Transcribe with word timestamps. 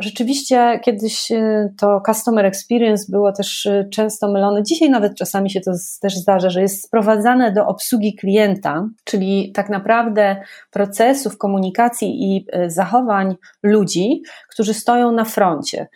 Rzeczywiście 0.00 0.80
kiedyś 0.84 1.30
y, 1.30 1.72
to 1.78 2.02
customer 2.06 2.46
experience 2.46 3.04
było 3.08 3.32
też 3.32 3.66
y, 3.66 3.88
często 3.92 4.28
mylone. 4.28 4.62
Dzisiaj 4.62 4.90
nawet 4.90 5.14
czasami 5.14 5.50
się 5.50 5.60
to 5.60 5.72
też 6.00 6.14
zdarza, 6.14 6.50
że 6.50 6.62
jest 6.62 6.84
sprowadzane 6.84 7.52
do 7.52 7.66
obsługi 7.66 8.14
klienta, 8.14 8.88
czyli 9.04 9.52
tak 9.52 9.68
naprawdę 9.68 10.36
procesów 10.70 11.38
komunikacji 11.38 12.08
i 12.22 12.46
y, 12.56 12.70
zachowań 12.70 13.34
ludzi, 13.62 14.22
którzy 14.50 14.74
stoją 14.74 15.12
na 15.12 15.24
froncie, 15.24 15.88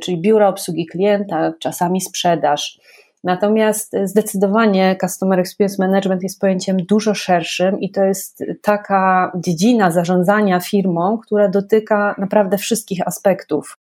czyli 0.00 0.20
biura 0.20 0.48
obsługi 0.48 0.86
klienta, 0.86 1.52
czasami 1.60 2.00
sprzedaż 2.00 2.80
Natomiast 3.24 3.96
zdecydowanie 4.04 4.96
Customer 5.00 5.38
Experience 5.38 5.86
Management 5.86 6.22
jest 6.22 6.40
pojęciem 6.40 6.76
dużo 6.76 7.14
szerszym 7.14 7.80
i 7.80 7.90
to 7.90 8.04
jest 8.04 8.44
taka 8.62 9.32
dziedzina 9.36 9.90
zarządzania 9.90 10.60
firmą, 10.60 11.18
która 11.18 11.48
dotyka 11.48 12.14
naprawdę 12.18 12.58
wszystkich 12.58 13.06
aspektów. 13.06 13.78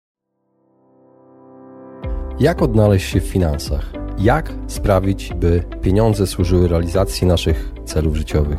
Jak 2.41 2.63
odnaleźć 2.63 3.13
się 3.13 3.21
w 3.21 3.27
finansach? 3.27 3.93
Jak 4.19 4.53
sprawić, 4.67 5.35
by 5.35 5.65
pieniądze 5.83 6.27
służyły 6.27 6.69
realizacji 6.69 7.27
naszych 7.27 7.73
celów 7.85 8.17
życiowych? 8.17 8.59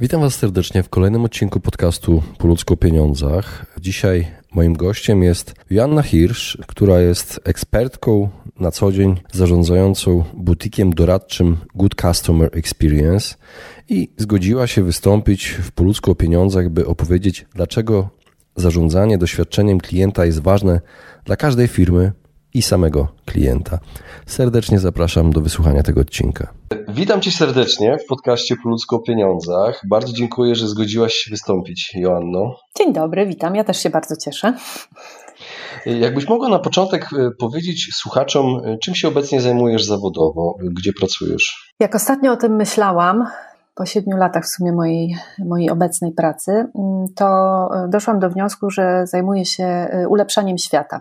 Witam 0.00 0.20
Was 0.20 0.34
serdecznie 0.34 0.82
w 0.82 0.88
kolejnym 0.88 1.24
odcinku 1.24 1.60
podcastu 1.60 2.22
Po 2.38 2.48
ludzku 2.48 2.74
o 2.74 2.76
pieniądzach. 2.76 3.66
Dzisiaj 3.80 4.26
moim 4.54 4.76
gościem 4.76 5.22
jest 5.22 5.54
Joanna 5.70 6.02
Hirsch, 6.02 6.56
która 6.66 7.00
jest 7.00 7.40
ekspertką 7.44 8.28
na 8.60 8.70
co 8.70 8.92
dzień 8.92 9.20
zarządzającą 9.32 10.24
butikiem 10.34 10.92
doradczym 10.92 11.56
Good 11.74 11.94
Customer 12.00 12.50
Experience 12.52 13.34
i 13.88 14.10
zgodziła 14.16 14.66
się 14.66 14.82
wystąpić 14.82 15.48
w 15.48 15.72
Po 15.72 15.84
ludzku 15.84 16.10
o 16.10 16.14
pieniądzach, 16.14 16.68
by 16.68 16.86
opowiedzieć, 16.86 17.46
dlaczego 17.54 18.08
zarządzanie 18.56 19.18
doświadczeniem 19.18 19.80
klienta 19.80 20.24
jest 20.24 20.38
ważne 20.38 20.80
dla 21.24 21.36
każdej 21.36 21.68
firmy, 21.68 22.12
i 22.54 22.62
samego 22.62 23.08
klienta. 23.26 23.78
Serdecznie 24.26 24.78
zapraszam 24.78 25.32
do 25.32 25.40
wysłuchania 25.40 25.82
tego 25.82 26.00
odcinka. 26.00 26.52
Witam 26.88 27.20
Cię 27.20 27.30
serdecznie 27.30 27.98
w 27.98 28.06
podcaście 28.06 28.56
Po 28.62 28.68
ludzko 28.68 28.96
o 28.96 28.98
pieniądzach. 28.98 29.82
Bardzo 29.88 30.12
dziękuję, 30.12 30.54
że 30.54 30.68
zgodziłaś 30.68 31.14
się 31.14 31.30
wystąpić, 31.30 31.92
Joanno. 31.94 32.56
Dzień 32.78 32.92
dobry, 32.92 33.26
witam. 33.26 33.56
Ja 33.56 33.64
też 33.64 33.82
się 33.82 33.90
bardzo 33.90 34.16
cieszę. 34.16 34.54
Jakbyś 35.86 36.28
mogła 36.28 36.48
na 36.48 36.58
początek 36.58 37.08
e, 37.12 37.30
powiedzieć 37.30 37.88
słuchaczom, 37.94 38.60
e, 38.64 38.78
czym 38.78 38.94
się 38.94 39.08
obecnie 39.08 39.40
zajmujesz 39.40 39.84
zawodowo, 39.84 40.56
gdzie 40.62 40.92
pracujesz? 40.92 41.74
Jak 41.80 41.94
ostatnio 41.94 42.32
o 42.32 42.36
tym 42.36 42.56
myślałam, 42.56 43.26
po 43.74 43.86
siedmiu 43.86 44.16
latach 44.16 44.44
w 44.44 44.48
sumie 44.48 44.72
mojej, 44.72 45.16
mojej 45.38 45.70
obecnej 45.70 46.12
pracy, 46.12 46.50
mm, 46.52 47.06
to 47.16 47.26
e, 47.74 47.88
doszłam 47.88 48.18
do 48.18 48.30
wniosku, 48.30 48.70
że 48.70 49.06
zajmuję 49.06 49.44
się 49.44 49.88
ulepszaniem 50.08 50.58
świata 50.58 51.00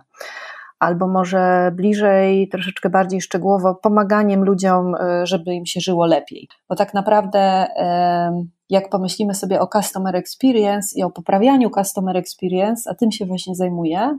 albo 0.80 1.08
może 1.08 1.72
bliżej, 1.75 2.50
troszeczkę 2.50 2.89
bardziej 2.89 3.22
szczegółowo, 3.22 3.75
pomaganiem 3.75 4.44
ludziom, 4.44 4.95
e, 4.95 5.25
żeby 5.25 5.53
im 5.53 5.66
się 5.66 5.80
żyło 5.80 6.06
lepiej. 6.06 6.48
Bo 6.70 6.76
tak 6.76 6.93
naprawdę, 6.93 7.39
e, 7.39 8.43
jak 8.70 8.89
pomyślimy 8.89 9.33
sobie 9.33 9.61
o 9.61 9.67
customer 9.67 10.15
experience 10.15 10.99
i 10.99 11.04
o 11.04 11.10
poprawianiu 11.10 11.70
customer 11.70 12.17
experience, 12.17 12.89
a 12.89 12.95
tym 12.95 13.11
się 13.11 13.26
właśnie 13.26 13.55
zajmuję, 13.55 14.17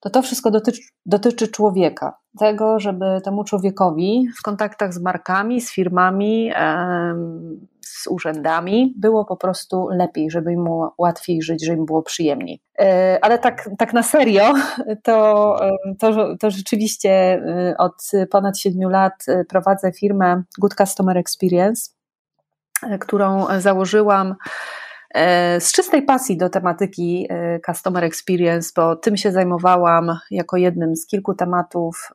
to 0.00 0.10
to 0.10 0.22
wszystko 0.22 0.50
dotyczy, 0.50 0.80
dotyczy 1.06 1.48
człowieka. 1.48 2.18
Tego, 2.38 2.80
żeby 2.80 3.20
temu 3.24 3.44
człowiekowi 3.44 4.28
w 4.38 4.42
kontaktach 4.42 4.94
z 4.94 5.00
markami, 5.00 5.60
z 5.60 5.72
firmami, 5.72 6.52
z 7.98 8.06
urzędami 8.06 8.94
było 8.96 9.24
po 9.24 9.36
prostu 9.36 9.88
lepiej, 9.90 10.30
żeby 10.30 10.56
mu 10.56 10.90
łatwiej 10.98 11.42
żyć, 11.42 11.66
żeby 11.66 11.78
im 11.78 11.86
było 11.86 12.02
przyjemniej. 12.02 12.60
E, 12.78 13.18
ale 13.22 13.38
tak, 13.38 13.70
tak 13.78 13.92
na 13.92 14.02
serio, 14.02 14.54
to, 15.04 15.56
to, 15.98 16.36
to 16.36 16.50
rzeczywiście 16.50 17.10
e, 17.10 17.74
od 17.78 18.10
ponad 18.30 18.58
siedmiu 18.58 18.88
lat 18.88 19.24
e, 19.28 19.44
prowadzę 19.44 19.92
firmę 19.92 20.42
Good 20.58 20.74
Customer 20.74 21.16
Experience, 21.16 21.90
którą 23.00 23.46
założyłam 23.58 24.34
z 25.58 25.72
czystej 25.72 26.02
pasji 26.02 26.36
do 26.36 26.48
tematyki 26.48 27.28
Customer 27.66 28.04
Experience, 28.04 28.72
bo 28.76 28.96
tym 28.96 29.16
się 29.16 29.32
zajmowałam 29.32 30.18
jako 30.30 30.56
jednym 30.56 30.96
z 30.96 31.06
kilku 31.06 31.34
tematów, 31.34 32.12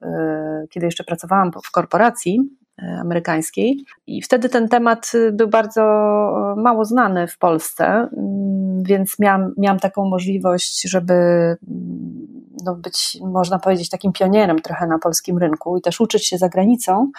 kiedy 0.69 0.85
jeszcze 0.85 1.03
pracowałam 1.03 1.51
w 1.63 1.71
korporacji 1.71 2.39
E, 2.81 2.99
amerykańskiej. 2.99 3.85
I 4.07 4.21
wtedy 4.21 4.49
ten 4.49 4.69
temat 4.69 5.11
był 5.31 5.47
bardzo 5.47 5.81
e, 5.81 6.61
mało 6.61 6.85
znany 6.85 7.27
w 7.27 7.37
Polsce, 7.37 7.85
mm, 7.85 8.83
więc 8.83 9.19
miałam, 9.19 9.53
miałam 9.57 9.79
taką 9.79 10.05
możliwość, 10.05 10.81
żeby 10.89 11.13
mm, 11.13 11.57
no, 12.65 12.75
być, 12.75 13.17
można 13.21 13.59
powiedzieć, 13.59 13.89
takim 13.89 14.11
pionierem 14.11 14.59
trochę 14.59 14.87
na 14.87 14.99
polskim 14.99 15.37
rynku 15.37 15.77
i 15.77 15.81
też 15.81 16.01
uczyć 16.01 16.27
się 16.27 16.37
za 16.37 16.49
granicą, 16.49 17.11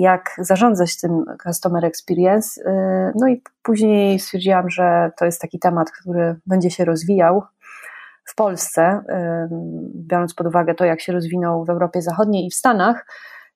jak 0.00 0.34
zarządzać 0.38 1.00
tym 1.00 1.24
customer 1.42 1.84
experience. 1.84 2.60
Y, 2.60 3.12
no 3.14 3.28
i 3.28 3.42
później 3.62 4.18
stwierdziłam, 4.18 4.70
że 4.70 5.10
to 5.18 5.24
jest 5.24 5.40
taki 5.40 5.58
temat, 5.58 5.90
który 5.90 6.36
będzie 6.46 6.70
się 6.70 6.84
rozwijał 6.84 7.42
w 8.24 8.34
Polsce, 8.34 9.00
y, 9.08 9.48
biorąc 9.94 10.34
pod 10.34 10.46
uwagę 10.46 10.74
to, 10.74 10.84
jak 10.84 11.00
się 11.00 11.12
rozwinął 11.12 11.64
w 11.64 11.70
Europie 11.70 12.02
Zachodniej 12.02 12.46
i 12.46 12.50
w 12.50 12.54
Stanach 12.54 13.06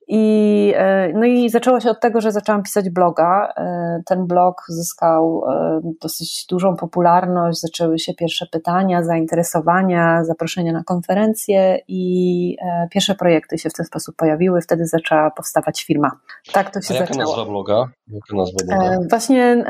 i, 0.08 0.72
e, 0.76 1.12
no 1.14 1.24
i 1.24 1.50
zaczęło 1.50 1.80
się 1.80 1.90
od 1.90 2.00
tego, 2.00 2.20
że 2.20 2.32
zaczęłam 2.32 2.62
pisać 2.62 2.90
bloga. 2.90 3.52
E, 3.56 4.02
ten 4.06 4.26
blog 4.26 4.62
zyskał 4.68 5.42
e, 5.48 5.80
dosyć 6.00 6.46
dużą 6.50 6.76
popularność, 6.76 7.60
zaczęły 7.60 7.98
się 7.98 8.14
pierwsze 8.14 8.46
pytania, 8.52 9.04
zainteresowania, 9.04 10.24
zaproszenia 10.24 10.72
na 10.72 10.84
konferencje 10.84 11.80
i 11.88 12.56
pierwsze 12.90 13.14
projekty 13.14 13.58
się 13.58 13.70
w 13.70 13.72
ten 13.72 13.86
sposób 13.86 14.16
pojawiły. 14.16 14.60
Wtedy 14.60 14.86
zaczęła 14.86 15.30
powstawać 15.30 15.84
firma. 15.84 16.10
Tak 16.52 16.70
to 16.70 16.80
się 16.80 16.94
A 16.94 16.96
jaka 16.96 17.14
zaczęło. 17.14 17.36
Nazwa 17.36 17.50
bloga? 17.50 17.88
Jaka 18.08 18.36
nazwa 18.36 18.58
bloga? 18.66 18.98
Właśnie 19.10 19.64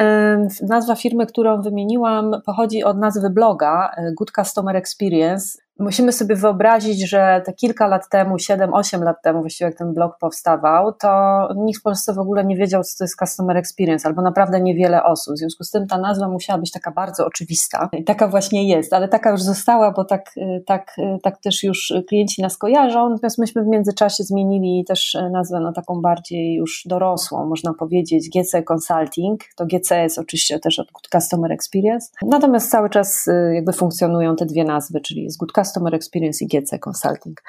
nazwa 0.63 0.95
firmy, 0.95 1.27
którą 1.27 1.63
wymieniłam, 1.63 2.33
pochodzi 2.47 2.85
od 2.85 2.99
nazwy 2.99 3.31
bloga 3.31 3.91
Good 4.19 4.31
Customer 4.31 4.77
Experience 4.77 5.66
musimy 5.79 6.13
sobie 6.13 6.37
wyobrazić, 6.37 7.09
że 7.09 7.43
te 7.45 7.53
kilka 7.53 7.87
lat 7.87 8.09
temu, 8.09 8.37
7-8 8.37 9.03
lat 9.03 9.23
temu, 9.23 9.41
właściwie 9.41 9.69
jak 9.69 9.79
ten 9.79 9.95
blog 9.95 10.19
powstawał, 10.19 10.93
to 10.93 11.09
nikt 11.57 11.81
w 11.81 11.83
Polsce 11.83 12.15
w 12.15 12.19
ogóle 12.19 12.45
nie 12.45 12.57
wiedział, 12.57 12.85
co 12.85 12.99
to 12.99 13.05
jest 13.05 13.19
customer 13.19 13.57
experience, 13.57 14.09
albo 14.09 14.23
naprawdę 14.23 14.61
niewiele 14.61 15.05
osób. 15.05 15.35
W 15.35 15.39
związku 15.39 15.65
z 15.65 15.71
tym 15.71 15.87
ta 15.87 15.99
nazwa 15.99 16.29
musiała 16.29 16.59
być 16.59 16.73
taka 16.73 16.91
bardzo 16.91 17.27
oczywista. 17.27 17.89
I 17.93 18.05
taka 18.05 18.29
właśnie 18.29 18.69
jest, 18.69 18.93
ale 18.93 19.09
taka 19.09 19.31
już 19.31 19.43
została, 19.43 19.93
bo 19.93 20.05
tak, 20.05 20.35
tak, 20.67 20.97
tak 21.23 21.41
też 21.41 21.63
już 21.63 21.93
klienci 22.09 22.43
nas 22.43 22.59
kojarzą. 22.59 23.11
Natomiast 23.11 23.39
myśmy 23.39 23.63
w 23.63 23.67
międzyczasie 23.67 24.25
zmienili 24.25 24.85
też 24.85 25.17
nazwę 25.31 25.61
na 25.61 25.73
taką 25.73 26.01
bardziej 26.01 26.55
już 26.55 26.83
dorosłą, 26.87 27.47
można 27.47 27.75
powiedzieć, 27.75 28.31
GC 28.31 28.63
Consulting. 28.73 29.41
To 29.57 29.67
GC 29.67 30.03
jest 30.03 30.19
oczywiście 30.19 30.59
też 30.59 30.79
od 30.79 30.89
Customer 31.13 31.53
Experience. 31.53 32.09
Natomiast 32.23 32.71
cały 32.71 32.91
czas 32.91 33.27
jakby 33.55 33.73
funkcjonują 33.73 34.37
te 34.37 34.47
dwie 34.47 34.65
nazwy, 34.65 35.01
czyli 35.01 35.23
jest 35.23 35.39
Good 35.39 35.53
Customer 35.67 35.95
Experience 35.95 36.45
i 36.45 36.49
GC 36.49 36.79
Consulting. 36.79 37.43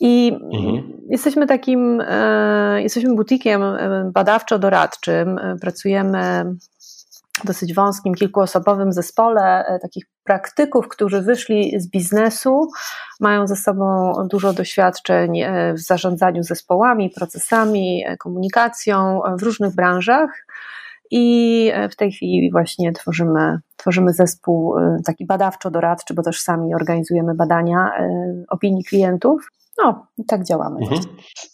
I 0.00 0.38
mhm. 0.52 0.92
jesteśmy 1.08 1.46
takim, 1.46 2.00
e, 2.08 2.82
jesteśmy 2.82 3.14
butikiem 3.14 3.62
e, 3.62 4.10
badawczo-doradczym, 4.14 5.38
e, 5.38 5.56
pracujemy 5.60 6.44
w 7.42 7.46
dosyć 7.46 7.74
wąskim, 7.74 8.14
kilkuosobowym 8.14 8.92
zespole 8.92 9.64
takich 9.82 10.04
praktyków, 10.24 10.88
którzy 10.88 11.22
wyszli 11.22 11.80
z 11.80 11.90
biznesu, 11.90 12.68
mają 13.20 13.46
ze 13.46 13.56
sobą 13.56 14.12
dużo 14.30 14.52
doświadczeń 14.52 15.42
w 15.74 15.78
zarządzaniu 15.78 16.42
zespołami, 16.42 17.10
procesami, 17.10 18.04
komunikacją 18.18 19.20
w 19.38 19.42
różnych 19.42 19.74
branżach 19.74 20.46
i 21.10 21.70
e, 21.74 21.88
w 21.88 21.96
tej 21.96 22.12
chwili 22.12 22.50
właśnie 22.52 22.92
tworzymy, 22.92 23.58
tworzymy 23.76 24.12
zespół 24.12 24.78
e, 24.78 24.96
taki 25.04 25.26
badawczo-doradczy, 25.26 26.14
bo 26.14 26.22
też 26.22 26.40
sami 26.40 26.74
organizujemy 26.74 27.34
badania 27.34 27.90
e, 27.98 28.08
opinii 28.48 28.84
klientów. 28.84 29.48
No, 29.82 30.06
i 30.18 30.24
tak 30.24 30.44
działamy. 30.44 30.76
Mhm. 30.80 31.00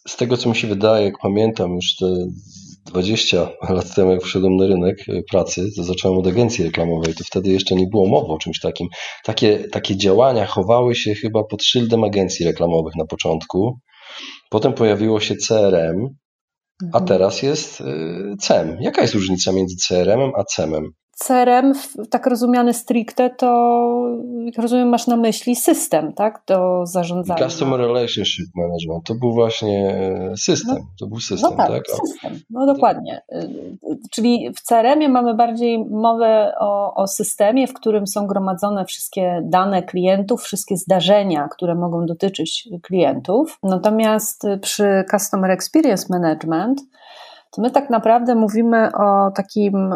Z 0.09 0.17
tego, 0.17 0.37
co 0.37 0.49
mi 0.49 0.57
się 0.57 0.69
wydaje, 0.69 1.05
jak 1.05 1.19
pamiętam 1.23 1.75
już 1.75 1.97
te 1.97 2.07
20 2.87 3.49
lat 3.69 3.95
temu, 3.95 4.11
jak 4.11 4.23
wszedłem 4.23 4.57
na 4.57 4.67
rynek 4.67 4.97
pracy, 5.31 5.67
to 5.77 5.83
zacząłem 5.85 6.19
od 6.19 6.27
agencji 6.27 6.65
reklamowej, 6.65 7.15
to 7.15 7.25
wtedy 7.25 7.51
jeszcze 7.51 7.75
nie 7.75 7.87
było 7.87 8.07
mowy 8.07 8.33
o 8.33 8.39
czymś 8.39 8.61
takim. 8.61 8.89
Takie, 9.25 9.59
takie 9.59 9.97
działania 9.97 10.47
chowały 10.47 10.95
się 10.95 11.15
chyba 11.15 11.45
pod 11.45 11.65
szyldem 11.65 12.05
agencji 12.05 12.47
reklamowych 12.47 12.97
na 12.97 13.07
początku. 13.07 13.79
Potem 14.51 14.73
pojawiło 14.73 15.21
się 15.21 15.35
CRM, 15.37 16.09
a 16.83 16.85
mhm. 16.85 17.05
teraz 17.05 17.43
jest 17.43 17.81
y, 17.81 18.37
CEM. 18.41 18.77
Jaka 18.81 19.03
jest 19.03 19.15
różnica 19.15 19.53
między 19.53 19.77
CRM 19.89 20.33
a 20.37 20.45
CEM-em? 20.45 20.93
CRM, 21.19 21.73
tak 22.11 22.27
rozumiany 22.27 22.75
stricte, 22.75 23.31
to 23.31 23.47
jak 24.45 24.59
rozumiem, 24.59 24.89
masz 24.89 25.07
na 25.07 25.17
myśli 25.17 25.57
system, 25.57 26.13
tak? 26.13 26.43
Do 26.47 26.87
zarządzania. 26.87 27.49
Customer 27.49 27.81
Relationship 27.81 28.47
Management 28.55 29.05
to 29.05 29.15
był 29.15 29.33
właśnie 29.33 29.95
e, 30.33 30.37
system. 30.37 30.77
No, 30.79 30.87
to 31.01 31.07
był 31.07 31.21
system, 31.21 31.51
no 31.51 31.57
tak? 31.57 31.69
tak? 31.69 31.85
System, 31.87 32.41
no 32.51 32.67
dokładnie. 32.67 33.23
Y, 33.33 33.99
czyli 34.11 34.51
w 34.57 34.63
CRM-ie 34.63 35.09
mamy 35.09 35.35
bardziej 35.35 35.85
mowę 35.85 36.53
o, 36.61 36.95
o 36.95 37.07
systemie, 37.07 37.67
w 37.67 37.75
którym 37.75 38.07
są 38.07 38.27
gromadzone 38.27 38.85
wszystkie 38.85 39.43
dane 39.45 39.83
klientów, 39.83 40.43
wszystkie 40.43 40.77
zdarzenia, 40.77 41.49
które 41.49 41.75
mogą 41.75 42.07
dotyczyć 42.07 42.69
klientów. 42.83 43.59
Natomiast 43.63 44.43
przy 44.61 45.05
Customer 45.11 45.51
Experience 45.51 46.07
Management 46.11 46.81
to 47.57 47.63
my 47.63 47.71
tak 47.71 47.91
naprawdę 47.91 48.35
mówimy 48.35 48.91
o 48.93 49.31
takim, 49.31 49.95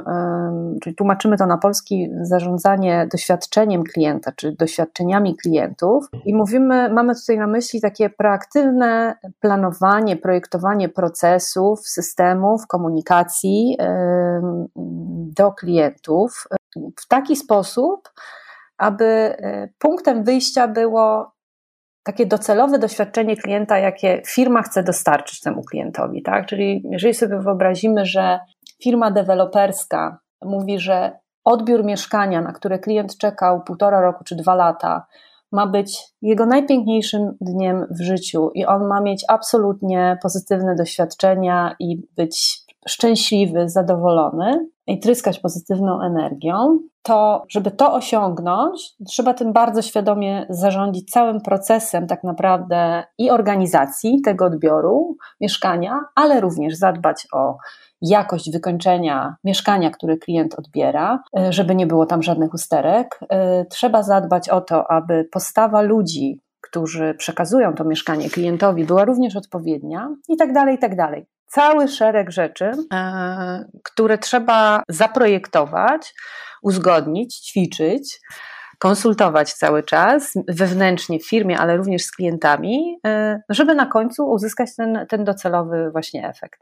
czyli 0.83 0.97
tłumaczymy 0.97 1.37
to 1.37 1.47
na 1.47 1.59
polski, 1.59 2.11
zarządzanie 2.23 3.09
doświadczeniem 3.13 3.85
klienta, 3.85 4.33
czy 4.37 4.53
doświadczeniami 4.53 5.37
klientów. 5.37 6.05
I 6.25 6.35
mówimy, 6.35 6.91
mamy 6.93 7.15
tutaj 7.15 7.39
na 7.39 7.47
myśli 7.47 7.81
takie 7.81 8.11
proaktywne 8.11 9.15
planowanie, 9.41 10.17
projektowanie 10.17 10.89
procesów, 10.89 11.89
systemów, 11.89 12.67
komunikacji 12.67 13.77
do 15.37 15.53
klientów 15.53 16.45
w 17.01 17.09
taki 17.09 17.37
sposób, 17.37 18.09
aby 18.79 19.05
e, 19.05 19.69
punktem 19.79 20.25
wyjścia 20.25 20.69
było 20.69 21.33
takie 22.03 22.27
docelowe 22.27 22.79
doświadczenie 22.79 23.37
klienta, 23.37 23.79
jakie 23.79 24.23
firma 24.27 24.63
chce 24.63 24.83
dostarczyć 24.83 25.41
temu 25.41 25.63
klientowi. 25.63 26.23
Tak? 26.23 26.47
Czyli 26.47 26.83
jeżeli 26.91 27.15
sobie 27.15 27.39
wyobrazimy, 27.39 28.07
że 28.07 28.41
firma 28.83 29.11
deweloperska 29.11 30.19
mówi, 30.45 30.79
że 30.79 31.19
odbiór 31.45 31.85
mieszkania, 31.85 32.41
na 32.41 32.53
które 32.53 32.79
klient 32.79 33.19
czekał 33.19 33.63
półtora 33.63 34.01
roku 34.01 34.25
czy 34.25 34.37
dwa 34.37 34.55
lata, 34.55 35.07
ma 35.53 35.67
być 35.67 36.03
jego 36.23 36.47
najpiękniejszym 36.47 37.37
dniem 37.41 37.87
w 37.91 38.03
życiu 38.03 38.51
i 38.55 38.67
on 38.67 38.87
ma 38.87 39.01
mieć 39.01 39.25
absolutnie 39.29 40.19
pozytywne 40.23 40.75
doświadczenia 40.75 41.77
i 41.79 42.03
być 42.17 42.65
szczęśliwy, 42.89 43.69
zadowolony 43.69 44.69
i 44.91 45.01
tryskać 45.01 45.39
pozytywną 45.39 46.03
energią, 46.03 46.79
to 47.03 47.45
żeby 47.49 47.71
to 47.71 47.95
osiągnąć, 47.95 48.93
trzeba 49.07 49.35
tym 49.35 49.53
bardzo 49.53 49.83
świadomie 49.83 50.47
zarządzić 50.49 51.11
całym 51.11 51.41
procesem 51.41 52.07
tak 52.07 52.25
naprawdę 52.25 53.05
i 53.19 53.31
organizacji 53.31 54.21
tego 54.25 54.45
odbioru 54.45 55.17
mieszkania, 55.41 56.01
ale 56.15 56.41
również 56.41 56.77
zadbać 56.77 57.27
o 57.33 57.57
jakość 58.03 58.53
wykończenia 58.53 59.37
mieszkania, 59.45 59.91
które 59.91 60.17
klient 60.17 60.55
odbiera, 60.59 61.23
żeby 61.51 61.75
nie 61.75 61.87
było 61.87 62.07
tam 62.07 62.23
żadnych 62.23 62.55
usterek. 62.55 63.21
Trzeba 63.71 64.03
zadbać 64.03 64.49
o 64.49 64.61
to, 64.61 64.91
aby 64.91 65.29
postawa 65.33 65.81
ludzi, 65.83 66.41
którzy 66.61 67.15
przekazują 67.19 67.75
to 67.75 67.85
mieszkanie 67.85 68.31
klientowi, 68.31 68.85
była 68.85 69.05
również 69.05 69.37
odpowiednia 69.37 70.09
i 70.29 70.37
tak 70.37 70.53
dalej, 70.53 70.75
i 70.75 70.79
tak 70.79 70.97
dalej 70.97 71.27
cały 71.51 71.89
szereg 71.89 72.31
rzeczy, 72.31 72.71
e, 72.93 73.65
które 73.85 74.19
trzeba 74.19 74.83
zaprojektować, 74.89 76.15
uzgodnić, 76.63 77.37
ćwiczyć, 77.37 78.21
konsultować 78.79 79.53
cały 79.53 79.83
czas 79.83 80.33
wewnętrznie 80.49 81.19
w 81.19 81.29
firmie, 81.29 81.59
ale 81.59 81.77
również 81.77 82.03
z 82.03 82.11
klientami, 82.11 82.99
e, 83.07 83.43
żeby 83.49 83.75
na 83.75 83.87
końcu 83.87 84.31
uzyskać 84.31 84.77
ten, 84.77 85.07
ten 85.09 85.25
docelowy 85.25 85.91
właśnie 85.93 86.29
efekt. 86.29 86.61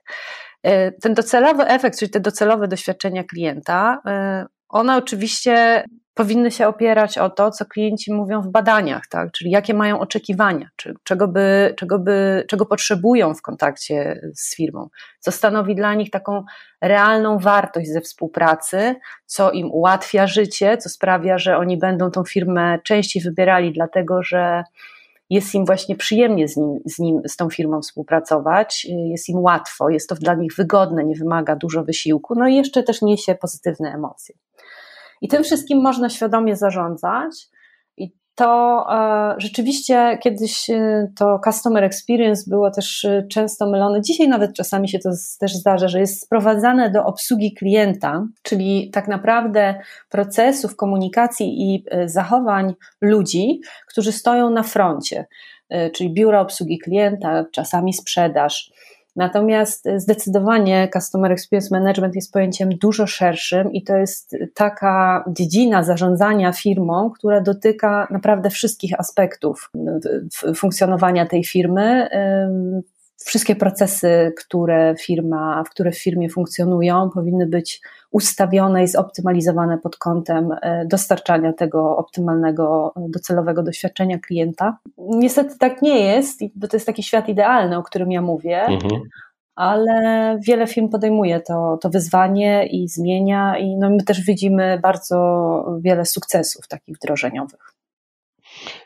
E, 0.62 0.92
ten 0.92 1.14
docelowy 1.14 1.66
efekt, 1.66 1.98
czyli 1.98 2.10
te 2.10 2.20
docelowe 2.20 2.68
doświadczenia 2.68 3.24
klienta, 3.24 4.02
one 4.68 4.96
oczywiście 4.96 5.84
powinny 6.18 6.50
się 6.50 6.68
opierać 6.68 7.18
o 7.18 7.30
to, 7.30 7.50
co 7.50 7.64
klienci 7.64 8.12
mówią 8.12 8.42
w 8.42 8.48
badaniach, 8.48 9.06
tak? 9.06 9.32
czyli 9.32 9.50
jakie 9.50 9.74
mają 9.74 10.00
oczekiwania, 10.00 10.68
czy, 10.76 10.94
czego, 11.04 11.28
by, 11.28 11.74
czego, 11.76 11.98
by, 11.98 12.44
czego 12.48 12.66
potrzebują 12.66 13.34
w 13.34 13.42
kontakcie 13.42 14.20
z 14.34 14.56
firmą, 14.56 14.88
co 15.20 15.32
stanowi 15.32 15.74
dla 15.74 15.94
nich 15.94 16.10
taką 16.10 16.44
realną 16.80 17.38
wartość 17.38 17.88
ze 17.88 18.00
współpracy, 18.00 18.94
co 19.26 19.50
im 19.50 19.70
ułatwia 19.72 20.26
życie, 20.26 20.76
co 20.76 20.88
sprawia, 20.88 21.38
że 21.38 21.56
oni 21.56 21.76
będą 21.76 22.10
tą 22.10 22.24
firmę 22.24 22.78
częściej 22.84 23.22
wybierali, 23.22 23.72
dlatego 23.72 24.22
że 24.22 24.64
jest 25.30 25.54
im 25.54 25.66
właśnie 25.66 25.96
przyjemnie 25.96 26.48
z, 26.48 26.56
nim, 26.56 26.78
z, 26.84 26.98
nim, 26.98 27.20
z 27.26 27.36
tą 27.36 27.50
firmą 27.50 27.80
współpracować, 27.80 28.84
jest 28.84 29.28
im 29.28 29.38
łatwo, 29.38 29.90
jest 29.90 30.08
to 30.08 30.14
dla 30.14 30.34
nich 30.34 30.54
wygodne, 30.56 31.04
nie 31.04 31.14
wymaga 31.14 31.56
dużo 31.56 31.84
wysiłku, 31.84 32.34
no 32.34 32.48
i 32.48 32.56
jeszcze 32.56 32.82
też 32.82 33.02
niesie 33.02 33.34
pozytywne 33.34 33.92
emocje. 33.94 34.34
I 35.20 35.28
tym 35.28 35.44
wszystkim 35.44 35.82
można 35.82 36.08
świadomie 36.08 36.56
zarządzać. 36.56 37.46
I 37.96 38.12
to 38.34 38.86
e, 38.90 39.34
rzeczywiście 39.38 40.18
kiedyś 40.22 40.70
e, 40.70 41.06
to 41.18 41.40
customer 41.44 41.84
experience 41.84 42.50
było 42.50 42.70
też 42.70 43.04
e, 43.04 43.26
często 43.30 43.70
mylone. 43.70 44.00
Dzisiaj 44.02 44.28
nawet 44.28 44.54
czasami 44.54 44.88
się 44.88 44.98
to 44.98 45.10
też 45.40 45.54
zdarza, 45.54 45.88
że 45.88 46.00
jest 46.00 46.22
sprowadzane 46.22 46.90
do 46.90 47.04
obsługi 47.04 47.54
klienta, 47.54 48.26
czyli 48.42 48.90
tak 48.92 49.08
naprawdę 49.08 49.74
procesów 50.08 50.76
komunikacji 50.76 51.62
i 51.62 51.84
zachowań 52.06 52.74
ludzi, 53.00 53.60
którzy 53.88 54.12
stoją 54.12 54.50
na 54.50 54.62
froncie 54.62 55.26
czyli 55.94 56.14
biura 56.14 56.40
obsługi 56.40 56.78
klienta, 56.78 57.44
czasami 57.52 57.92
sprzedaż, 57.92 58.70
Natomiast 59.18 59.88
zdecydowanie 59.96 60.88
Customer 60.92 61.32
Experience 61.32 61.78
Management 61.78 62.14
jest 62.14 62.32
pojęciem 62.32 62.68
dużo 62.68 63.06
szerszym 63.06 63.72
i 63.72 63.82
to 63.82 63.96
jest 63.96 64.36
taka 64.54 65.24
dziedzina 65.28 65.82
zarządzania 65.82 66.52
firmą, 66.52 67.10
która 67.10 67.40
dotyka 67.40 68.08
naprawdę 68.10 68.50
wszystkich 68.50 69.00
aspektów 69.00 69.70
funkcjonowania 70.56 71.26
tej 71.26 71.44
firmy. 71.44 72.08
Wszystkie 73.24 73.56
procesy, 73.56 74.32
które 74.38 74.94
firma, 75.00 75.64
w 75.66 75.70
które 75.70 75.92
w 75.92 75.98
firmie 75.98 76.30
funkcjonują, 76.30 77.10
powinny 77.14 77.46
być 77.46 77.80
ustawione 78.10 78.84
i 78.84 78.88
zoptymalizowane 78.88 79.78
pod 79.78 79.96
kątem 79.96 80.52
e, 80.62 80.86
dostarczania 80.86 81.52
tego 81.52 81.96
optymalnego, 81.96 82.94
docelowego 82.96 83.62
doświadczenia 83.62 84.18
klienta. 84.18 84.78
Niestety 84.98 85.58
tak 85.58 85.82
nie 85.82 86.00
jest, 86.00 86.40
bo 86.54 86.68
to 86.68 86.76
jest 86.76 86.86
taki 86.86 87.02
świat 87.02 87.28
idealny, 87.28 87.78
o 87.78 87.82
którym 87.82 88.12
ja 88.12 88.22
mówię. 88.22 88.62
Mhm 88.62 89.00
ale 89.58 90.38
wiele 90.42 90.66
firm 90.66 90.88
podejmuje 90.88 91.40
to, 91.40 91.78
to 91.80 91.90
wyzwanie 91.90 92.66
i 92.66 92.88
zmienia, 92.88 93.58
i 93.58 93.76
no 93.76 93.90
my 93.90 94.04
też 94.04 94.20
widzimy 94.20 94.78
bardzo 94.82 95.78
wiele 95.80 96.04
sukcesów 96.04 96.68
takich 96.68 96.96
wdrożeniowych. 96.96 97.74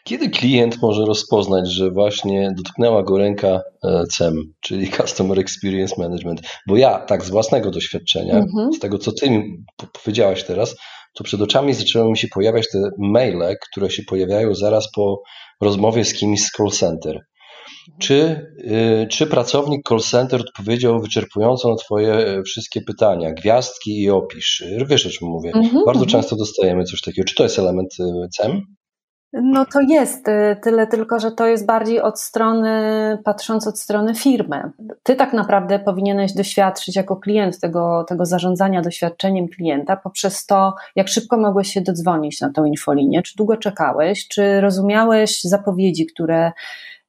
Kiedy 0.05 0.31
klient 0.31 0.83
może 0.83 1.05
rozpoznać, 1.05 1.73
że 1.73 1.91
właśnie 1.91 2.51
dotknęła 2.57 3.03
go 3.03 3.19
ręka 3.19 3.61
e, 3.85 4.05
CEM, 4.07 4.35
czyli 4.61 4.91
Customer 4.91 5.39
Experience 5.39 5.95
Management? 5.99 6.41
Bo 6.69 6.77
ja 6.77 6.99
tak 6.99 7.25
z 7.25 7.31
własnego 7.31 7.71
doświadczenia, 7.71 8.35
mhm. 8.35 8.73
z 8.73 8.79
tego 8.79 8.99
co 8.99 9.13
ty 9.13 9.31
mi 9.31 9.65
powiedziałaś 10.05 10.45
teraz, 10.45 10.77
to 11.15 11.25
przed 11.25 11.41
oczami 11.41 11.75
zaczęły 11.75 12.11
mi 12.11 12.19
się 12.19 12.29
pojawiać 12.29 12.67
te 12.73 12.91
maile, 12.99 13.57
które 13.71 13.91
się 13.91 14.03
pojawiają 14.03 14.55
zaraz 14.55 14.91
po 14.95 15.23
rozmowie 15.61 16.05
z 16.05 16.15
kimś 16.15 16.43
z 16.43 16.51
call 16.51 16.71
center. 16.71 17.21
Czy, 17.99 18.47
y, 19.03 19.07
czy 19.11 19.27
pracownik 19.27 19.89
call 19.89 20.01
center 20.01 20.41
odpowiedział 20.41 21.01
wyczerpująco 21.01 21.71
na 21.71 21.77
Twoje 21.77 22.15
e, 22.15 22.43
wszystkie 22.43 22.81
pytania, 22.81 23.33
gwiazdki 23.33 24.03
i 24.03 24.11
opisz? 24.11 24.65
Wiesz 24.87 25.07
o 25.07 25.11
czym 25.11 25.29
mówię. 25.29 25.51
Mm 25.55 25.69
-hmm, 25.69 25.87
Bardzo 25.87 26.05
-hmm. 26.05 26.09
często 26.09 26.37
dostajemy 26.37 26.85
coś 26.85 27.01
takiego. 27.01 27.29
Czy 27.29 27.35
to 27.35 27.43
jest 27.43 27.59
element 27.59 27.91
y, 28.01 28.29
CEM? 28.37 28.63
No 29.33 29.65
to 29.73 29.81
jest, 29.81 30.29
y, 30.29 30.57
tyle 30.63 30.87
tylko, 30.87 31.21
że 31.21 31.33
to 31.33 31.47
jest 31.47 31.67
bardziej 31.67 32.01
od 32.01 32.21
strony, 32.21 32.69
patrząc 33.25 33.67
od 33.67 33.81
strony 33.81 34.15
firmy. 34.15 34.71
Ty 35.03 35.17
tak 35.17 35.33
naprawdę 35.33 35.79
powinieneś 35.79 36.33
doświadczyć 36.33 36.97
jako 36.97 37.17
klient 37.17 37.61
tego, 37.61 38.05
tego 38.09 38.27
zarządzania 38.27 38.83
doświadczeniem 38.83 39.49
klienta 39.49 39.97
poprzez 39.97 40.47
to, 40.47 40.75
jak 40.97 41.09
szybko 41.09 41.37
mogłeś 41.37 41.73
się 41.73 41.81
dodzwonić 41.81 42.41
na 42.41 42.53
tą 42.53 42.65
infolinię, 42.65 43.23
czy 43.23 43.37
długo 43.37 43.57
czekałeś, 43.57 44.29
czy 44.29 44.61
rozumiałeś 44.61 45.43
zapowiedzi, 45.43 46.07
które 46.07 46.53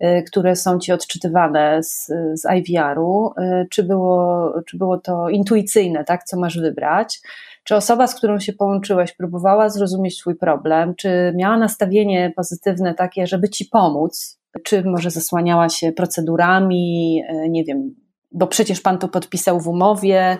y, 0.03 0.23
które 0.27 0.55
są 0.55 0.79
ci 0.79 0.91
odczytywane 0.91 1.83
z, 1.83 2.05
z 2.33 2.45
IVR-u, 2.55 3.33
y, 3.37 3.67
czy 3.69 3.83
było, 3.83 4.53
czy 4.67 4.77
było 4.77 4.97
to 4.97 5.29
intuicyjne, 5.29 6.03
tak, 6.03 6.23
co 6.23 6.39
masz 6.39 6.59
wybrać. 6.59 7.21
Czy 7.63 7.75
osoba, 7.75 8.07
z 8.07 8.15
którą 8.15 8.39
się 8.39 8.53
połączyłeś, 8.53 9.13
próbowała 9.13 9.69
zrozumieć 9.69 10.19
Twój 10.19 10.35
problem? 10.35 10.95
Czy 10.95 11.33
miała 11.35 11.57
nastawienie 11.57 12.33
pozytywne 12.35 12.93
takie, 12.93 13.27
żeby 13.27 13.49
Ci 13.49 13.65
pomóc? 13.65 14.39
Czy 14.63 14.83
może 14.83 15.11
zasłaniała 15.11 15.69
się 15.69 15.91
procedurami, 15.91 17.23
e, 17.27 17.49
nie 17.49 17.63
wiem, 17.63 17.95
bo 18.31 18.47
przecież 18.47 18.81
pan 18.81 18.97
to 18.97 19.07
podpisał 19.07 19.59
w 19.59 19.67
umowie. 19.67 20.37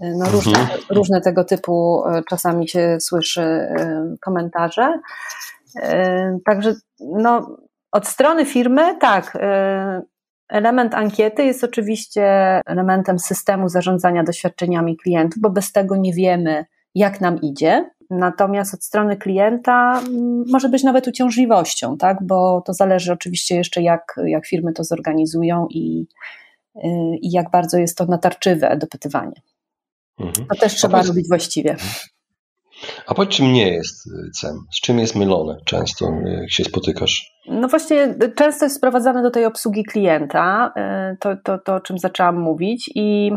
No 0.00 0.30
różne, 0.30 0.58
mhm. 0.58 0.80
różne 0.90 1.20
tego 1.20 1.44
typu 1.44 2.02
czasami 2.28 2.68
się 2.68 2.96
słyszy 3.00 3.68
komentarze. 4.20 4.98
Także 6.44 6.74
no, 7.00 7.56
od 7.92 8.06
strony 8.06 8.46
firmy 8.46 8.96
tak, 9.00 9.38
Element 10.48 10.94
ankiety 10.94 11.44
jest 11.44 11.64
oczywiście 11.64 12.24
elementem 12.66 13.18
systemu 13.18 13.68
zarządzania 13.68 14.24
doświadczeniami 14.24 14.96
klientów, 14.96 15.42
bo 15.42 15.50
bez 15.50 15.72
tego 15.72 15.96
nie 15.96 16.12
wiemy, 16.12 16.64
jak 16.94 17.20
nam 17.20 17.40
idzie. 17.40 17.90
Natomiast 18.10 18.74
od 18.74 18.84
strony 18.84 19.16
klienta 19.16 20.00
mm, 20.00 20.44
może 20.52 20.68
być 20.68 20.82
nawet 20.82 21.08
uciążliwością, 21.08 21.96
tak? 21.96 22.18
bo 22.22 22.62
to 22.66 22.74
zależy 22.74 23.12
oczywiście 23.12 23.56
jeszcze, 23.56 23.82
jak, 23.82 24.20
jak 24.26 24.46
firmy 24.46 24.72
to 24.72 24.84
zorganizują 24.84 25.66
i, 25.70 26.06
y, 26.76 26.80
i 27.22 27.30
jak 27.30 27.50
bardzo 27.50 27.78
jest 27.78 27.98
to 27.98 28.06
natarczywe 28.06 28.76
dopytywanie. 28.76 29.42
Mhm. 30.20 30.46
To 30.46 30.54
też 30.54 30.74
trzeba 30.74 31.02
robić 31.02 31.28
właściwie. 31.28 31.76
A 33.06 33.14
powiedz, 33.14 33.30
czym 33.30 33.52
nie 33.52 33.72
jest 33.72 34.06
y, 34.06 34.30
CEM? 34.30 34.58
Z 34.72 34.80
czym 34.80 34.98
jest 34.98 35.16
mylone 35.16 35.56
często, 35.64 36.06
y, 36.08 36.40
jak 36.40 36.50
się 36.50 36.64
spotykasz? 36.64 37.32
No 37.48 37.68
właśnie, 37.68 38.14
często 38.36 38.64
jest 38.64 38.76
sprowadzane 38.76 39.22
do 39.22 39.30
tej 39.30 39.44
obsługi 39.44 39.84
klienta, 39.84 40.72
y, 41.12 41.16
to, 41.16 41.36
to, 41.44 41.58
to 41.58 41.74
o 41.74 41.80
czym 41.80 41.98
zaczęłam 41.98 42.40
mówić 42.40 42.90
i, 42.94 43.30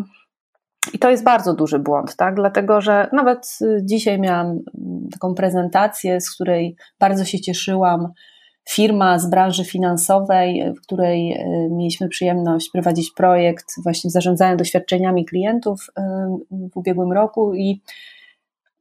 i 0.93 0.99
to 0.99 1.09
jest 1.09 1.23
bardzo 1.23 1.53
duży 1.53 1.79
błąd, 1.79 2.15
tak? 2.15 2.35
dlatego 2.35 2.81
że 2.81 3.09
nawet 3.13 3.59
dzisiaj 3.81 4.19
miałam 4.19 4.59
taką 5.11 5.35
prezentację, 5.35 6.21
z 6.21 6.35
której 6.35 6.75
bardzo 6.99 7.25
się 7.25 7.39
cieszyłam, 7.39 8.07
firma 8.69 9.19
z 9.19 9.29
branży 9.29 9.65
finansowej, 9.65 10.73
w 10.77 10.81
której 10.81 11.45
mieliśmy 11.69 12.09
przyjemność 12.09 12.69
prowadzić 12.73 13.11
projekt 13.11 13.65
właśnie 13.83 14.09
zarządzania 14.09 14.55
doświadczeniami 14.55 15.25
klientów 15.25 15.87
w 16.51 16.77
ubiegłym 16.77 17.11
roku 17.11 17.55
i 17.55 17.81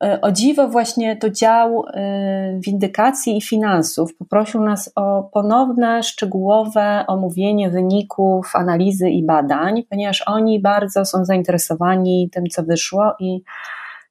o 0.01 0.33
dziwo 0.33 0.69
właśnie 0.69 1.17
to 1.17 1.31
dział 1.31 1.85
e, 1.95 2.61
windykacji 2.67 3.37
i 3.37 3.43
finansów 3.43 4.17
poprosił 4.17 4.63
nas 4.63 4.93
o 4.97 5.23
ponowne, 5.33 6.03
szczegółowe 6.03 7.05
omówienie 7.07 7.71
wyników 7.71 8.57
analizy 8.57 9.11
i 9.11 9.27
badań, 9.27 9.83
ponieważ 9.91 10.23
oni 10.27 10.61
bardzo 10.61 11.05
są 11.05 11.25
zainteresowani 11.25 12.31
tym, 12.33 12.45
co 12.47 12.63
wyszło 12.63 13.15
i, 13.21 13.43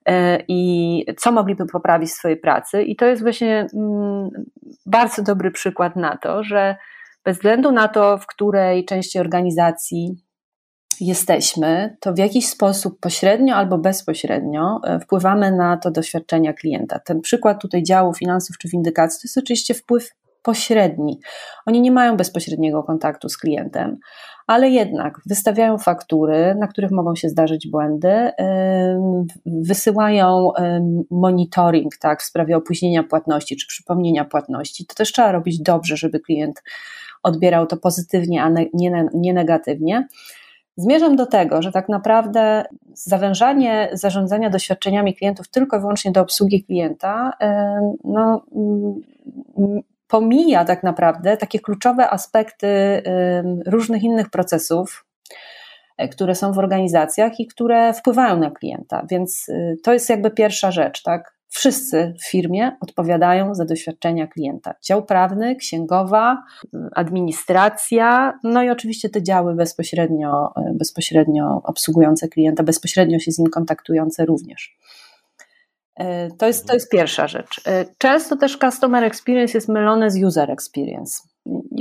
e, 0.06 0.40
i 0.48 1.06
co 1.18 1.32
mogliby 1.32 1.66
poprawić 1.66 2.10
w 2.10 2.14
swojej 2.14 2.38
pracy. 2.38 2.84
I 2.84 2.96
to 2.96 3.06
jest 3.06 3.22
właśnie 3.22 3.68
mm, 3.74 4.30
bardzo 4.86 5.24
dobry 5.24 5.52
przykład 5.52 5.96
na 5.96 6.18
to, 6.18 6.44
że 6.44 6.76
bez 7.26 7.38
względu 7.38 7.72
na 7.72 7.88
to, 7.88 8.18
w 8.18 8.28
której 8.28 8.86
części 8.86 9.20
organizacji 9.20 10.29
jesteśmy, 11.02 11.98
to 12.00 12.14
w 12.14 12.18
jakiś 12.18 12.50
sposób 12.50 13.00
pośrednio 13.00 13.56
albo 13.56 13.78
bezpośrednio 13.78 14.80
e, 14.84 15.00
wpływamy 15.00 15.52
na 15.52 15.78
to 15.78 15.92
doświadczenia 15.92 16.54
klienta. 16.54 17.00
Ten 17.00 17.22
przykład 17.22 17.62
tutaj 17.62 17.84
działu 17.84 18.14
finansów 18.14 18.58
czy 18.58 18.68
windykacji 18.68 19.20
to 19.20 19.22
jest 19.26 19.38
oczywiście 19.38 19.74
wpływ 19.74 20.10
pośredni. 20.44 21.20
Oni 21.66 21.82
nie 21.82 21.92
mają 21.92 22.18
bezpośredniego 22.18 22.84
kontaktu 22.84 23.30
z 23.30 23.38
klientem, 23.38 23.98
ale 24.48 24.70
jednak 24.70 25.22
wystawiają 25.26 25.78
faktury, 25.78 26.56
na 26.60 26.68
których 26.68 26.92
mogą 26.92 27.16
się 27.16 27.30
zdarzyć 27.30 27.68
błędy, 27.68 28.32
wysyłają 29.46 30.52
monitoring 31.12 31.98
tak, 31.98 32.22
w 32.22 32.26
sprawie 32.26 32.58
opóźnienia 32.58 33.04
płatności 33.04 33.58
czy 33.58 33.68
przypomnienia 33.68 34.26
płatności. 34.26 34.86
To 34.86 34.96
też 34.96 35.12
trzeba 35.12 35.32
robić 35.32 35.62
dobrze, 35.62 35.98
żeby 35.98 36.20
klient 36.20 36.64
odbierał 37.24 37.68
to 37.68 37.78
pozytywnie, 37.78 38.44
a 38.44 38.50
nie 39.14 39.34
negatywnie. 39.34 40.08
Zmierzam 40.80 41.16
do 41.16 41.26
tego, 41.26 41.62
że 41.62 41.72
tak 41.72 41.90
naprawdę 41.90 42.66
zawężanie 42.94 43.90
zarządzania 43.94 44.50
doświadczeniami 44.50 45.16
klientów 45.16 45.48
tylko 45.48 45.78
i 45.78 45.80
wyłącznie 45.80 46.12
do 46.12 46.22
obsługi 46.22 46.64
klienta 46.64 47.34
no, 48.04 48.42
mm, 48.56 49.82
pomija 50.08 50.66
tak 50.66 50.84
naprawdę 50.84 51.38
takie 51.38 51.60
kluczowe 51.60 52.10
aspekty 52.10 52.68
różnych 53.66 54.04
innych 54.04 54.30
procesów, 54.30 55.06
e, 55.98 56.08
które 56.08 56.36
są 56.36 56.54
w 56.54 56.60
organizacjach 56.60 57.40
i 57.40 57.48
które 57.48 57.94
wpływają 57.94 58.38
na 58.38 58.52
klienta. 58.52 59.06
Więc 59.10 59.50
y, 59.50 59.78
to 59.84 59.94
jest 59.94 60.10
jakby 60.10 60.32
pierwsza 60.32 60.72
rzecz, 60.72 61.04
tak? 61.04 61.39
Wszyscy 61.60 62.14
w 62.20 62.30
firmie 62.30 62.72
odpowiadają 62.82 63.56
za 63.56 63.66
doświadczenia 63.66 64.28
klienta. 64.28 64.74
Dział 64.84 65.06
prawny, 65.06 65.56
księgowa, 65.56 66.44
administracja, 66.96 68.40
no 68.44 68.64
i 68.64 68.70
oczywiście 68.70 69.10
te 69.10 69.24
działy 69.24 69.56
bezpośrednio, 69.56 70.54
bezpośrednio 70.74 71.62
obsługujące 71.64 72.28
klienta, 72.28 72.64
bezpośrednio 72.64 73.20
się 73.20 73.32
z 73.32 73.40
nim 73.40 73.50
kontaktujące 73.50 74.26
również. 74.26 74.78
E, 75.96 76.32
to 76.32 76.48
jest, 76.48 76.68
to 76.68 76.74
jest 76.74 76.92
pierwsza 76.92 77.28
rzecz. 77.28 77.62
E, 77.68 77.86
często 77.98 78.38
też 78.38 78.58
customer 78.58 79.04
experience 79.04 79.58
jest 79.58 79.70
mylone 79.70 80.12
z 80.12 80.24
user 80.24 80.52
experience. 80.52 81.24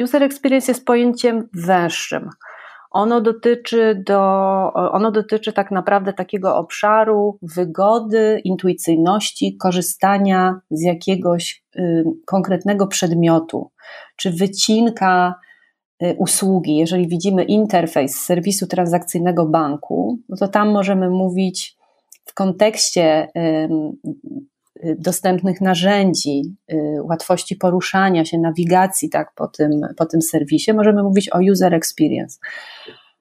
User 0.03 0.23
experience 0.23 0.73
jest 0.73 0.85
pojęciem 0.85 1.49
węższym. 1.55 2.31
Ono 2.99 3.21
dotyczy, 3.21 4.03
do, 4.07 4.21
ono 4.73 5.11
dotyczy 5.11 5.53
tak 5.53 5.71
naprawdę 5.71 6.13
takiego 6.13 6.57
obszaru 6.57 7.39
wygody, 7.43 8.41
intuicyjności, 8.45 9.57
korzystania 9.57 10.61
z 10.71 10.83
jakiegoś 10.83 11.65
y, 11.77 12.05
konkretnego 12.27 12.87
przedmiotu, 12.87 13.71
czy 14.17 14.31
wycinka 14.31 15.35
y, 16.03 16.17
usługi. 16.19 16.77
Jeżeli 16.77 17.09
widzimy 17.09 17.45
interfejs 17.45 18.21
serwisu 18.21 18.67
transakcyjnego 18.67 19.47
banku, 19.47 20.19
no 20.29 20.37
to 20.37 20.49
tam 20.49 20.71
możemy 20.71 21.11
mówić 21.11 21.77
w 22.25 22.35
kontekście 22.35 23.29
Y, 23.37 23.69
dostępnych 24.99 25.61
narzędzi, 25.61 26.43
y, 26.73 26.77
łatwości 27.03 27.57
poruszania 27.57 28.25
się, 28.25 28.39
nawigacji 28.39 29.11
tak, 29.11 29.33
po, 29.35 29.49
tym, 29.49 29.81
po 29.97 30.07
tym 30.07 30.23
serwisie, 30.23 30.73
możemy 30.73 31.03
mówić 31.03 31.33
o 31.33 31.39
user 31.53 31.75
experience. 31.75 32.39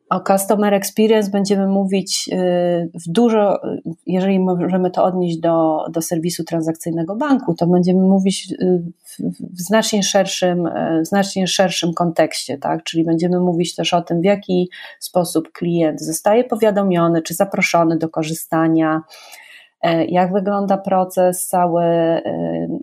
O 0.10 0.20
customer 0.20 0.74
experience 0.74 1.32
będziemy 1.32 1.68
mówić 1.68 2.30
y, 2.34 2.90
w 3.06 3.12
dużo, 3.12 3.60
jeżeli 4.06 4.40
możemy 4.40 4.92
to 4.92 5.04
odnieść 5.04 5.40
do, 5.40 5.86
do 5.92 6.02
serwisu 6.02 6.44
transakcyjnego 6.44 7.16
banku, 7.16 7.54
to 7.54 7.68
będziemy 7.68 8.02
mówić 8.02 8.54
w, 9.04 9.18
w 9.40 9.62
znacznie 9.62 10.04
szerszym, 10.04 10.70
w 11.04 11.08
znacznie 11.08 11.48
szerszym 11.48 11.94
kontekście, 11.94 12.58
tak? 12.58 12.84
Czyli 12.84 13.04
będziemy 13.04 13.40
mówić 13.40 13.76
też 13.76 13.94
o 13.94 14.02
tym, 14.02 14.22
w 14.22 14.26
jaki 14.26 14.70
sposób 15.00 15.52
klient 15.52 16.02
zostaje 16.02 16.44
powiadomiony, 16.44 17.22
czy 17.22 17.34
zaproszony 17.34 17.98
do 17.98 18.10
korzystania 18.10 19.02
jak 20.08 20.34
wygląda 20.34 20.78
proces 20.78 21.48
cały 21.48 21.84
e, 21.84 22.22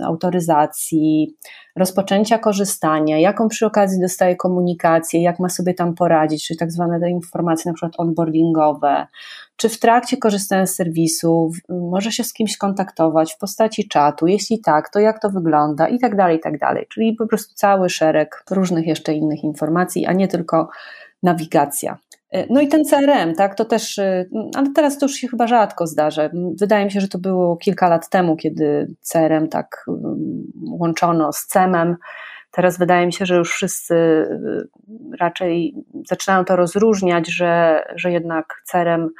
autoryzacji, 0.04 1.36
rozpoczęcia 1.76 2.38
korzystania, 2.38 3.18
jaką 3.18 3.48
przy 3.48 3.66
okazji 3.66 4.00
dostaje 4.00 4.36
komunikację, 4.36 5.22
jak 5.22 5.38
ma 5.38 5.48
sobie 5.48 5.74
tam 5.74 5.94
poradzić, 5.94 6.46
czyli 6.46 6.58
tak 6.58 6.72
zwane 6.72 7.10
informacje 7.10 7.70
na 7.70 7.74
przykład 7.74 7.92
onboardingowe, 7.98 9.06
czy 9.56 9.68
w 9.68 9.78
trakcie 9.78 10.16
korzystania 10.16 10.66
z 10.66 10.74
serwisu 10.74 11.52
może 11.68 12.12
się 12.12 12.24
z 12.24 12.32
kimś 12.32 12.56
kontaktować 12.56 13.34
w 13.34 13.38
postaci 13.38 13.88
czatu, 13.88 14.26
jeśli 14.26 14.60
tak, 14.60 14.90
to 14.90 15.00
jak 15.00 15.20
to 15.20 15.30
wygląda? 15.30 15.88
I 15.88 15.98
tak 15.98 16.16
dalej, 16.16 16.36
i 16.36 16.40
tak 16.40 16.58
dalej. 16.58 16.86
Czyli 16.88 17.14
po 17.14 17.26
prostu 17.26 17.54
cały 17.54 17.88
szereg 17.90 18.44
różnych 18.50 18.86
jeszcze 18.86 19.14
innych 19.14 19.44
informacji, 19.44 20.06
a 20.06 20.12
nie 20.12 20.28
tylko 20.28 20.68
nawigacja. 21.22 21.98
E, 22.30 22.46
no 22.50 22.60
i 22.60 22.68
ten 22.68 22.84
CRM, 22.84 23.34
tak, 23.34 23.54
to 23.54 23.64
też, 23.64 23.98
e, 23.98 24.24
ale 24.56 24.72
teraz 24.74 24.98
to 24.98 25.06
już 25.06 25.14
się 25.14 25.28
chyba 25.28 25.46
rzadko 25.46 25.86
zdarza. 25.86 26.30
Wydaje 26.60 26.84
mi 26.84 26.90
się, 26.90 27.00
że 27.00 27.08
to 27.08 27.18
było 27.18 27.56
kilka 27.56 27.88
lat 27.88 28.08
temu, 28.08 28.36
kiedy 28.36 28.94
CRM 29.00 29.48
tak 29.48 29.84
mm, 29.88 30.44
łączono 30.70 31.32
z 31.32 31.46
CEM-em. 31.46 31.96
Teraz 32.50 32.78
wydaje 32.78 33.06
mi 33.06 33.12
się, 33.12 33.26
że 33.26 33.36
już 33.36 33.52
wszyscy 33.52 33.94
e, 33.94 34.28
raczej 35.20 35.74
zaczynają 36.08 36.44
to 36.44 36.56
rozróżniać, 36.56 37.28
że, 37.28 37.84
że 37.96 38.12
jednak 38.12 38.62
CRM 38.64 39.10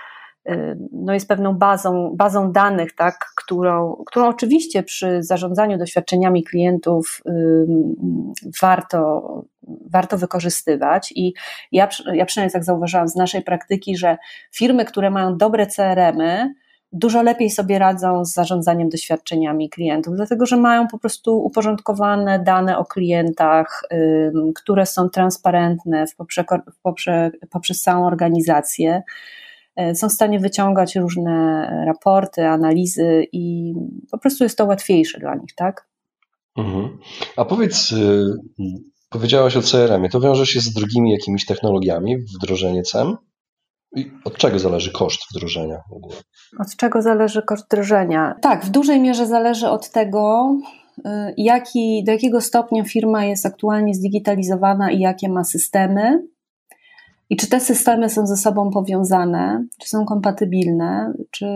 no 0.92 1.14
jest 1.14 1.28
pewną 1.28 1.54
bazą, 1.54 2.12
bazą 2.16 2.52
danych, 2.52 2.94
tak, 2.94 3.18
którą, 3.36 4.02
którą 4.06 4.28
oczywiście 4.28 4.82
przy 4.82 5.22
zarządzaniu 5.22 5.78
doświadczeniami 5.78 6.44
klientów 6.44 7.22
warto, 8.62 9.22
warto 9.90 10.18
wykorzystywać. 10.18 11.12
I 11.16 11.34
ja, 11.72 11.88
ja 12.12 12.26
przynajmniej 12.26 12.52
tak 12.52 12.64
zauważyłam 12.64 13.08
z 13.08 13.16
naszej 13.16 13.42
praktyki, 13.42 13.96
że 13.96 14.16
firmy, 14.52 14.84
które 14.84 15.10
mają 15.10 15.36
dobre 15.36 15.66
CRM-y, 15.66 16.54
dużo 16.92 17.22
lepiej 17.22 17.50
sobie 17.50 17.78
radzą 17.78 18.24
z 18.24 18.32
zarządzaniem 18.32 18.88
doświadczeniami 18.88 19.70
klientów, 19.70 20.14
dlatego 20.16 20.46
że 20.46 20.56
mają 20.56 20.88
po 20.88 20.98
prostu 20.98 21.44
uporządkowane 21.44 22.38
dane 22.38 22.78
o 22.78 22.84
klientach, 22.84 23.82
które 24.54 24.86
są 24.86 25.08
transparentne 25.08 26.04
poprze, 26.16 26.44
poprze, 26.82 27.30
poprzez 27.50 27.80
całą 27.80 28.06
organizację. 28.06 29.02
E, 29.76 29.94
są 29.94 30.08
w 30.08 30.12
stanie 30.12 30.40
wyciągać 30.40 30.96
różne 30.96 31.66
raporty, 31.86 32.46
analizy 32.46 33.26
i 33.32 33.74
po 34.10 34.18
prostu 34.18 34.44
jest 34.44 34.58
to 34.58 34.64
łatwiejsze 34.64 35.20
dla 35.20 35.34
nich, 35.34 35.54
tak? 35.56 35.88
Mhm. 36.56 36.98
A 37.36 37.44
powiedz, 37.44 37.92
y, 37.92 38.24
powiedziałaś 39.10 39.56
o 39.56 39.62
CRM-ie, 39.62 40.10
to 40.10 40.20
wiąże 40.20 40.46
się 40.46 40.60
z 40.60 40.72
drugimi 40.72 41.12
jakimiś 41.12 41.46
technologiami, 41.46 42.16
wdrożenie 42.16 42.82
CEM? 42.82 43.16
I 43.96 44.10
od 44.24 44.36
czego 44.36 44.58
zależy 44.58 44.92
koszt 44.92 45.20
wdrożenia 45.30 45.82
w 45.90 45.92
ogóle? 45.92 46.16
Od 46.58 46.76
czego 46.76 47.02
zależy 47.02 47.42
koszt 47.42 47.66
wdrożenia? 47.66 48.34
Tak, 48.42 48.64
w 48.64 48.70
dużej 48.70 49.00
mierze 49.00 49.26
zależy 49.26 49.68
od 49.68 49.90
tego, 49.90 50.54
y, 50.98 51.02
jaki, 51.36 52.04
do 52.04 52.12
jakiego 52.12 52.40
stopnia 52.40 52.84
firma 52.84 53.24
jest 53.24 53.46
aktualnie 53.46 53.94
zdigitalizowana 53.94 54.90
i 54.90 55.00
jakie 55.00 55.28
ma 55.28 55.44
systemy. 55.44 56.22
I 57.30 57.36
czy 57.36 57.48
te 57.48 57.60
systemy 57.60 58.10
są 58.10 58.26
ze 58.26 58.36
sobą 58.36 58.70
powiązane, 58.70 59.64
czy 59.80 59.88
są 59.88 60.04
kompatybilne, 60.04 61.12
czy, 61.30 61.46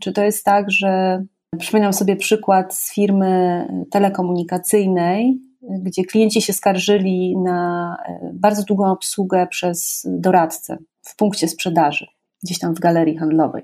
czy 0.00 0.12
to 0.12 0.24
jest 0.24 0.44
tak, 0.44 0.70
że 0.70 1.22
przypominam 1.58 1.92
sobie 1.92 2.16
przykład 2.16 2.74
z 2.74 2.94
firmy 2.94 3.66
telekomunikacyjnej, 3.90 5.38
gdzie 5.62 6.04
klienci 6.04 6.42
się 6.42 6.52
skarżyli 6.52 7.38
na 7.38 7.96
e, 8.08 8.30
bardzo 8.34 8.62
długą 8.62 8.90
obsługę 8.90 9.46
przez 9.46 10.06
doradcę 10.06 10.78
w 11.02 11.16
punkcie 11.16 11.48
sprzedaży, 11.48 12.06
gdzieś 12.44 12.58
tam 12.58 12.74
w 12.74 12.80
galerii 12.80 13.16
handlowej. 13.16 13.62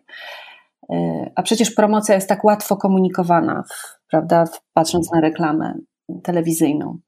E, 0.90 1.30
a 1.34 1.42
przecież 1.42 1.70
promocja 1.70 2.14
jest 2.14 2.28
tak 2.28 2.44
łatwo 2.44 2.76
komunikowana, 2.76 3.64
prawda, 4.10 4.44
patrząc 4.72 5.12
na 5.12 5.20
reklamę 5.20 5.74
telewizyjną. 6.22 6.98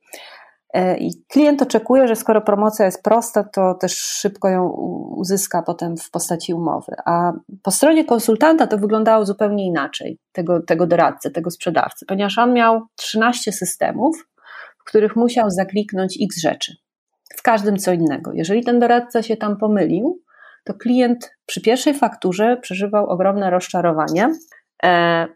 E, 0.77 0.97
I 0.97 1.11
klient 1.29 1.63
oczekuje, 1.63 2.09
że 2.09 2.17
skoro 2.17 2.41
promocja 2.41 2.85
jest 2.85 3.03
prosta, 3.03 3.45
to 3.45 3.75
też 3.75 3.97
szybko 3.97 4.49
ją 4.49 4.69
uzyska 5.17 5.63
potem 5.63 5.97
w 5.97 6.11
postaci 6.11 6.55
umowy. 6.55 6.93
A 7.07 7.33
po 7.63 7.71
stronie 7.71 8.05
konsultanta 8.05 8.67
to 8.67 8.79
wyglądało 8.79 9.25
zupełnie 9.25 9.67
inaczej, 9.67 10.19
tego, 10.33 10.63
tego 10.63 10.87
doradcy, 10.87 11.31
tego 11.31 11.51
sprzedawcy, 11.51 12.07
ponieważ 12.07 12.39
on 12.39 12.53
miał 12.53 12.81
13 12.97 13.53
systemów, 13.53 14.27
w 14.79 14.85
których 14.85 15.17
musiał 15.17 15.51
zakliknąć 15.51 16.19
x 16.23 16.41
rzeczy. 16.41 16.73
W 17.37 17.43
każdym 17.43 17.77
co 17.77 17.93
innego. 17.93 18.33
Jeżeli 18.35 18.65
ten 18.65 18.81
doradca 18.81 19.23
się 19.23 19.37
tam 19.37 19.57
pomylił, 19.57 20.23
to 20.65 20.75
klient 20.75 21.31
przy 21.47 21.61
pierwszej 21.61 21.95
fakturze 21.95 22.57
przeżywał 22.63 23.07
ogromne 23.07 23.51
rozczarowanie, 23.51 24.33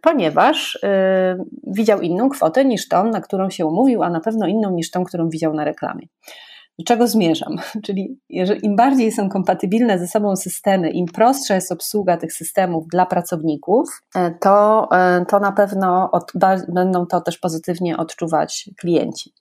ponieważ 0.02 0.78
e, 0.82 1.36
widział 1.66 2.00
inną 2.00 2.28
kwotę 2.28 2.64
niż 2.64 2.88
tą, 2.88 3.04
na 3.04 3.20
którą 3.20 3.50
się 3.50 3.66
umówił, 3.66 4.02
a 4.02 4.10
na 4.10 4.20
pewno 4.20 4.46
inną 4.46 4.70
niż 4.70 4.90
tą, 4.90 5.04
którą 5.04 5.28
widział 5.28 5.54
na 5.54 5.64
reklamie. 5.64 6.06
Do 6.78 6.84
czego 6.84 7.06
zmierzam? 7.06 7.56
Czyli 7.86 8.18
jeżeli 8.28 8.66
im 8.66 8.76
bardziej 8.76 9.12
są 9.12 9.28
kompatybilne 9.28 9.98
ze 9.98 10.06
sobą 10.06 10.36
systemy, 10.36 10.90
im 10.90 11.06
prostsza 11.06 11.54
jest 11.54 11.72
obsługa 11.72 12.16
tych 12.16 12.32
systemów 12.32 12.86
dla 12.92 13.06
pracowników, 13.06 13.88
e, 14.16 14.34
to, 14.40 14.88
to 15.28 15.40
na 15.40 15.52
pewno 15.52 16.10
od, 16.12 16.32
będą 16.68 17.06
to 17.06 17.20
też 17.20 17.38
pozytywnie 17.38 17.96
odczuwać 17.96 18.70
klienci. 18.80 19.32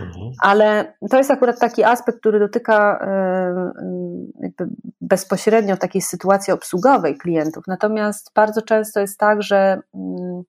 Mhm. 0.00 0.30
Ale 0.42 0.94
to 1.10 1.18
jest 1.18 1.30
akurat 1.30 1.60
taki 1.60 1.84
aspekt, 1.84 2.18
który 2.18 2.38
dotyka 2.38 3.06
bezpośrednio 5.00 5.76
takiej 5.76 6.02
sytuacji 6.02 6.52
obsługowej 6.52 7.18
klientów. 7.18 7.64
Natomiast 7.66 8.30
bardzo 8.34 8.62
często 8.62 9.00
jest 9.00 9.18
tak, 9.18 9.42
że 9.42 9.80
mm, 9.94 10.42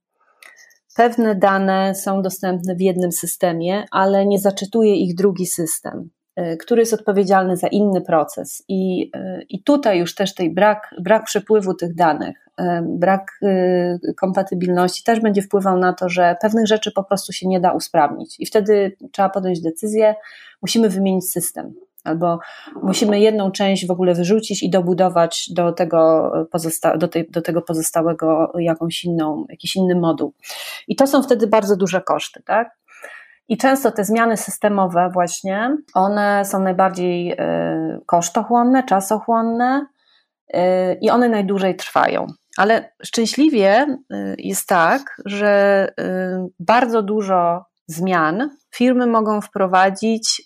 pewne 0.96 1.36
dane 1.36 1.96
są 1.96 2.22
dostępne 2.22 2.76
w 2.76 2.82
jednym 2.82 3.12
systemie, 3.12 3.86
ale 3.92 4.26
nie 4.26 4.40
zaczytuje 4.40 4.96
ich 4.96 5.16
drugi 5.16 5.46
system. 5.46 6.10
Y, 6.40 6.58
który 6.58 6.82
jest 6.82 6.94
odpowiedzialny 6.94 7.58
za 7.58 7.68
inny 7.68 8.02
proces. 8.02 8.64
I, 8.68 9.12
y, 9.16 9.46
i 9.50 9.64
tutaj 9.64 10.00
już 10.00 10.16
też 10.16 10.34
tej 10.34 10.54
brak, 10.54 10.96
brak 11.00 11.24
przepływu 11.24 11.74
tych 11.74 11.96
danych, 11.96 12.48
y, 12.60 12.64
brak 12.84 13.40
kompatybilności 14.18 15.04
też 15.04 15.20
będzie 15.20 15.42
wpływał 15.42 15.78
na 15.78 15.94
to, 15.94 16.10
że 16.10 16.36
pewnych 16.42 16.68
rzeczy 16.68 16.92
po 16.92 17.04
prostu 17.04 17.34
się 17.34 17.48
nie 17.48 17.60
da 17.60 17.72
usprawnić. 17.72 18.36
I 18.40 18.46
wtedy 18.46 18.98
trzeba 19.12 19.30
podjąć 19.30 19.62
decyzję, 19.62 20.16
musimy 20.62 20.90
wymienić 20.90 21.30
system. 21.32 21.74
Albo 22.04 22.40
musimy 22.84 23.20
jedną 23.20 23.52
część 23.52 23.88
w 23.88 23.92
ogóle 23.92 24.14
wyrzucić 24.14 24.64
i 24.64 24.70
dobudować 24.70 25.50
do 25.54 25.72
tego, 25.72 26.32
pozosta- 26.52 26.98
do, 26.98 27.08
tej, 27.08 27.32
do 27.32 27.42
tego 27.42 27.62
pozostałego 27.62 28.52
jakąś 28.60 29.04
inną, 29.06 29.46
jakiś 29.50 29.76
inny 29.76 29.96
moduł. 29.96 30.34
I 30.88 30.96
to 30.96 31.08
są 31.08 31.24
wtedy 31.24 31.48
bardzo 31.48 31.76
duże 31.76 32.02
koszty, 32.02 32.44
tak? 32.46 32.78
I 33.48 33.58
często 33.58 33.92
te 33.92 34.06
zmiany 34.06 34.38
systemowe, 34.38 35.10
właśnie, 35.14 35.78
one 35.94 36.46
są 36.46 36.60
najbardziej 36.60 37.32
y, 37.32 37.38
kosztochłonne, 38.06 38.84
czasochłonne 38.84 39.86
y, 40.56 40.58
i 41.02 41.10
one 41.10 41.30
najdłużej 41.30 41.76
trwają. 41.76 42.28
Ale 42.58 42.92
szczęśliwie 43.04 43.98
y, 44.14 44.36
jest 44.38 44.68
tak, 44.68 45.22
że 45.26 45.88
bardzo 46.60 47.02
dużo 47.02 47.66
zmian 47.88 48.50
firmy 48.76 49.08
mogą 49.08 49.42
wprowadzić 49.42 50.44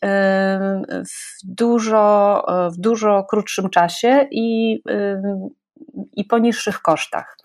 w 0.89 1.39
dużo, 1.43 2.45
w 2.73 2.77
dużo 2.77 3.23
krótszym 3.23 3.69
czasie 3.69 4.27
i, 4.31 4.79
i 6.13 6.25
po 6.25 6.37
niższych 6.37 6.81
kosztach. 6.81 7.37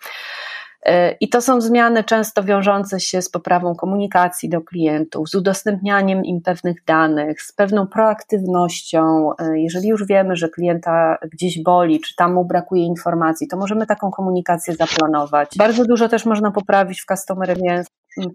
E, 0.85 1.13
I 1.13 1.29
to 1.29 1.41
są 1.41 1.61
zmiany 1.61 2.05
często 2.05 2.45
wiążące 2.45 3.01
się 3.01 3.23
z 3.23 3.31
poprawą 3.31 3.75
komunikacji 3.75 4.49
do 4.49 4.61
klientów, 4.61 5.29
z 5.29 5.35
udostępnianiem 5.35 6.25
im 6.25 6.41
pewnych 6.41 6.85
danych, 6.85 7.43
z 7.43 7.53
pewną 7.53 7.87
proaktywnością. 7.87 9.31
E, 9.39 9.59
jeżeli 9.59 9.89
już 9.89 10.07
wiemy, 10.07 10.37
że 10.37 10.49
klienta 10.49 11.19
gdzieś 11.33 11.63
boli, 11.63 12.01
czy 12.01 12.17
tam 12.17 12.35
mu 12.35 12.45
brakuje 12.45 12.85
informacji, 12.85 13.49
to 13.49 13.57
możemy 13.57 13.87
taką 13.87 14.11
komunikację 14.11 14.75
zaplanować. 14.75 15.51
Bardzo 15.59 15.85
dużo 15.85 16.09
też 16.09 16.27
można 16.27 16.51
poprawić 16.51 17.03
w 17.03 17.07
customer 17.07 17.57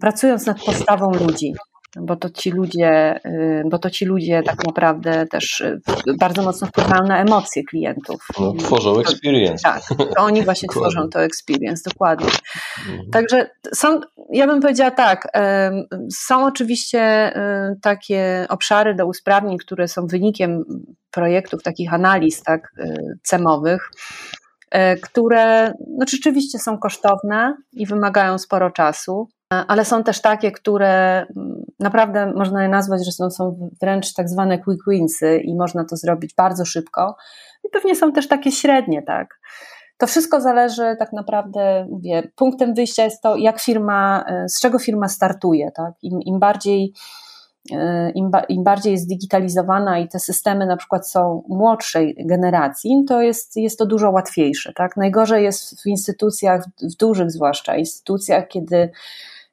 pracując 0.00 0.46
nad 0.46 0.64
postawą 0.64 1.12
ludzi 1.12 1.54
bo 1.96 2.16
to 2.16 2.30
ci 2.30 2.50
ludzie, 2.50 3.20
y, 3.26 3.62
bo 3.70 3.78
to 3.78 3.90
ci 3.90 4.04
ludzie 4.04 4.42
tak 4.42 4.66
naprawdę 4.66 5.26
też 5.26 5.60
y, 5.60 5.80
bardzo 6.18 6.42
mocno 6.42 6.66
wpływają 6.66 7.02
na 7.02 7.18
emocje 7.20 7.64
klientów. 7.64 8.26
No, 8.40 8.52
tworzą 8.52 9.00
experience. 9.00 9.62
Tak, 9.62 9.82
to 10.16 10.22
oni 10.22 10.44
właśnie 10.44 10.68
tworzą 10.76 11.08
to 11.08 11.22
experience, 11.22 11.90
dokładnie. 11.90 12.30
Mhm. 12.90 13.10
Także 13.10 13.50
są, 13.74 14.00
ja 14.32 14.46
bym 14.46 14.60
powiedziała 14.60 14.90
tak, 14.90 15.28
są 16.12 16.46
oczywiście 16.46 17.32
y, 17.36 17.80
takie 17.82 18.46
obszary 18.48 18.94
do 18.94 19.06
usprawnień, 19.06 19.58
które 19.58 19.88
są 19.88 20.06
wynikiem 20.06 20.64
projektów, 21.10 21.62
takich 21.62 21.94
analiz 21.94 22.42
tak, 22.42 22.72
cemowych, 23.22 23.90
które 25.02 25.72
no, 25.98 26.06
rzeczywiście 26.08 26.58
są 26.58 26.78
kosztowne 26.78 27.56
i 27.72 27.86
wymagają 27.86 28.38
sporo 28.38 28.70
czasu 28.70 29.28
ale 29.50 29.84
są 29.84 30.04
też 30.04 30.20
takie, 30.20 30.52
które 30.52 31.26
mm, 31.36 31.64
naprawdę 31.78 32.32
można 32.36 32.62
je 32.62 32.68
nazwać, 32.68 33.04
że 33.04 33.12
są, 33.12 33.30
są 33.30 33.70
wręcz 33.80 34.14
tak 34.14 34.28
zwane 34.28 34.58
quick 34.58 34.84
winsy 34.88 35.40
i 35.44 35.56
można 35.56 35.84
to 35.84 35.96
zrobić 35.96 36.34
bardzo 36.34 36.64
szybko. 36.64 37.16
I 37.64 37.68
pewnie 37.72 37.96
są 37.96 38.12
też 38.12 38.28
takie 38.28 38.52
średnie, 38.52 39.02
tak. 39.02 39.40
To 39.98 40.06
wszystko 40.06 40.40
zależy 40.40 40.96
tak 40.98 41.12
naprawdę, 41.12 41.86
mówię, 41.90 42.22
punktem 42.36 42.74
wyjścia 42.74 43.04
jest 43.04 43.22
to, 43.22 43.36
jak 43.36 43.60
firma, 43.60 44.24
e, 44.28 44.48
z 44.48 44.60
czego 44.60 44.78
firma 44.78 45.08
startuje, 45.08 45.70
tak. 45.70 45.94
Im, 46.02 46.22
im 46.22 46.38
bardziej 46.38 46.92
e, 47.72 48.10
im, 48.10 48.30
ba, 48.30 48.40
im, 48.40 48.64
bardziej 48.64 48.92
jest 48.92 49.04
zdigitalizowana 49.04 49.98
i 49.98 50.08
te 50.08 50.18
systemy 50.18 50.66
na 50.66 50.76
przykład 50.76 51.10
są 51.10 51.42
młodszej 51.48 52.16
generacji, 52.18 53.04
to 53.08 53.22
jest, 53.22 53.56
jest 53.56 53.78
to 53.78 53.86
dużo 53.86 54.10
łatwiejsze. 54.10 54.72
Tak? 54.72 54.96
Najgorzej 54.96 55.44
jest 55.44 55.82
w 55.82 55.86
instytucjach, 55.86 56.64
w 56.82 56.96
dużych 56.96 57.30
zwłaszcza 57.30 57.76
instytucjach, 57.76 58.48
kiedy 58.48 58.90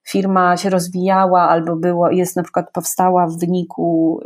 firma 0.10 0.58
się 0.58 0.70
rozwijała 0.70 1.50
albo 1.50 1.76
było, 1.76 2.12
jest 2.12 2.36
na 2.36 2.43
przykład 2.43 2.72
powstała 2.74 3.28
w 3.28 3.39
wyniku, 3.39 4.20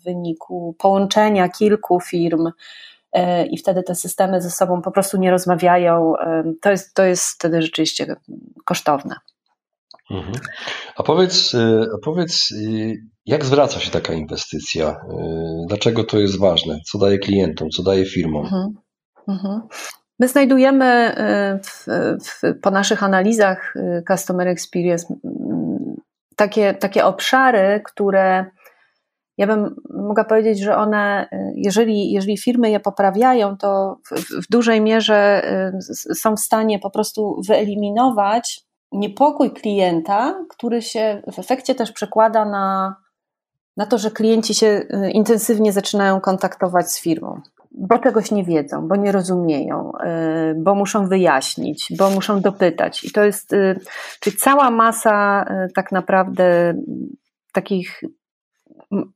w 0.00 0.04
wyniku 0.04 0.74
połączenia 0.78 1.48
kilku 1.48 2.00
firm 2.00 2.46
y, 2.46 2.52
i 3.50 3.58
wtedy 3.58 3.82
te 3.82 3.94
systemy 3.94 4.40
ze 4.42 4.50
sobą 4.50 4.82
po 4.82 4.90
prostu 4.90 5.16
nie 5.16 5.30
rozmawiają, 5.30 6.12
to 6.60 6.70
jest, 6.70 6.94
to 6.94 7.04
jest 7.04 7.24
wtedy 7.24 7.62
rzeczywiście 7.62 8.16
kosztowne. 8.64 9.14
Mhm. 10.10 10.34
A 10.96 11.02
powiedz, 11.02 11.54
y, 11.54 11.86
a 11.94 11.98
powiedz, 12.04 12.50
y, 12.50 13.02
jak 13.26 13.44
zwraca 13.44 13.80
się 13.80 13.90
taka 13.90 14.12
inwestycja? 14.12 15.00
Dlaczego 15.68 16.04
to 16.04 16.18
jest 16.18 16.38
ważne? 16.38 16.80
Co 16.86 16.98
daje 16.98 17.18
klientom, 17.18 17.70
co 17.70 17.82
daje 17.82 18.06
firmom? 18.06 18.44
Mhm. 18.44 18.74
Mhm. 19.28 19.60
My 20.18 20.28
znajdujemy 20.28 21.12
y, 21.12 21.62
w, 21.62 21.86
w, 22.24 22.60
po 22.62 22.70
naszych 22.70 23.02
analizach 23.02 23.76
y, 23.76 24.02
Customer 24.08 24.48
Experience 24.48 25.14
takie, 26.36 26.74
takie 26.74 27.04
obszary, 27.04 27.82
które 27.84 28.44
ja 29.38 29.46
bym 29.46 29.76
mogła 29.90 30.24
powiedzieć, 30.24 30.60
że 30.60 30.76
one, 30.76 31.28
y, 31.32 31.52
jeżeli, 31.56 32.12
jeżeli 32.12 32.38
firmy 32.38 32.70
je 32.70 32.80
poprawiają, 32.80 33.56
to 33.56 33.98
w, 34.10 34.46
w 34.46 34.50
dużej 34.50 34.80
mierze 34.80 35.42
są 36.14 36.36
w 36.36 36.40
stanie 36.40 36.78
po 36.78 36.90
prostu 36.90 37.40
wyeliminować 37.48 38.60
niepokój 38.92 39.50
klienta, 39.50 40.44
który 40.48 40.82
się 40.82 41.22
w 41.32 41.38
efekcie 41.38 41.74
też 41.74 41.92
przekłada 41.92 42.44
na, 42.44 42.96
na 43.76 43.86
to, 43.86 43.98
że 43.98 44.10
klienci 44.10 44.54
się 44.54 44.82
intensywnie 45.12 45.72
zaczynają 45.72 46.20
kontaktować 46.20 46.92
z 46.92 47.00
firmą 47.00 47.40
bo 47.78 47.98
czegoś 47.98 48.30
nie 48.30 48.44
wiedzą, 48.44 48.88
bo 48.88 48.96
nie 48.96 49.12
rozumieją, 49.12 49.92
y, 50.50 50.54
bo 50.54 50.74
muszą 50.74 51.08
wyjaśnić, 51.08 51.92
bo 51.98 52.10
muszą 52.10 52.40
dopytać. 52.40 53.04
I 53.04 53.10
to 53.10 53.24
jest, 53.24 53.52
y, 53.52 53.80
czyli 54.20 54.36
cała 54.36 54.70
masa 54.70 55.44
y, 55.44 55.72
tak 55.72 55.92
naprawdę 55.92 56.74
takich, 57.52 58.02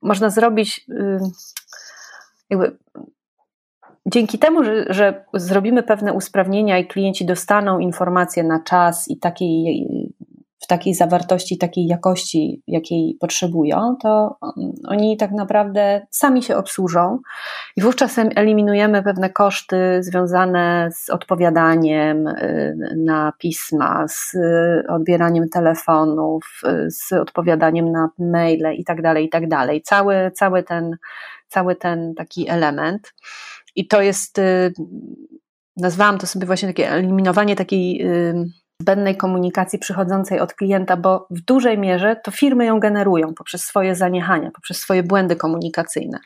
można 0.03 0.31
zrobić 0.31 0.87
jakby 2.51 2.77
dzięki 4.07 4.39
temu, 4.39 4.65
że, 4.65 4.85
że 4.89 5.25
zrobimy 5.35 5.83
pewne 5.83 6.13
usprawnienia 6.13 6.79
i 6.79 6.87
klienci 6.87 7.27
dostaną 7.27 7.79
informacje 7.79 8.45
na 8.45 8.61
czas 8.61 9.09
i 9.09 9.19
takiej 9.19 9.87
w 10.63 10.67
takiej 10.67 10.95
zawartości, 10.95 11.59
takiej 11.59 11.87
jakości, 11.87 12.63
jakiej 12.67 13.17
potrzebują, 13.21 13.97
to 14.03 14.37
mm, 14.59 14.73
oni 14.89 15.17
tak 15.17 15.31
naprawdę 15.31 16.07
sami 16.11 16.43
się 16.43 16.57
obsłużą 16.57 17.19
i 17.77 17.83
wówczas 17.83 18.19
eliminujemy 18.19 19.03
pewne 19.03 19.31
koszty 19.31 20.03
związane 20.03 20.89
z 20.93 21.11
odpowiadaniem 21.11 22.27
y, 22.27 22.95
na 22.97 23.33
pisma, 23.39 24.05
z 24.09 24.37
odbieraniem 24.89 25.49
telefonów, 25.49 26.61
z 26.89 27.13
odpowiadaniem 27.13 27.93
na 27.93 28.11
maile 28.19 28.73
i 28.77 28.85
tak 28.85 29.03
dalej, 29.03 29.27
i 29.27 29.29
tak 29.29 29.49
dalej. 29.49 29.83
Cały, 29.83 30.31
cały, 30.35 30.63
ten, 30.63 30.97
cały 31.49 31.77
ten 31.77 32.15
taki 32.15 32.49
element. 32.49 33.15
I 33.77 33.87
to 33.87 34.03
jest, 34.03 34.39
y, 34.39 34.73
nazwałam 35.77 36.19
to 36.19 36.27
sobie 36.27 36.47
właśnie 36.47 36.69
takie 36.69 36.91
eliminowanie 36.91 37.57
takiej 37.57 38.07
y, 38.07 38.62
zbędnej 38.83 39.17
komunikacji 39.17 39.79
przychodzącej 39.79 40.41
od 40.41 40.55
klienta, 40.55 40.97
bo 40.97 41.27
w 41.31 41.41
dużej 41.41 41.79
mierze 41.79 42.17
to 42.25 42.31
firmy 42.31 42.65
ją 42.65 42.81
generują 42.81 43.35
poprzez 43.35 43.65
swoje 43.65 43.95
zaniechania, 43.95 44.51
poprzez 44.51 44.79
swoje 44.79 45.03
błędy 45.03 45.37
komunikacyjne. 45.37 46.19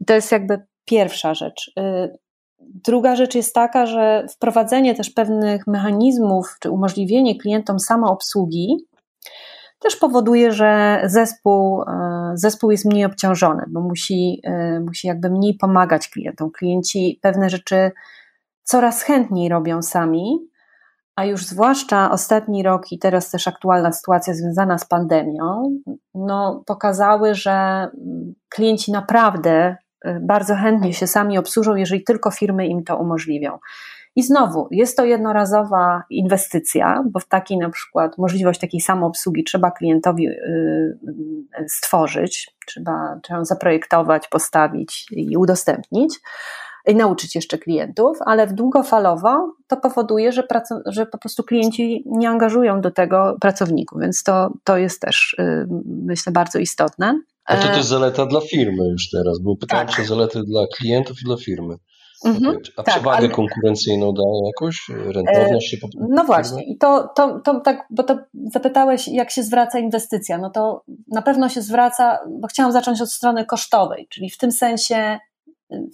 I 0.00 0.04
to 0.04 0.14
jest 0.14 0.32
jakby 0.32 0.62
pierwsza 0.84 1.34
rzecz. 1.34 1.72
Y, 1.78 2.18
druga 2.58 3.16
rzecz 3.16 3.34
jest 3.34 3.54
taka, 3.54 3.86
że 3.86 4.26
wprowadzenie 4.30 4.94
też 4.94 5.10
pewnych 5.10 5.66
mechanizmów, 5.66 6.56
czy 6.60 6.70
umożliwienie 6.70 7.38
klientom 7.38 7.80
samoobsługi 7.80 8.86
też 9.78 9.96
powoduje, 9.96 10.52
że 10.52 11.02
zespół, 11.04 11.82
y, 11.82 11.86
zespół 12.34 12.70
jest 12.70 12.84
mniej 12.84 13.04
obciążony, 13.04 13.64
bo 13.68 13.80
musi, 13.80 14.40
y, 14.76 14.80
musi 14.80 15.06
jakby 15.06 15.30
mniej 15.30 15.54
pomagać 15.54 16.08
klientom. 16.08 16.50
Klienci 16.50 17.18
pewne 17.22 17.50
rzeczy 17.50 17.90
coraz 18.62 19.02
chętniej 19.02 19.48
robią 19.48 19.82
sami, 19.82 20.51
a 21.16 21.24
już 21.24 21.44
zwłaszcza 21.44 22.10
ostatni 22.10 22.62
rok 22.62 22.92
i 22.92 22.98
teraz 22.98 23.30
też 23.30 23.48
aktualna 23.48 23.92
sytuacja 23.92 24.34
związana 24.34 24.78
z 24.78 24.84
pandemią, 24.84 25.78
no, 26.14 26.62
pokazały, 26.66 27.34
że 27.34 27.88
klienci 28.48 28.92
naprawdę 28.92 29.76
y, 30.06 30.20
bardzo 30.22 30.54
chętnie 30.54 30.94
się 30.94 31.06
sami 31.06 31.38
obsłużą, 31.38 31.74
jeżeli 31.74 32.04
tylko 32.04 32.30
firmy 32.30 32.66
im 32.66 32.84
to 32.84 32.96
umożliwią. 32.96 33.58
I 34.16 34.22
znowu, 34.22 34.68
jest 34.70 34.96
to 34.96 35.04
jednorazowa 35.04 36.02
inwestycja, 36.10 37.04
bo 37.10 37.20
w 37.20 37.28
takiej 37.28 37.58
na 37.58 37.70
przykład 37.70 38.18
możliwość 38.18 38.60
takiej 38.60 38.80
samoobsługi 38.80 39.44
trzeba 39.44 39.70
klientowi 39.70 40.28
y, 40.28 40.32
y, 41.60 41.68
stworzyć, 41.68 42.56
trzeba, 42.66 43.18
trzeba 43.22 43.38
ją 43.38 43.44
zaprojektować, 43.44 44.28
postawić 44.28 45.06
i 45.10 45.36
udostępnić 45.36 46.20
i 46.88 46.94
nauczyć 46.94 47.34
jeszcze 47.34 47.58
klientów, 47.58 48.18
ale 48.26 48.46
w 48.46 48.52
długofalowo 48.52 49.52
to 49.68 49.76
powoduje, 49.76 50.32
że, 50.32 50.42
że 50.86 51.06
po 51.06 51.18
prostu 51.18 51.42
klienci 51.42 52.04
nie 52.06 52.28
angażują 52.28 52.80
do 52.80 52.90
tego 52.90 53.36
pracowników, 53.40 54.00
więc 54.00 54.22
to, 54.22 54.52
to 54.64 54.76
jest 54.76 55.00
też 55.00 55.36
y, 55.38 55.66
myślę 55.86 56.32
bardzo 56.32 56.58
istotne. 56.58 57.20
A 57.44 57.56
to 57.56 57.68
też 57.68 57.84
zaleta 57.84 58.26
dla 58.26 58.40
firmy 58.40 58.88
już 58.88 59.10
teraz, 59.10 59.38
bo 59.38 59.56
pytałem 59.56 59.86
tak. 59.86 59.96
się 59.96 60.04
zalety 60.04 60.42
dla 60.42 60.66
klientów 60.76 61.16
i 61.22 61.24
dla 61.24 61.36
firmy. 61.36 61.76
Mhm, 62.24 62.56
A 62.76 62.82
tak, 62.82 62.94
przewagę 62.94 63.18
ale... 63.18 63.28
konkurencyjną 63.28 64.14
da 64.14 64.22
jakoś? 64.46 64.88
Rentowność 64.88 65.70
się 65.70 65.76
po 65.76 65.88
No 66.08 66.24
właśnie, 66.24 66.64
i 66.64 66.78
to, 66.78 67.08
to, 67.16 67.40
to 67.40 67.60
tak, 67.60 67.86
bo 67.90 68.02
to 68.02 68.18
zapytałeś, 68.52 69.08
jak 69.08 69.30
się 69.30 69.42
zwraca 69.42 69.78
inwestycja. 69.78 70.38
No 70.38 70.50
to 70.50 70.84
na 71.08 71.22
pewno 71.22 71.48
się 71.48 71.62
zwraca, 71.62 72.18
bo 72.40 72.48
chciałam 72.48 72.72
zacząć 72.72 73.00
od 73.00 73.12
strony 73.12 73.44
kosztowej, 73.44 74.06
czyli 74.10 74.30
w 74.30 74.38
tym 74.38 74.52
sensie 74.52 75.18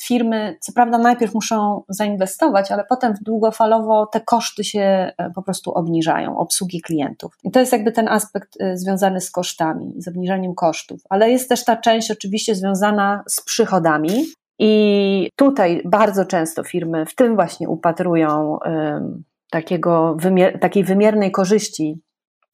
firmy, 0.03 0.57
co 0.61 0.73
prawda, 0.73 0.99
najpierw 0.99 1.35
muszą 1.35 1.83
zainwestować, 1.89 2.73
ale 2.73 2.85
potem 2.89 3.15
długofalowo 3.21 4.07
te 4.07 4.21
koszty 4.21 4.65
się 4.65 4.81
e, 4.81 5.31
po 5.35 5.43
prostu 5.43 5.73
obniżają, 5.73 6.39
obsługi 6.39 6.81
klientów. 6.81 7.39
I 7.45 7.51
to 7.51 7.61
jest 7.61 7.73
jakby 7.73 7.93
ten 7.93 8.09
aspekt 8.09 8.61
e, 8.61 8.77
związany 8.77 9.21
z 9.21 9.31
kosztami, 9.31 9.95
z 9.97 10.09
obniżeniem 10.09 10.55
kosztów. 10.55 11.01
Ale 11.09 11.31
jest 11.31 11.49
też 11.49 11.65
ta 11.65 11.77
część 11.77 12.11
oczywiście 12.11 12.55
związana 12.55 13.25
z 13.29 13.45
przychodami. 13.45 14.25
I 14.59 15.31
tutaj 15.37 15.83
bardzo 15.85 16.25
często 16.25 16.65
firmy 16.65 17.07
w 17.07 17.15
tym 17.15 17.35
właśnie 17.35 17.69
upatrują 17.69 18.59
um, 18.65 19.25
takiego 19.51 20.17
wymier 20.19 20.61
takiej 20.61 20.85
wymiernej 20.85 21.31
korzyści 21.31 22.01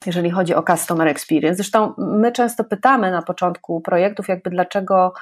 jeżeli 0.05 0.31
chodzi 0.31 0.55
o 0.55 0.63
customer 0.63 1.07
experience. 1.07 1.55
Zresztą 1.55 1.93
my 1.97 2.31
często 2.31 2.63
pytamy 2.63 3.11
na 3.11 3.21
początku 3.21 3.81
projektów, 3.81 4.27
jakby 4.27 4.49
dlaczego 4.49 5.13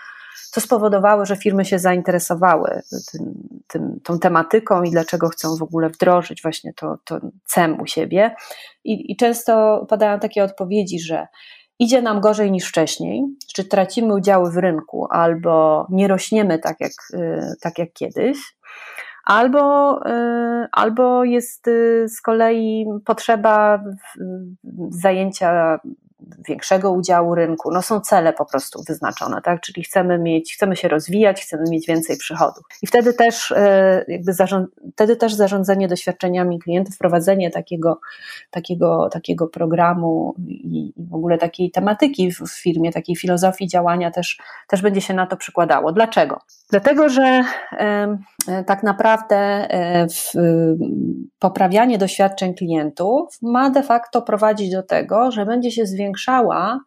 co 0.52 0.62
spowodowało, 0.62 1.26
że 1.26 1.36
firmy 1.36 1.66
się 1.66 1.80
zainteresowały 1.80 2.82
tym, 3.12 3.34
tym, 3.68 4.00
tą 4.04 4.20
tematyką 4.20 4.84
i 4.84 4.92
dlaczego 4.92 5.30
chcą 5.30 5.58
w 5.58 5.64
ogóle 5.64 5.90
wdrożyć 5.90 6.42
właśnie 6.42 6.74
to, 6.74 6.98
to 7.06 7.20
CEM 7.46 7.82
u 7.82 7.86
siebie. 7.86 8.36
I, 8.84 9.12
I 9.12 9.16
często 9.16 9.86
padają 9.90 10.20
takie 10.20 10.44
odpowiedzi, 10.44 11.00
że 11.00 11.28
idzie 11.80 12.02
nam 12.02 12.22
gorzej 12.22 12.52
niż 12.52 12.70
wcześniej, 12.70 13.24
czy 13.56 13.66
tracimy 13.66 14.14
udziały 14.14 14.52
w 14.52 14.58
rynku, 14.58 15.08
albo 15.10 15.88
nie 15.90 16.08
rośniemy 16.08 16.60
tak 16.60 16.80
jak, 16.80 16.92
y, 17.14 17.54
tak 17.62 17.80
jak 17.80 17.94
kiedyś, 17.94 18.38
albo, 19.24 20.00
y, 20.08 20.68
albo 20.72 21.24
jest 21.24 21.68
y, 21.68 22.06
z 22.10 22.22
kolei 22.22 22.86
potrzeba 23.06 23.84
zajęcia 24.90 25.80
większego 26.48 26.92
udziału 26.92 27.36
rynku. 27.36 27.72
No 27.72 27.82
są 27.82 28.00
cele 28.00 28.34
po 28.34 28.46
prostu 28.46 28.84
wyznaczone, 28.88 29.42
tak? 29.42 29.62
Czyli 29.62 29.84
chcemy 29.84 30.20
mieć, 30.20 30.54
chcemy 30.54 30.76
się 30.76 30.88
rozwijać, 30.88 31.42
chcemy 31.42 31.64
mieć 31.70 31.88
więcej 31.88 32.18
przychodów. 32.18 32.64
I 32.82 32.88
wtedy 32.88 33.14
też 33.14 33.52
e, 33.52 34.06
jakby 34.08 34.34
zarząd, 34.34 34.70
wtedy 34.94 35.16
też 35.16 35.34
zarządzanie 35.34 35.88
doświadczeniami 35.88 36.60
klientów, 36.60 36.96
wprowadzenie 36.96 37.52
takiego, 37.52 38.00
takiego, 38.52 39.10
takiego 39.12 39.48
programu 39.48 40.36
i, 40.48 40.94
w 40.98 41.14
ogóle 41.14 41.38
takiej 41.38 41.72
tematyki 41.72 42.32
w 42.32 42.50
firmie, 42.50 42.92
takiej 42.92 43.16
filozofii 43.16 43.68
działania 43.68 44.12
też, 44.12 44.38
też 44.68 44.82
będzie 44.82 45.02
się 45.02 45.14
na 45.14 45.28
to 45.28 45.38
przykładało. 45.38 45.92
Dlaczego? 45.92 46.40
Dlatego, 46.70 47.10
że 47.10 47.44
e, 47.72 48.18
tak 48.68 48.84
naprawdę 48.84 49.38
e, 49.38 50.08
poprawianie 51.40 51.98
doświadczeń 51.98 52.54
klientów 52.54 53.38
ma 53.42 53.70
de 53.70 53.84
facto 53.84 54.22
prowadzić 54.22 54.72
do 54.72 54.84
tego, 54.84 55.32
że 55.32 55.46
będzie 55.46 55.72
się 55.72 55.86
zwiększała, 56.14 56.80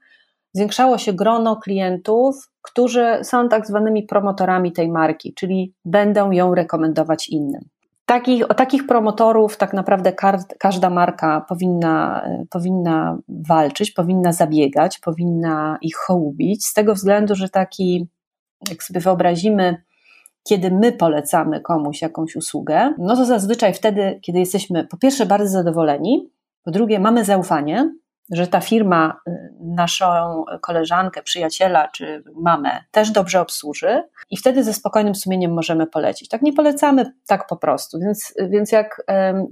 zwiększało 0.52 0.98
się 0.98 1.12
grono 1.12 1.56
klientów, 1.56 2.50
którzy 2.62 3.18
są 3.22 3.48
tak 3.48 3.66
zwanymi 3.66 4.02
promotorami 4.02 4.72
tej 4.72 4.88
marki, 4.88 5.34
czyli 5.34 5.74
będą 5.84 6.30
ją 6.30 6.54
rekomendować 6.54 7.28
innym. 7.28 7.68
Takich, 8.06 8.50
o 8.50 8.54
takich 8.54 8.86
promotorów 8.86 9.56
tak 9.56 9.72
naprawdę 9.72 10.12
każda 10.58 10.90
marka 10.90 11.44
powinna, 11.48 12.24
powinna 12.50 13.18
walczyć, 13.28 13.90
powinna 13.90 14.32
zabiegać, 14.32 14.98
powinna 14.98 15.78
ich 15.82 15.96
hołubić, 15.96 16.66
z 16.66 16.74
tego 16.74 16.94
względu, 16.94 17.34
że 17.34 17.48
taki, 17.48 18.06
jak 18.70 18.82
sobie 18.82 19.00
wyobrazimy, 19.00 19.82
kiedy 20.48 20.70
my 20.70 20.92
polecamy 20.92 21.60
komuś 21.60 22.02
jakąś 22.02 22.36
usługę, 22.36 22.94
no 22.98 23.16
to 23.16 23.24
zazwyczaj 23.24 23.74
wtedy, 23.74 24.20
kiedy 24.22 24.38
jesteśmy 24.38 24.86
po 24.86 24.96
pierwsze 24.96 25.26
bardzo 25.26 25.48
zadowoleni, 25.48 26.30
po 26.64 26.70
drugie 26.70 27.00
mamy 27.00 27.24
zaufanie, 27.24 27.90
że 28.30 28.46
ta 28.46 28.60
firma 28.60 29.20
y, 29.28 29.32
naszą 29.60 30.44
koleżankę, 30.60 31.22
przyjaciela 31.22 31.88
czy 31.88 32.22
mamę 32.34 32.70
też 32.90 33.10
dobrze 33.10 33.40
obsłuży 33.40 34.02
i 34.30 34.36
wtedy 34.36 34.64
ze 34.64 34.72
spokojnym 34.72 35.14
sumieniem 35.14 35.52
możemy 35.52 35.86
polecić. 35.86 36.28
Tak 36.28 36.42
nie 36.42 36.52
polecamy 36.52 37.12
tak 37.26 37.46
po 37.46 37.56
prostu, 37.56 37.98
więc, 38.00 38.34
więc 38.50 38.72
jak 38.72 39.02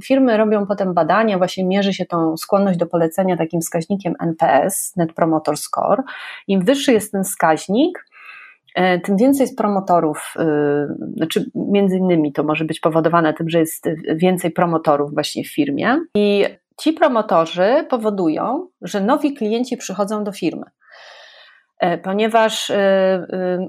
firmy 0.04 0.36
robią 0.36 0.66
potem 0.66 0.94
badania, 0.94 1.38
właśnie 1.38 1.64
mierzy 1.64 1.92
się 1.92 2.06
tą 2.06 2.36
skłonność 2.36 2.78
do 2.78 2.86
polecenia 2.86 3.36
takim 3.36 3.60
wskaźnikiem 3.60 4.14
NPS, 4.20 4.96
Net 4.96 5.12
Promoter 5.12 5.56
Score, 5.56 6.02
im 6.48 6.64
wyższy 6.64 6.92
jest 6.92 7.12
ten 7.12 7.24
wskaźnik, 7.24 8.06
e, 8.74 9.00
tym 9.00 9.16
więcej 9.16 9.44
jest 9.44 9.58
promotorów, 9.58 10.34
y, 10.36 11.14
znaczy 11.16 11.50
między 11.54 11.96
innymi 11.96 12.32
to 12.32 12.42
może 12.42 12.64
być 12.64 12.80
powodowane 12.80 13.34
tym, 13.34 13.50
że 13.50 13.58
jest 13.58 13.88
więcej 14.14 14.50
promotorów 14.50 15.14
właśnie 15.14 15.44
w 15.44 15.54
firmie. 15.54 16.00
I 16.16 16.44
Ci 16.80 16.92
promotorzy 16.92 17.86
powodują, 17.90 18.68
że 18.82 19.00
nowi 19.00 19.34
klienci 19.34 19.76
przychodzą 19.76 20.24
do 20.24 20.32
firmy, 20.32 20.64
e, 21.80 21.98
ponieważ 21.98 22.70
e, 22.70 22.76
e, 22.76 23.68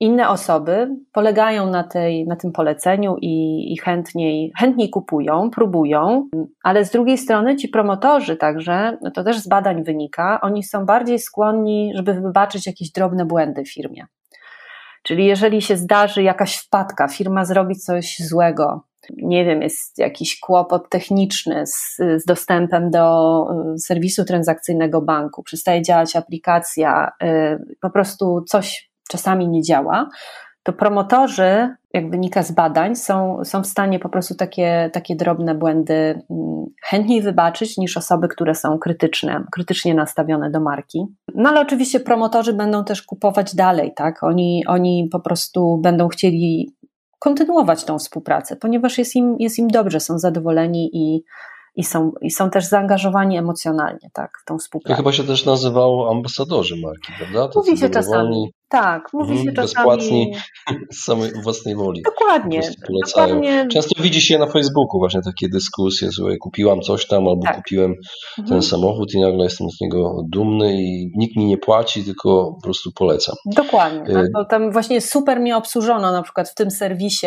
inne 0.00 0.28
osoby 0.28 0.88
polegają 1.12 1.70
na, 1.70 1.84
tej, 1.84 2.26
na 2.26 2.36
tym 2.36 2.52
poleceniu 2.52 3.16
i, 3.20 3.64
i 3.72 3.78
chętniej, 3.78 4.52
chętniej 4.58 4.90
kupują, 4.90 5.50
próbują, 5.50 6.28
ale 6.62 6.84
z 6.84 6.90
drugiej 6.90 7.18
strony 7.18 7.56
ci 7.56 7.68
promotorzy 7.68 8.36
także, 8.36 8.98
no 9.02 9.10
to 9.10 9.24
też 9.24 9.38
z 9.38 9.48
badań 9.48 9.84
wynika, 9.84 10.40
oni 10.40 10.62
są 10.62 10.86
bardziej 10.86 11.18
skłonni, 11.18 11.92
żeby 11.94 12.14
wybaczyć 12.14 12.66
jakieś 12.66 12.92
drobne 12.92 13.24
błędy 13.24 13.64
firmie. 13.64 14.06
Czyli 15.02 15.26
jeżeli 15.26 15.62
się 15.62 15.76
zdarzy 15.76 16.22
jakaś 16.22 16.56
wpadka, 16.56 17.08
firma 17.08 17.44
zrobi 17.44 17.76
coś 17.76 18.16
złego, 18.18 18.87
nie 19.16 19.44
wiem, 19.44 19.62
jest 19.62 19.98
jakiś 19.98 20.40
kłopot 20.40 20.88
techniczny 20.90 21.66
z, 21.66 21.96
z 21.96 22.24
dostępem 22.24 22.90
do 22.90 23.46
y, 23.74 23.78
serwisu 23.78 24.24
transakcyjnego 24.24 25.02
banku, 25.02 25.42
przestaje 25.42 25.82
działać 25.82 26.16
aplikacja, 26.16 27.12
y, 27.22 27.76
po 27.80 27.90
prostu 27.90 28.44
coś 28.48 28.90
czasami 29.08 29.48
nie 29.48 29.62
działa, 29.62 30.08
to 30.68 30.72
promotorzy, 30.72 31.74
jak 31.94 32.10
wynika 32.10 32.42
z 32.42 32.52
badań, 32.52 32.96
są, 32.96 33.44
są 33.44 33.62
w 33.62 33.66
stanie 33.66 33.98
po 33.98 34.08
prostu 34.08 34.34
takie, 34.34 34.90
takie 34.92 35.16
drobne 35.16 35.54
błędy 35.54 35.94
mm, 36.30 36.66
chętniej 36.84 37.22
wybaczyć 37.22 37.78
niż 37.78 37.96
osoby, 37.96 38.28
które 38.28 38.54
są 38.54 38.78
krytyczne, 38.78 39.44
krytycznie 39.52 39.94
nastawione 39.94 40.50
do 40.50 40.60
marki. 40.60 41.06
No 41.34 41.50
ale 41.50 41.60
oczywiście 41.60 42.00
promotorzy 42.00 42.52
będą 42.52 42.84
też 42.84 43.02
kupować 43.02 43.54
dalej, 43.54 43.92
tak? 43.96 44.22
Oni, 44.22 44.66
oni 44.66 45.08
po 45.12 45.20
prostu 45.20 45.78
będą 45.78 46.08
chcieli 46.08 46.72
kontynuować 47.18 47.84
tą 47.84 47.98
współpracę, 47.98 48.56
ponieważ 48.56 48.98
jest 48.98 49.16
im, 49.16 49.36
jest 49.38 49.58
im 49.58 49.68
dobrze, 49.68 50.00
są 50.00 50.18
zadowoleni 50.18 50.90
i, 50.92 51.24
i 51.78 51.84
są, 51.84 52.12
i 52.20 52.30
są 52.30 52.50
też 52.50 52.64
zaangażowani 52.64 53.38
emocjonalnie 53.38 54.10
tak, 54.12 54.30
w 54.42 54.44
tą 54.44 54.58
współpracę. 54.58 54.94
To 54.94 54.96
chyba 54.96 55.12
się 55.12 55.24
też 55.24 55.44
nazywał 55.44 56.08
ambasadorzy 56.08 56.76
marki, 56.76 57.12
prawda? 57.18 57.48
Mówi 57.54 57.78
się 57.78 57.90
czasami. 57.90 58.52
Tak, 58.68 59.12
mówi 59.12 59.30
mhm, 59.30 59.46
się 59.46 59.52
czasami. 59.52 59.86
Bezpłatni 59.86 60.32
z 60.96 61.04
samej 61.04 61.30
własnej 61.42 61.74
woli. 61.74 62.02
Dokładnie. 62.02 62.60
dokładnie. 63.04 63.68
Często 63.72 64.02
widzi 64.02 64.20
się 64.20 64.38
na 64.38 64.46
Facebooku 64.46 64.98
właśnie 64.98 65.20
takie 65.22 65.48
dyskusje, 65.48 66.12
słuchaj, 66.12 66.36
kupiłam 66.38 66.80
coś 66.80 67.06
tam 67.06 67.28
albo 67.28 67.42
tak. 67.42 67.56
kupiłem 67.56 67.94
ten 68.36 68.44
mhm. 68.44 68.62
samochód 68.62 69.14
i 69.14 69.20
nagle 69.20 69.44
jestem 69.44 69.70
z 69.70 69.80
niego 69.80 70.22
dumny 70.32 70.82
i 70.82 71.10
nikt 71.16 71.36
mi 71.36 71.46
nie 71.46 71.58
płaci, 71.58 72.04
tylko 72.04 72.54
po 72.54 72.62
prostu 72.62 72.90
polecam. 72.94 73.34
Dokładnie. 73.46 74.14
Tak, 74.14 74.26
y- 74.26 74.46
tam 74.48 74.72
właśnie 74.72 75.00
super 75.00 75.40
mnie 75.40 75.56
obsłużono 75.56 76.12
na 76.12 76.22
przykład 76.22 76.48
w 76.48 76.54
tym 76.54 76.70
serwisie 76.70 77.26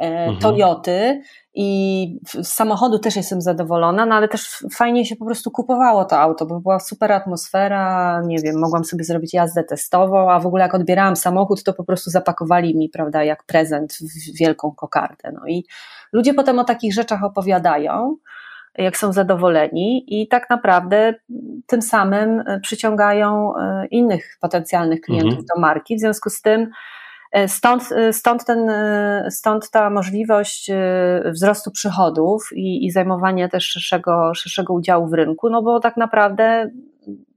mhm. 0.00 0.38
Toyoty 0.38 1.20
i 1.54 2.20
z 2.24 2.48
samochodu 2.48 2.98
też 2.98 3.16
jestem 3.16 3.40
zadowolona, 3.40 4.06
no 4.06 4.14
ale 4.14 4.28
też 4.28 4.64
fajnie 4.74 5.06
się 5.06 5.16
po 5.16 5.24
prostu 5.24 5.50
kupowało 5.50 6.04
to 6.04 6.18
auto, 6.18 6.46
bo 6.46 6.60
była 6.60 6.78
super 6.78 7.12
atmosfera, 7.12 8.22
nie 8.26 8.38
wiem, 8.38 8.58
mogłam 8.58 8.84
sobie 8.84 9.04
zrobić 9.04 9.34
jazdę 9.34 9.64
testową, 9.64 10.30
a 10.30 10.40
w 10.40 10.46
ogóle 10.46 10.62
jak 10.62 10.74
odbierałam 10.74 11.16
samochód, 11.16 11.62
to 11.62 11.72
po 11.72 11.84
prostu 11.84 12.10
zapakowali 12.10 12.76
mi, 12.76 12.88
prawda, 12.88 13.24
jak 13.24 13.44
prezent 13.44 13.92
w 13.92 14.38
wielką 14.38 14.72
kokardę. 14.76 15.32
No 15.32 15.40
i 15.48 15.64
ludzie 16.12 16.34
potem 16.34 16.58
o 16.58 16.64
takich 16.64 16.94
rzeczach 16.94 17.24
opowiadają, 17.24 18.16
jak 18.78 18.96
są 18.96 19.12
zadowoleni 19.12 20.04
i 20.22 20.28
tak 20.28 20.50
naprawdę 20.50 21.14
tym 21.66 21.82
samym 21.82 22.42
przyciągają 22.62 23.56
e, 23.56 23.86
innych 23.86 24.36
potencjalnych 24.40 25.00
klientów 25.00 25.38
mhm. 25.38 25.46
do 25.54 25.60
marki, 25.60 25.96
w 25.96 26.00
związku 26.00 26.30
z 26.30 26.42
tym 26.42 26.60
E, 26.60 26.70
stąd, 27.46 27.92
e, 27.92 28.12
stąd, 28.12 28.44
ten, 28.44 28.70
e, 28.70 29.28
stąd 29.30 29.70
ta 29.70 29.90
możliwość 29.90 30.70
wzrostu 31.32 31.70
przychodów 31.70 32.48
i, 32.52 32.86
i 32.86 32.90
zajmowania 32.90 33.48
też 33.48 33.64
szerszego, 33.64 34.34
szerszego 34.34 34.74
udziału 34.74 35.08
w 35.08 35.12
rynku, 35.12 35.50
no 35.50 35.62
bo 35.62 35.80
tak 35.80 35.96
naprawdę 35.96 36.70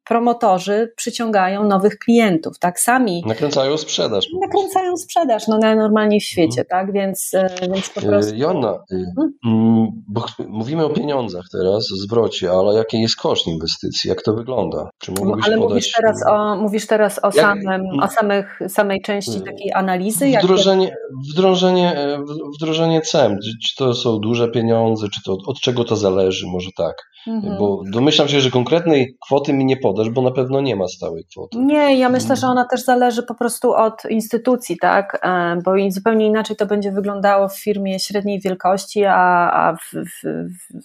promotorzy 0.06 0.94
przyciągają 0.96 1.64
nowych 1.64 1.98
klientów, 1.98 2.60
tak? 2.60 2.80
Sami. 2.80 3.24
Nakręcają 3.28 3.78
sprzedaż. 3.78 4.26
Nakręcają 4.42 4.98
sprzedaż, 4.98 5.48
no 5.48 5.58
najnormalniej 5.58 6.20
w 6.20 6.24
świecie, 6.24 6.66
hmm. 6.70 6.88
tak? 6.88 6.94
Więc, 6.94 7.32
więc 7.62 7.90
po 7.90 8.02
prostu. 8.02 8.36
Jonna, 8.36 8.80
hmm? 8.90 9.92
bo 10.08 10.26
mówimy 10.48 10.86
o 10.86 10.90
pieniądzach 10.90 11.46
teraz, 11.52 11.88
zwrocie, 11.88 12.52
ale 12.52 12.74
jaki 12.74 13.02
jest 13.02 13.16
koszt 13.16 13.48
inwestycji? 13.48 14.10
Jak 14.10 14.22
to 14.22 14.34
wygląda? 14.34 14.90
Czy 14.98 15.12
mógłbyś 15.12 15.46
ale 15.46 15.56
podać... 15.56 15.70
mówisz 15.70 15.92
teraz 15.92 16.28
o, 16.28 16.56
mówisz 16.56 16.88
teraz 16.88 17.20
o, 17.24 17.32
samym, 17.32 17.82
o 18.02 18.08
samych, 18.08 18.60
samej 18.68 19.02
części 19.02 19.42
takiej 19.42 19.74
analizy? 19.74 20.32
Wdrożenie, 20.44 20.96
wdrożenie, 21.34 22.18
wdrożenie 22.56 23.02
CEM, 23.02 23.38
czy 23.42 23.76
to 23.78 23.94
są 23.94 24.20
duże 24.20 24.48
pieniądze, 24.48 25.08
czy 25.10 25.22
to 25.26 25.38
od 25.48 25.60
czego 25.60 25.84
to 25.84 25.96
zależy? 25.96 26.48
Może 26.48 26.70
tak. 26.78 26.96
Mhm. 27.28 27.58
Bo 27.58 27.82
domyślam 27.92 28.28
się, 28.28 28.42
że 28.42 28.52
konkretnej 28.52 29.18
kwoty 29.26 29.54
mi 29.54 29.66
nie 29.66 29.78
podasz, 29.78 30.10
bo 30.10 30.22
na 30.22 30.32
pewno 30.32 30.62
nie 30.62 30.76
ma 30.76 30.88
stałej 30.88 31.26
kwoty. 31.26 31.58
Nie, 31.58 32.00
ja 32.00 32.10
myślę, 32.10 32.36
że 32.36 32.48
ona 32.48 32.66
też 32.66 32.84
zależy 32.84 33.24
po 33.24 33.36
prostu 33.36 33.74
od 33.74 34.06
instytucji, 34.10 34.78
tak? 34.78 35.20
E, 35.24 35.60
bo 35.64 35.72
zupełnie 35.90 36.26
inaczej 36.26 36.56
to 36.56 36.66
będzie 36.66 36.92
wyglądało 36.92 37.50
w 37.50 37.60
firmie 37.60 38.00
średniej 38.00 38.42
wielkości, 38.42 39.06
a, 39.06 39.52
a 39.52 39.76
w, 39.76 39.94
w, 39.94 40.24
w, 40.24 40.84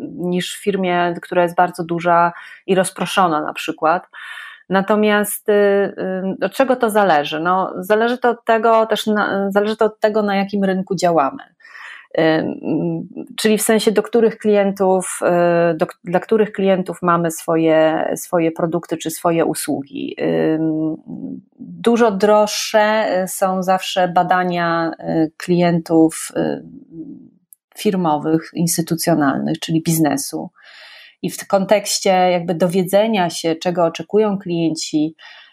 niż 0.00 0.56
w 0.56 0.62
firmie, 0.62 1.14
która 1.22 1.42
jest 1.42 1.56
bardzo 1.56 1.84
duża 1.84 2.32
i 2.66 2.74
rozproszona 2.74 3.42
na 3.42 3.52
przykład. 3.52 4.06
Natomiast 4.68 5.48
y, 5.48 5.52
y, 5.52 6.44
od 6.46 6.52
czego 6.52 6.76
to 6.76 6.90
zależy? 6.90 7.40
No, 7.40 7.72
zależy 7.78 8.18
to 8.18 8.30
od 8.30 8.44
tego 8.44 8.86
też, 8.86 9.06
na, 9.06 9.50
zależy 9.50 9.76
to 9.76 9.84
od 9.84 10.00
tego, 10.00 10.22
na 10.22 10.36
jakim 10.36 10.64
rynku 10.64 10.94
działamy 10.94 11.54
czyli 13.36 13.58
w 13.58 13.62
sensie 13.62 13.92
do 13.92 14.02
których 14.02 14.38
klientów, 14.38 15.20
y, 15.72 15.76
do, 15.76 15.86
dla 16.04 16.20
których 16.20 16.52
klientów 16.52 16.98
mamy 17.02 17.30
swoje, 17.30 18.08
swoje 18.16 18.52
produkty 18.52 18.96
czy 18.96 19.10
swoje 19.10 19.44
usługi. 19.44 20.16
Dużo 21.58 22.10
droższe 22.10 23.06
są 23.28 23.62
zawsze 23.62 24.08
badania 24.08 24.90
y, 25.00 25.32
klientów 25.36 26.32
firmowych, 27.78 28.50
instytucjonalnych, 28.54 29.58
czyli 29.58 29.82
biznesu. 29.82 30.50
I 31.22 31.30
w 31.30 31.46
kontekście 31.46 32.10
jakby 32.10 32.54
dowiedzenia 32.54 33.30
się, 33.30 33.56
czego 33.56 33.84
oczekują 33.84 34.38
klienci, 34.38 35.14
E, 35.16 35.16
e, 35.16 35.43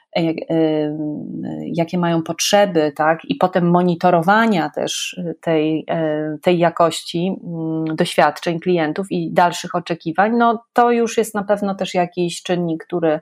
jakie 1.65 1.97
mają 1.97 2.23
potrzeby, 2.23 2.91
tak, 2.95 3.25
i 3.25 3.35
potem 3.35 3.69
monitorowania 3.69 4.69
też 4.69 5.19
tej, 5.41 5.85
e, 5.89 6.37
tej 6.41 6.57
jakości 6.57 7.35
mm, 7.43 7.95
doświadczeń 7.95 8.59
klientów 8.59 9.07
i 9.09 9.31
dalszych 9.33 9.75
oczekiwań, 9.75 10.37
no 10.37 10.63
to 10.73 10.91
już 10.91 11.17
jest 11.17 11.35
na 11.35 11.43
pewno 11.43 11.75
też 11.75 11.93
jakiś 11.93 12.43
czynnik, 12.43 12.85
który, 12.85 13.19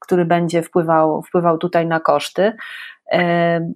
który 0.00 0.24
będzie 0.24 0.62
wpływał, 0.62 1.22
wpływał 1.22 1.58
tutaj 1.58 1.86
na 1.86 2.00
koszty. 2.00 2.52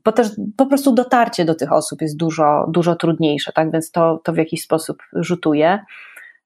Bo 0.05 0.13
też 0.13 0.29
po 0.57 0.67
prostu 0.67 0.95
dotarcie 0.95 1.45
do 1.45 1.55
tych 1.55 1.73
osób 1.73 2.03
jest 2.03 2.17
dużo, 2.17 2.67
dużo 2.69 2.97
trudniejsze, 2.97 3.53
tak? 3.53 3.73
Więc 3.73 3.91
to, 3.91 4.21
to 4.25 4.33
w 4.33 4.37
jakiś 4.37 4.63
sposób 4.63 5.03
rzutuje. 5.13 5.79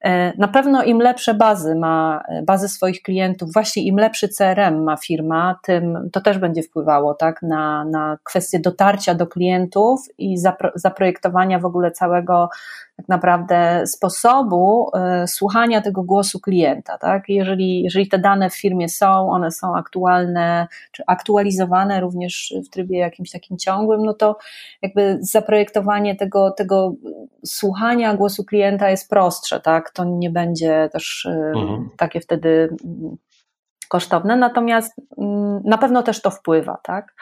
E, 0.04 0.32
na 0.38 0.48
pewno 0.48 0.82
im 0.82 0.98
lepsze 0.98 1.34
bazy 1.34 1.74
ma, 1.74 2.22
e, 2.28 2.42
bazy 2.42 2.68
swoich 2.68 3.02
klientów, 3.02 3.52
właśnie 3.52 3.82
im 3.82 3.96
lepszy 3.96 4.28
CRM 4.28 4.82
ma 4.84 4.96
firma, 4.96 5.58
tym 5.62 6.10
to 6.12 6.20
też 6.20 6.38
będzie 6.38 6.62
wpływało 6.62 7.14
tak, 7.14 7.42
na, 7.42 7.84
na 7.84 8.18
kwestię 8.24 8.58
dotarcia 8.60 9.14
do 9.14 9.26
klientów 9.26 10.00
i 10.18 10.38
zapro, 10.38 10.70
zaprojektowania 10.74 11.58
w 11.58 11.64
ogóle 11.64 11.90
całego 11.90 12.48
tak 12.98 13.08
naprawdę 13.08 13.86
sposobu 13.86 14.90
y, 15.24 15.28
słuchania 15.28 15.80
tego 15.80 16.02
głosu 16.02 16.40
klienta. 16.40 16.98
Tak? 16.98 17.28
Jeżeli, 17.28 17.82
jeżeli 17.82 18.08
te 18.08 18.18
dane 18.18 18.50
w 18.50 18.56
firmie 18.56 18.88
są, 18.88 19.30
one 19.30 19.50
są 19.50 19.76
aktualne, 19.76 20.66
czy 20.92 21.02
aktualizowane 21.06 22.00
również 22.00 22.54
w 22.66 22.70
trybie 22.70 22.98
jakimś 22.98 23.30
takim 23.30 23.58
ciągłym, 23.58 24.04
no 24.04 24.14
to 24.14 24.38
jakby 24.82 25.18
zaprojektowanie 25.20 26.16
tego, 26.16 26.50
tego 26.50 26.94
słuchania 27.44 28.14
głosu 28.14 28.44
klienta 28.44 28.90
jest 28.90 29.10
prostsze, 29.10 29.60
tak? 29.60 29.90
To 29.90 30.04
nie 30.04 30.30
będzie 30.30 30.88
też 30.92 31.24
y, 31.24 31.52
mhm. 31.56 31.88
takie 31.96 32.20
wtedy 32.20 32.76
kosztowne, 33.88 34.36
natomiast 34.36 35.00
mm, 35.18 35.60
na 35.64 35.78
pewno 35.78 36.02
też 36.02 36.22
to 36.22 36.30
wpływa, 36.30 36.78
tak? 36.82 37.14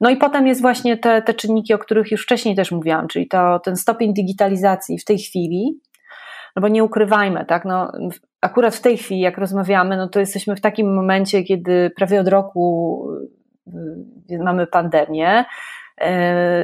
No 0.00 0.10
i 0.10 0.16
potem 0.16 0.46
jest 0.46 0.60
właśnie 0.60 0.96
te, 0.96 1.22
te 1.22 1.34
czynniki, 1.34 1.74
o 1.74 1.78
których 1.78 2.10
już 2.10 2.22
wcześniej 2.22 2.56
też 2.56 2.72
mówiłam, 2.72 3.08
czyli 3.08 3.28
to 3.28 3.60
ten 3.64 3.76
stopień 3.76 4.14
digitalizacji 4.14 4.98
w 4.98 5.04
tej 5.04 5.18
chwili, 5.18 5.80
no 6.56 6.62
bo 6.62 6.68
nie 6.68 6.84
ukrywajmy, 6.84 7.44
tak? 7.44 7.64
No, 7.64 7.92
akurat 8.40 8.74
w 8.74 8.80
tej 8.80 8.96
chwili, 8.96 9.20
jak 9.20 9.38
rozmawiamy, 9.38 9.96
no 9.96 10.08
to 10.08 10.20
jesteśmy 10.20 10.56
w 10.56 10.60
takim 10.60 10.94
momencie, 10.94 11.42
kiedy 11.42 11.90
prawie 11.96 12.20
od 12.20 12.28
roku 12.28 13.06
y, 14.30 14.38
mamy 14.38 14.66
pandemię, 14.66 15.44
y, 16.00 16.04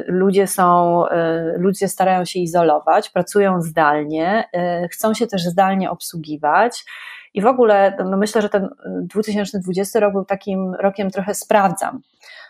ludzie 0.07 0.47
są, 0.47 1.03
y, 1.05 1.09
ludzie 1.57 1.87
starają 1.87 2.25
się 2.25 2.39
izolować, 2.39 3.09
pracują 3.09 3.61
zdalnie, 3.61 4.49
chcą 4.91 5.13
się 5.13 5.27
też 5.27 5.43
zdalnie 5.43 5.91
obsługiwać 5.91 6.85
i 7.37 7.41
w 7.41 7.45
ogóle 7.45 7.97
no 8.05 8.17
myślę, 8.17 8.41
że 8.41 8.49
ten 8.49 8.69
2020 8.85 9.99
y, 9.99 10.01
rok 10.01 10.13
był 10.13 10.25
takim 10.25 10.73
rokiem 10.73 11.11
trochę 11.11 11.35
sprawdzam. 11.35 12.01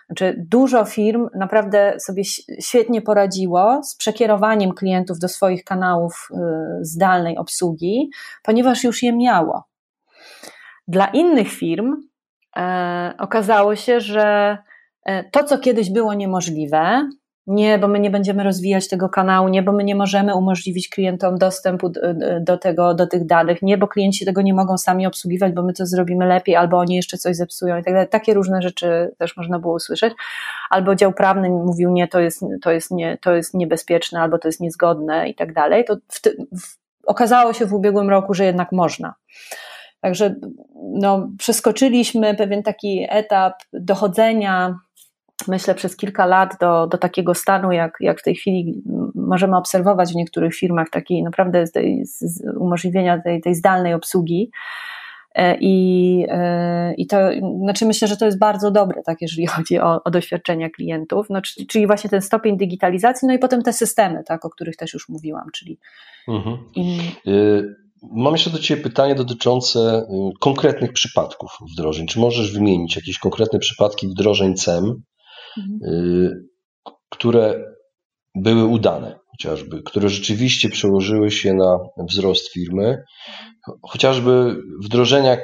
Znaczy, 0.05 0.35
dużo 0.37 0.85
firm 0.85 1.29
naprawdę 1.35 1.99
sobie 1.99 2.23
świetnie 2.61 3.01
poradziło 3.01 3.83
z 3.83 3.95
przekierowaniem 3.95 4.73
klientów 4.73 5.19
do 5.19 5.27
swoich 5.27 5.63
kanałów 5.63 6.29
y, 6.31 6.35
zdalnej 6.85 7.37
obsługi, 7.37 8.09
ponieważ 8.43 8.83
już 8.83 9.03
je 9.03 9.13
miało. 9.13 9.63
Dla 10.87 11.07
innych 11.07 11.47
firm 11.47 11.95
e, 12.57 13.13
okazało 13.17 13.75
się, 13.75 13.99
że 13.99 14.57
e, 15.05 15.23
to, 15.23 15.43
co 15.43 15.57
kiedyś 15.57 15.89
było 15.89 16.13
niemożliwe, 16.13 17.09
nie, 17.47 17.79
bo 17.79 17.87
my 17.87 17.99
nie 17.99 18.09
będziemy 18.09 18.43
rozwijać 18.43 18.87
tego 18.87 19.09
kanału, 19.09 19.47
nie, 19.47 19.63
bo 19.63 19.71
my 19.71 19.83
nie 19.83 19.95
możemy 19.95 20.35
umożliwić 20.35 20.89
klientom 20.89 21.37
dostępu 21.37 21.91
do, 22.41 22.57
tego, 22.57 22.93
do 22.93 23.07
tych 23.07 23.25
danych, 23.25 23.61
nie, 23.61 23.77
bo 23.77 23.87
klienci 23.87 24.25
tego 24.25 24.41
nie 24.41 24.53
mogą 24.53 24.77
sami 24.77 25.07
obsługiwać, 25.07 25.53
bo 25.53 25.63
my 25.63 25.73
to 25.73 25.85
zrobimy 25.85 26.25
lepiej, 26.25 26.55
albo 26.55 26.77
oni 26.77 26.95
jeszcze 26.95 27.17
coś 27.17 27.35
zepsują 27.35 27.77
i 27.77 27.83
tak 27.83 27.93
dalej. 27.93 28.09
Takie 28.09 28.33
różne 28.33 28.61
rzeczy 28.61 29.15
też 29.17 29.37
można 29.37 29.59
było 29.59 29.75
usłyszeć. 29.75 30.13
Albo 30.69 30.95
dział 30.95 31.13
prawny 31.13 31.49
mówił, 31.49 31.91
nie, 31.91 32.07
to 32.07 32.19
jest, 32.19 32.45
to 32.61 32.71
jest, 32.71 32.91
nie, 32.91 33.17
to 33.21 33.35
jest 33.35 33.53
niebezpieczne, 33.53 34.21
albo 34.21 34.37
to 34.37 34.47
jest 34.47 34.61
niezgodne 34.61 35.29
i 35.29 35.35
tak 35.35 35.53
dalej. 35.53 35.85
To 35.85 35.95
w, 35.95 36.21
w, 36.61 36.77
okazało 37.05 37.53
się 37.53 37.65
w 37.65 37.73
ubiegłym 37.73 38.09
roku, 38.09 38.33
że 38.33 38.45
jednak 38.45 38.71
można. 38.71 39.13
Także 40.01 40.35
no, 40.93 41.29
przeskoczyliśmy 41.37 42.35
pewien 42.35 42.63
taki 42.63 43.07
etap 43.09 43.53
dochodzenia 43.73 44.79
myślę, 45.47 45.75
przez 45.75 45.95
kilka 45.95 46.25
lat 46.25 46.57
do, 46.59 46.87
do 46.87 46.97
takiego 46.97 47.33
stanu, 47.33 47.71
jak, 47.71 47.97
jak 47.99 48.19
w 48.19 48.23
tej 48.23 48.35
chwili 48.35 48.81
możemy 49.15 49.57
obserwować 49.57 50.11
w 50.11 50.15
niektórych 50.15 50.55
firmach, 50.55 50.89
takiej 50.89 51.23
naprawdę 51.23 51.67
tej, 51.67 52.03
umożliwienia 52.59 53.21
tej, 53.21 53.41
tej 53.41 53.55
zdalnej 53.55 53.93
obsługi. 53.93 54.51
E, 55.37 55.57
I, 55.59 56.25
e, 56.29 56.93
I 56.93 57.07
to, 57.07 57.17
znaczy 57.63 57.85
myślę, 57.85 58.07
że 58.07 58.17
to 58.17 58.25
jest 58.25 58.39
bardzo 58.39 58.71
dobre, 58.71 59.03
tak, 59.03 59.21
jeżeli 59.21 59.47
chodzi 59.55 59.79
o, 59.79 60.03
o 60.03 60.11
doświadczenia 60.11 60.69
klientów, 60.69 61.27
no, 61.29 61.41
czyli, 61.41 61.67
czyli, 61.67 61.87
właśnie 61.87 62.09
ten 62.09 62.21
stopień 62.21 62.57
digitalizacji, 62.57 63.27
no 63.27 63.33
i 63.33 63.39
potem 63.39 63.61
te 63.61 63.73
systemy, 63.73 64.23
tak, 64.23 64.45
o 64.45 64.49
których 64.49 64.75
też 64.75 64.93
już 64.93 65.09
mówiłam, 65.09 65.47
czyli. 65.53 65.79
Mhm. 66.27 66.57
Y, 67.27 67.75
mam 68.11 68.33
jeszcze 68.33 68.49
do 68.49 68.59
Ciebie 68.59 68.83
pytanie 68.83 69.15
dotyczące 69.15 69.79
y, 69.79 70.39
konkretnych 70.39 70.93
przypadków 70.93 71.49
wdrożeń. 71.73 72.07
Czy 72.07 72.19
możesz 72.19 72.53
wymienić 72.53 72.95
jakieś 72.95 73.19
konkretne 73.19 73.59
przypadki 73.59 74.07
wdrożeń 74.07 74.55
CEM, 74.55 75.01
które 77.09 77.65
były 78.35 78.65
udane, 78.65 79.19
chociażby, 79.31 79.83
które 79.83 80.09
rzeczywiście 80.09 80.69
przełożyły 80.69 81.31
się 81.31 81.53
na 81.53 81.79
wzrost 81.97 82.53
firmy, 82.53 83.03
chociażby 83.81 84.55
wdrożenia 84.83 85.37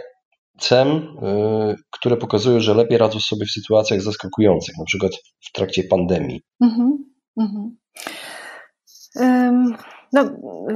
CEM, 0.59 0.87
y, 0.87 1.75
które 1.91 2.17
pokazują, 2.17 2.59
że 2.59 2.73
lepiej 2.73 2.97
radzą 2.97 3.19
sobie 3.19 3.45
w 3.45 3.51
sytuacjach 3.51 4.01
zaskakujących, 4.01 4.75
na 4.79 4.85
przykład 4.85 5.11
w 5.41 5.51
trakcie 5.51 5.83
pandemii. 5.83 6.41
Mhm, 6.61 6.97
mhm. 7.37 7.77
Um, 9.15 9.77
no, 10.13 10.29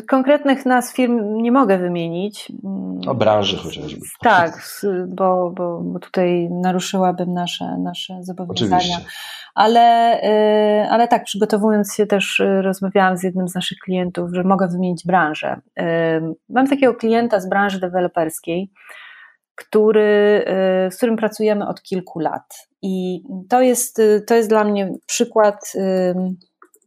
konkretnych 0.08 0.65
nazw 0.65 0.95
firm 0.95 1.41
nie 1.41 1.52
mogę 1.52 1.78
wymienić. 1.78 2.52
A 3.08 3.13
branży 3.13 3.58
chociażby. 3.58 4.02
Tak, 4.21 4.82
bo, 5.08 5.52
bo, 5.56 5.82
bo 5.84 6.00
tutaj 6.00 6.50
naruszyłabym 6.52 7.34
nasze, 7.34 7.78
nasze 7.78 8.23
zobowiązania. 8.23 8.78
Oczywiście. 8.78 9.12
Ale, 9.56 10.17
y, 10.84 10.89
ale 10.89 11.08
tak, 11.08 11.23
przygotowując 11.23 11.93
się 11.93 12.06
też 12.06 12.39
y, 12.39 12.62
rozmawiałam 12.62 13.17
z 13.17 13.23
jednym 13.23 13.47
z 13.47 13.56
naszych 13.56 13.78
klientów, 13.78 14.30
że 14.34 14.43
mogę 14.43 14.67
wymienić 14.67 15.06
branżę. 15.06 15.62
Y, 15.80 15.84
mam 16.50 16.67
takiego 16.67 16.93
klienta 16.93 17.39
z 17.39 17.50
branży 17.50 17.80
deweloperskiej, 17.80 18.71
który, 19.56 20.45
z 20.91 20.97
którym 20.97 21.15
pracujemy 21.15 21.67
od 21.67 21.82
kilku 21.82 22.19
lat. 22.19 22.67
I 22.82 23.23
to 23.50 23.62
jest, 23.62 24.02
to 24.28 24.36
jest 24.36 24.50
dla 24.50 24.63
mnie 24.63 24.93
przykład 25.06 25.73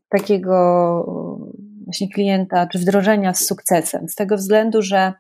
takiego 0.08 0.56
właśnie 1.90 2.09
klienta, 2.09 2.66
czy 2.66 2.79
wdrożenia 2.79 3.35
z 3.35 3.46
sukcesem, 3.46 4.09
z 4.09 4.14
tego 4.14 4.37
względu, 4.37 4.83
że 4.83 5.12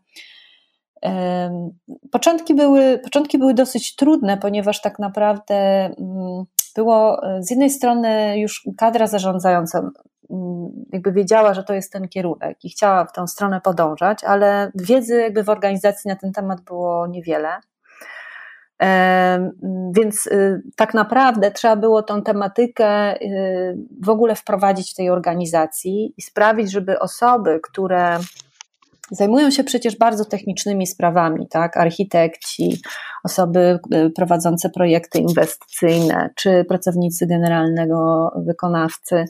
początki 2.12 2.54
były, 2.54 2.98
początki 2.98 3.38
były 3.38 3.54
dosyć 3.54 3.96
trudne, 3.96 4.36
ponieważ 4.36 4.80
tak 4.80 4.98
naprawdę 4.98 5.54
mm, 5.54 6.44
było 6.76 7.26
e, 7.26 7.42
z 7.42 7.50
jednej 7.50 7.70
strony 7.70 8.38
już 8.38 8.68
kadra 8.78 9.06
zarządzająca 9.06 9.78
mm, 9.78 10.68
jakby 10.92 11.12
wiedziała, 11.12 11.54
że 11.54 11.64
to 11.64 11.74
jest 11.74 11.92
ten 11.92 12.08
kierunek 12.08 12.64
i 12.64 12.70
chciała 12.70 13.04
w 13.04 13.12
tą 13.12 13.26
stronę 13.26 13.60
podążać, 13.60 14.24
ale 14.24 14.72
wiedzy 14.74 15.20
jakby 15.20 15.44
w 15.44 15.48
organizacji 15.48 16.08
na 16.08 16.16
ten 16.16 16.32
temat 16.32 16.60
było 16.60 17.06
niewiele. 17.06 17.48
Więc 19.92 20.26
y, 20.26 20.62
tak 20.76 20.94
naprawdę 20.94 21.50
trzeba 21.50 21.76
było 21.76 22.02
tą 22.02 22.22
tematykę 22.22 23.16
y, 23.22 23.76
w 24.02 24.08
ogóle 24.08 24.34
wprowadzić 24.34 24.92
w 24.92 24.94
tej 24.94 25.10
organizacji 25.10 26.14
i 26.16 26.22
sprawić, 26.22 26.70
żeby 26.70 26.98
osoby, 26.98 27.60
które 27.62 28.18
zajmują 29.10 29.50
się 29.50 29.64
przecież 29.64 29.96
bardzo 29.96 30.24
technicznymi 30.24 30.86
sprawami, 30.86 31.48
tak? 31.48 31.76
Architekci, 31.76 32.80
osoby 33.24 33.78
y, 33.94 34.10
prowadzące 34.10 34.70
projekty 34.70 35.18
inwestycyjne, 35.18 36.30
czy 36.36 36.64
pracownicy 36.68 37.26
generalnego 37.26 38.30
wykonawcy, 38.46 39.24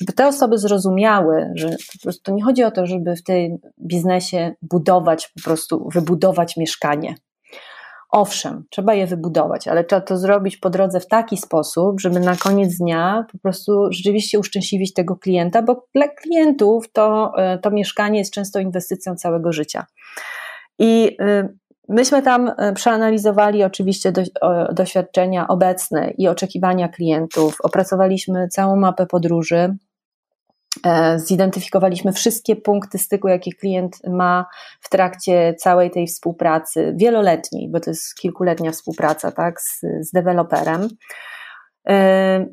żeby 0.00 0.12
te 0.12 0.26
osoby 0.26 0.58
zrozumiały, 0.58 1.50
że 1.54 1.68
po 1.68 2.02
prostu 2.02 2.34
nie 2.34 2.44
chodzi 2.44 2.64
o 2.64 2.70
to, 2.70 2.86
żeby 2.86 3.16
w 3.16 3.22
tym 3.22 3.58
biznesie 3.80 4.54
budować, 4.62 5.32
po 5.36 5.42
prostu 5.42 5.88
wybudować 5.92 6.56
mieszkanie, 6.56 7.14
Owszem, 8.12 8.64
trzeba 8.70 8.94
je 8.94 9.06
wybudować, 9.06 9.68
ale 9.68 9.84
trzeba 9.84 10.00
to 10.00 10.18
zrobić 10.18 10.56
po 10.56 10.70
drodze 10.70 11.00
w 11.00 11.06
taki 11.06 11.36
sposób, 11.36 12.00
żeby 12.00 12.20
na 12.20 12.36
koniec 12.36 12.78
dnia 12.78 13.26
po 13.32 13.38
prostu 13.38 13.92
rzeczywiście 13.92 14.38
uszczęśliwić 14.38 14.94
tego 14.94 15.16
klienta, 15.16 15.62
bo 15.62 15.86
dla 15.94 16.08
klientów 16.08 16.92
to, 16.92 17.32
e, 17.36 17.58
to 17.58 17.70
mieszkanie 17.70 18.18
jest 18.18 18.32
często 18.32 18.60
inwestycją 18.60 19.16
całego 19.16 19.52
życia. 19.52 19.86
I 20.78 21.16
e, 21.20 21.48
myśmy 21.88 22.22
tam 22.22 22.52
e, 22.58 22.72
przeanalizowali 22.72 23.64
oczywiście 23.64 24.12
do, 24.12 24.22
doświadczenia 24.72 25.48
obecne 25.48 26.10
i 26.18 26.28
oczekiwania 26.28 26.88
klientów, 26.88 27.56
opracowaliśmy 27.62 28.48
całą 28.48 28.76
mapę 28.76 29.06
podróży, 29.06 29.76
zidentyfikowaliśmy 31.16 32.12
wszystkie 32.12 32.56
punkty 32.56 32.98
styku, 32.98 33.28
jakie 33.28 33.52
klient 33.52 33.96
ma 34.08 34.46
w 34.80 34.88
trakcie 34.88 35.54
całej 35.54 35.90
tej 35.90 36.06
współpracy, 36.06 36.94
wieloletniej, 36.96 37.70
bo 37.70 37.80
to 37.80 37.90
jest 37.90 38.14
kilkuletnia 38.14 38.70
współpraca, 38.70 39.32
tak, 39.32 39.60
z, 39.60 39.80
z 40.00 40.10
deweloperem. 40.10 40.88
E, 41.88 42.46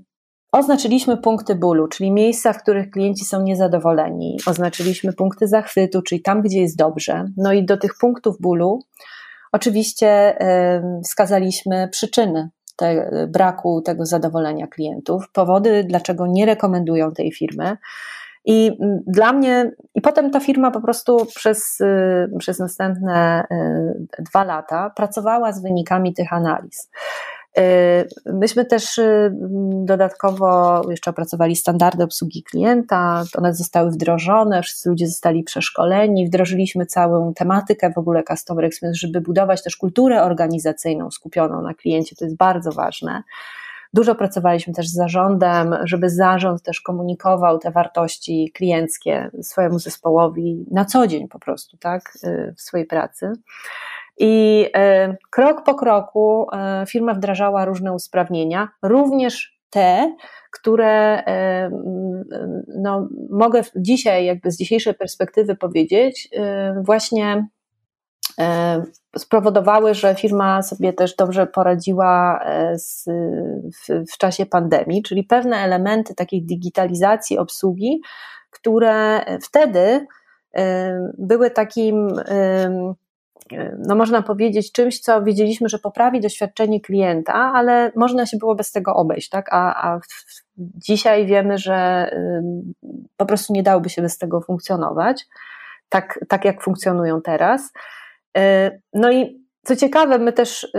oznaczyliśmy 0.52 1.18
punkty 1.18 1.56
bólu, 1.56 1.88
czyli 1.88 2.12
miejsca, 2.12 2.54
w 2.54 2.62
których 2.62 2.90
klienci 2.90 3.26
są 3.26 3.42
niezadowoleni. 3.42 4.38
Oznaczyliśmy 4.46 5.14
punkty 5.14 5.48
zachwytu, 5.48 6.02
czyli 6.02 6.22
tam, 6.22 6.42
gdzie 6.42 6.62
jest 6.62 6.78
dobrze. 6.78 7.26
No 7.38 7.54
i 7.54 7.66
do 7.66 7.78
tych 7.78 7.92
punktów 8.00 8.36
bólu 8.42 8.80
oczywiście 9.52 10.08
e, 10.42 11.02
wskazaliśmy 11.04 11.88
przyczyny 11.92 12.50
te, 12.80 13.10
braku 13.28 13.82
tego 13.82 14.06
zadowolenia 14.06 14.68
klientów, 14.68 15.32
powody, 15.34 15.84
dlaczego 15.84 16.28
nie 16.28 16.46
rekomendują 16.46 17.12
tej 17.12 17.32
firmy. 17.32 17.78
I 18.46 18.78
mm, 18.82 19.00
dla 19.08 19.34
mnie, 19.34 19.72
i 19.96 20.02
potem 20.02 20.32
ta 20.32 20.40
firma 20.40 20.72
po 20.72 20.82
prostu 20.82 21.26
przez, 21.36 21.80
y, 21.82 22.38
przez 22.40 22.60
następne 22.60 23.44
y, 23.52 24.24
dwa 24.24 24.44
lata 24.44 24.90
pracowała 24.96 25.52
z 25.52 25.62
wynikami 25.62 26.14
tych 26.14 26.34
analiz. 26.34 26.90
Y, 27.58 28.32
myśmy 28.34 28.66
też 28.66 29.00
dodatkowo 29.86 30.82
jeszcze 30.90 31.12
opracowali 31.12 31.56
standardy 31.56 32.04
obsługi 32.04 32.44
klienta, 32.44 33.24
one 33.38 33.54
zostały 33.54 33.92
wdrożone, 33.92 34.64
wszyscy 34.64 34.90
ludzie 34.90 35.08
zostali 35.08 35.44
przeszkoleni, 35.44 36.28
wdrożyliśmy 36.28 36.86
całą 36.86 37.34
tematykę 37.34 37.92
w 37.96 37.98
ogóle 37.98 38.24
Customer 38.24 38.66
Experience, 38.66 39.00
żeby 39.00 39.22
budować 39.22 39.64
też 39.64 39.78
kulturę 39.78 40.24
organizacyjną 40.24 41.12
skupioną 41.12 41.62
na 41.62 41.74
kliencie, 41.74 42.16
to 42.16 42.26
jest 42.26 42.38
bardzo 42.38 42.72
ważne. 42.72 43.24
Dużo 43.94 44.16
pracowaliśmy 44.16 44.74
też 44.74 44.88
z 44.88 44.94
zarządem, 44.94 45.76
żeby 45.84 46.10
zarząd 46.10 46.62
też 46.64 46.82
komunikował 46.82 47.60
te 47.60 47.72
wartości 47.72 48.52
klienckie 48.56 49.32
swojemu 49.42 49.80
zespołowi 49.80 50.66
na 50.72 50.86
co 50.86 51.08
dzień 51.08 51.28
po 51.28 51.40
prostu, 51.40 51.78
tak, 51.78 52.18
y, 52.24 52.54
w 52.58 52.62
swojej 52.62 52.86
pracy. 52.86 53.34
I 54.20 54.66
y, 55.12 55.18
krok 55.30 55.64
po 55.64 55.76
kroku 55.76 56.48
y, 56.84 56.86
firma 56.86 57.14
wdrażała 57.14 57.66
różne 57.66 57.94
usprawnienia, 57.94 58.70
również 58.82 59.60
te, 59.70 60.16
które 60.52 61.24
no, 62.68 63.08
mogę 63.30 63.62
dzisiaj, 63.76 64.26
jakby 64.26 64.52
z 64.52 64.58
dzisiejszej 64.58 64.94
perspektywy 64.94 65.56
powiedzieć, 65.56 66.30
właśnie 66.84 67.48
spowodowały, 69.18 69.94
że 69.94 70.16
firma 70.16 70.62
sobie 70.62 70.94
też 70.94 71.16
dobrze 71.16 71.48
poradziła 71.48 72.40
e, 72.44 72.80
z, 72.80 73.06
w, 73.74 74.12
w 74.14 74.18
czasie 74.18 74.46
pandemii, 74.46 75.04
czyli 75.04 75.24
pewne 75.24 75.58
elementy 75.58 76.16
takiej 76.16 76.46
digitalizacji 76.46 77.38
obsługi, 77.38 78.02
które 78.50 79.26
wtedy 79.44 80.08
były 81.18 81.52
takim, 81.52 82.08
no 83.78 83.96
można 83.96 84.22
powiedzieć, 84.22 84.72
czymś, 84.72 85.00
co 85.00 85.24
wiedzieliśmy, 85.24 85.70
że 85.70 85.80
poprawi 85.80 86.22
doświadczenie 86.22 86.82
klienta, 86.82 87.34
ale 87.34 87.92
można 87.96 88.26
się 88.26 88.38
było 88.38 88.56
bez 88.56 88.72
tego 88.72 88.96
obejść, 88.96 89.30
tak? 89.30 89.54
A, 89.54 89.92
a 89.92 90.00
dzisiaj 90.58 91.26
wiemy, 91.26 91.58
że 91.58 92.10
po 93.18 93.26
prostu 93.26 93.54
nie 93.54 93.64
dałoby 93.64 93.90
się 93.90 94.02
bez 94.02 94.18
tego 94.18 94.42
funkcjonować, 94.42 95.26
tak, 95.90 96.20
tak 96.28 96.46
jak 96.46 96.64
funkcjonują 96.64 97.22
teraz. 97.22 97.72
E, 98.38 98.72
no 98.94 99.12
i 99.12 99.49
co 99.64 99.76
ciekawe, 99.76 100.18
my 100.20 100.34
też, 100.34 100.64
y, 100.64 100.70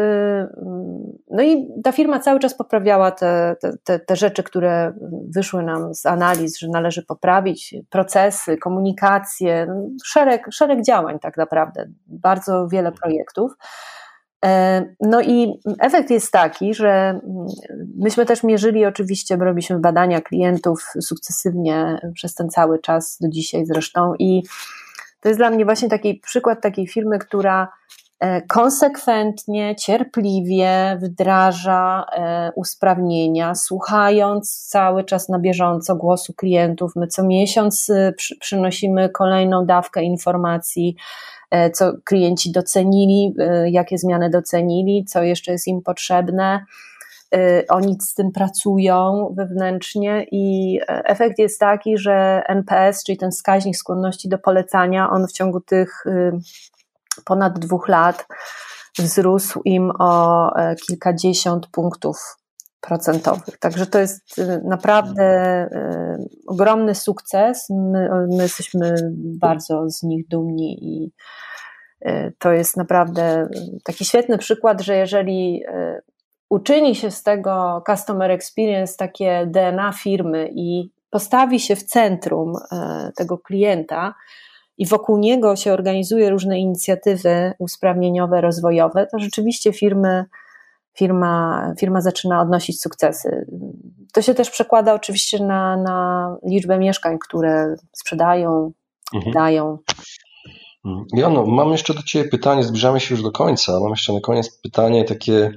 no 1.31 1.43
i 1.43 1.69
ta 1.85 1.93
firma 1.93 2.21
cały 2.21 2.41
czas 2.41 2.55
poprawiała 2.55 3.11
te, 3.11 3.57
te, 3.85 3.99
te 3.99 4.17
rzeczy, 4.17 4.43
które 4.43 4.93
wyszły 5.35 5.63
nam 5.63 5.95
z 5.95 6.07
analiz, 6.07 6.59
że 6.59 6.69
należy 6.69 7.03
poprawić, 7.03 7.75
procesy, 7.91 8.57
komunikację, 8.57 9.67
no, 9.69 9.89
szereg, 10.05 10.47
szereg 10.51 10.83
działań 10.83 11.19
tak 11.19 11.37
naprawdę, 11.37 11.87
bardzo 12.07 12.69
wiele 12.69 12.93
projektów. 12.93 13.53
E, 14.45 14.83
no 15.01 15.21
i 15.21 15.61
efekt 15.81 16.11
jest 16.11 16.33
taki, 16.33 16.75
że 16.75 17.21
myśmy 17.97 18.27
też 18.27 18.43
mierzyli, 18.43 18.87
oczywiście, 18.87 19.37
robiliśmy 19.37 19.79
badania 19.79 20.21
klientów 20.21 20.93
sukcesywnie 21.01 22.01
przez 22.15 22.35
ten 22.35 22.49
cały 22.49 22.79
czas, 22.79 23.19
do 23.21 23.29
dzisiaj 23.29 23.67
zresztą, 23.67 24.15
i 24.19 24.43
to 25.21 25.29
jest 25.29 25.41
dla 25.41 25.51
mnie 25.51 25.65
właśnie 25.65 25.89
taki 25.89 26.15
przykład 26.15 26.63
takiej 26.63 26.87
firmy, 26.87 27.19
która 27.19 27.69
konsekwentnie, 28.49 29.77
cierpliwie 29.77 30.99
wdraża 31.03 32.07
e, 32.13 32.53
usprawnienia, 32.57 33.55
słuchając 33.55 34.67
cały 34.69 35.05
czas 35.05 35.29
na 35.29 35.39
bieżąco 35.39 35.97
głosu 35.97 36.35
klientów. 36.35 36.93
My 36.97 37.07
co 37.07 37.25
miesiąc 37.25 37.91
e, 37.91 38.13
przynosimy 38.41 39.09
kolejną 39.09 39.67
dawkę 39.67 40.03
informacji, 40.03 40.97
co 41.73 41.93
klienci 42.05 42.53
docenili, 42.53 43.35
jakie 43.67 43.99
zmiany 43.99 44.31
docenili, 44.31 45.05
co 45.05 45.23
jeszcze 45.23 45.53
jest 45.53 45.67
im 45.69 45.83
potrzebne. 45.83 46.65
Oni 47.69 47.97
z 48.01 48.15
tym 48.15 48.33
pracują 48.33 49.29
wewnętrznie 49.37 50.27
i 50.33 50.79
efekt 50.89 51.39
jest 51.39 51.61
taki, 51.61 51.99
że 51.99 52.43
NPS, 52.49 53.05
czyli 53.05 53.19
ten 53.19 53.31
wskaźnik 53.31 53.77
skłonności 53.77 54.29
do 54.29 54.39
polecania, 54.39 55.11
on 55.11 55.27
w 55.27 55.33
ciągu 55.33 55.61
tych 55.61 56.05
ponad 57.25 57.59
dwóch 57.59 57.89
lat 57.89 58.27
wzrósł 58.99 59.61
im 59.65 59.93
o 59.99 60.51
e, 60.57 60.77
kilkadziesiąt 60.77 61.67
punktów 61.67 62.37
procentowych. 62.81 63.59
Także 63.59 63.87
to 63.87 63.99
jest 63.99 64.39
e, 64.39 64.61
naprawdę 64.65 65.23
e, 65.23 66.19
ogromny 66.47 66.95
sukces. 66.95 67.67
My, 67.71 68.11
my 68.37 68.43
jesteśmy 68.43 68.95
bardzo 69.41 69.91
z 69.91 70.03
nich 70.03 70.29
dumni 70.29 70.79
i 70.85 71.13
to 72.39 72.53
jest 72.53 72.77
naprawdę 72.77 73.49
taki 73.85 74.05
świetny 74.05 74.39
przykład, 74.39 74.81
że 74.81 74.97
jeżeli 74.97 75.63
uczyni 76.49 76.95
się 76.95 77.11
z 77.11 77.23
tego 77.23 77.83
customer 77.87 78.31
experience 78.31 78.97
takie 78.97 79.47
DNA 79.47 79.93
firmy 79.93 80.51
i 80.55 80.93
postawi 81.11 81.61
się 81.61 81.77
w 81.77 81.83
centrum 81.83 82.53
tego 83.17 83.39
klienta, 83.39 84.15
i 84.81 84.87
wokół 84.87 85.19
niego 85.19 85.57
się 85.57 85.73
organizuje 85.73 86.31
różne 86.31 86.59
inicjatywy 86.59 87.53
usprawnieniowe, 87.59 88.41
rozwojowe, 88.41 89.07
to 89.13 89.19
rzeczywiście 89.19 89.73
firmy, 89.73 90.25
firma, 90.99 91.75
firma 91.81 92.01
zaczyna 92.01 92.41
odnosić 92.41 92.81
sukcesy. 92.81 93.47
To 94.13 94.23
się 94.23 94.35
też 94.35 94.51
przekłada 94.51 94.95
oczywiście 94.95 95.45
na, 95.45 95.77
na 95.77 96.37
liczbę 96.47 96.79
mieszkań, 96.79 97.19
które 97.29 97.77
sprzedają, 97.93 98.73
mhm. 99.15 99.33
dają. 99.35 99.79
Mhm. 100.85 101.07
Jano, 101.13 101.47
mam 101.47 101.73
jeszcze 101.73 101.95
do 101.95 102.03
Ciebie 102.03 102.31
pytanie, 102.31 102.63
zbliżamy 102.63 103.01
się 103.01 103.15
już 103.15 103.23
do 103.23 103.33
końca. 103.33 103.81
Mam 103.81 103.91
jeszcze 103.91 104.13
na 104.13 104.21
koniec 104.21 104.61
pytanie 104.63 105.05
takie. 105.05 105.53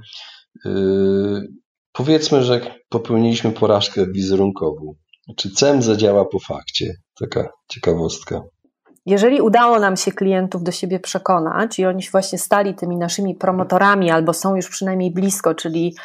Yy, 0.65 1.47
powiedzmy, 1.93 2.43
że 2.43 2.61
popełniliśmy 2.89 3.51
porażkę 3.51 4.05
wizerunkową. 4.11 4.93
Czy 5.37 5.51
CEM 5.51 5.81
zadziała 5.81 6.25
po 6.25 6.39
fakcie? 6.39 6.93
Taka 7.19 7.49
ciekawostka. 7.71 8.41
Jeżeli 9.05 9.41
udało 9.41 9.79
nam 9.79 9.97
się 9.97 10.11
klientów 10.11 10.63
do 10.63 10.71
siebie 10.71 10.99
przekonać 10.99 11.79
i 11.79 11.85
oni 11.85 12.03
właśnie 12.11 12.39
stali 12.39 12.75
tymi 12.75 12.97
naszymi 12.97 13.35
promotorami 13.35 14.11
albo 14.11 14.33
są 14.33 14.55
już 14.55 14.69
przynajmniej 14.69 15.11
blisko, 15.11 15.55
czyli 15.55 15.95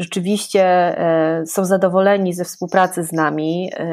rzeczywiście 0.00 0.64
e, 0.64 1.46
są 1.46 1.64
zadowoleni 1.64 2.34
ze 2.34 2.44
współpracy 2.44 3.04
z 3.04 3.12
nami, 3.12 3.70
e, 3.76 3.86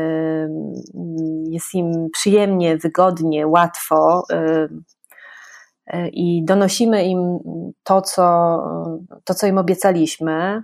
jest 1.49 1.73
im 1.73 2.09
przyjemnie, 2.13 2.77
wygodnie, 2.77 3.47
łatwo 3.47 4.23
e, 4.31 4.67
i 6.09 6.45
donosimy 6.45 7.05
im 7.05 7.39
to, 7.83 8.01
co, 8.01 8.57
to, 9.23 9.33
co 9.33 9.47
im 9.47 9.57
obiecaliśmy, 9.57 10.63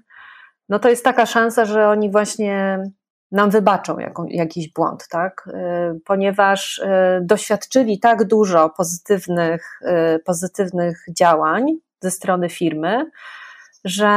no 0.70 0.80
to 0.80 0.90
jest 0.90 1.04
taka 1.04 1.26
szansa, 1.26 1.66
że 1.66 1.88
oni 1.88 2.12
właśnie 2.12 2.84
nam 3.32 3.50
wybaczą 3.50 4.00
jaką, 4.00 4.26
jakiś 4.26 4.74
błąd, 4.74 5.08
tak? 5.10 5.48
Y, 5.48 6.00
ponieważ 6.06 6.78
y, 6.78 6.86
doświadczyli 7.22 8.00
tak 8.00 8.28
dużo 8.28 8.70
pozytywnych, 8.70 9.80
y, 10.16 10.20
pozytywnych 10.20 11.06
działań 11.18 11.66
ze 12.02 12.12
strony 12.12 12.50
firmy, 12.50 13.06
że 13.86 14.10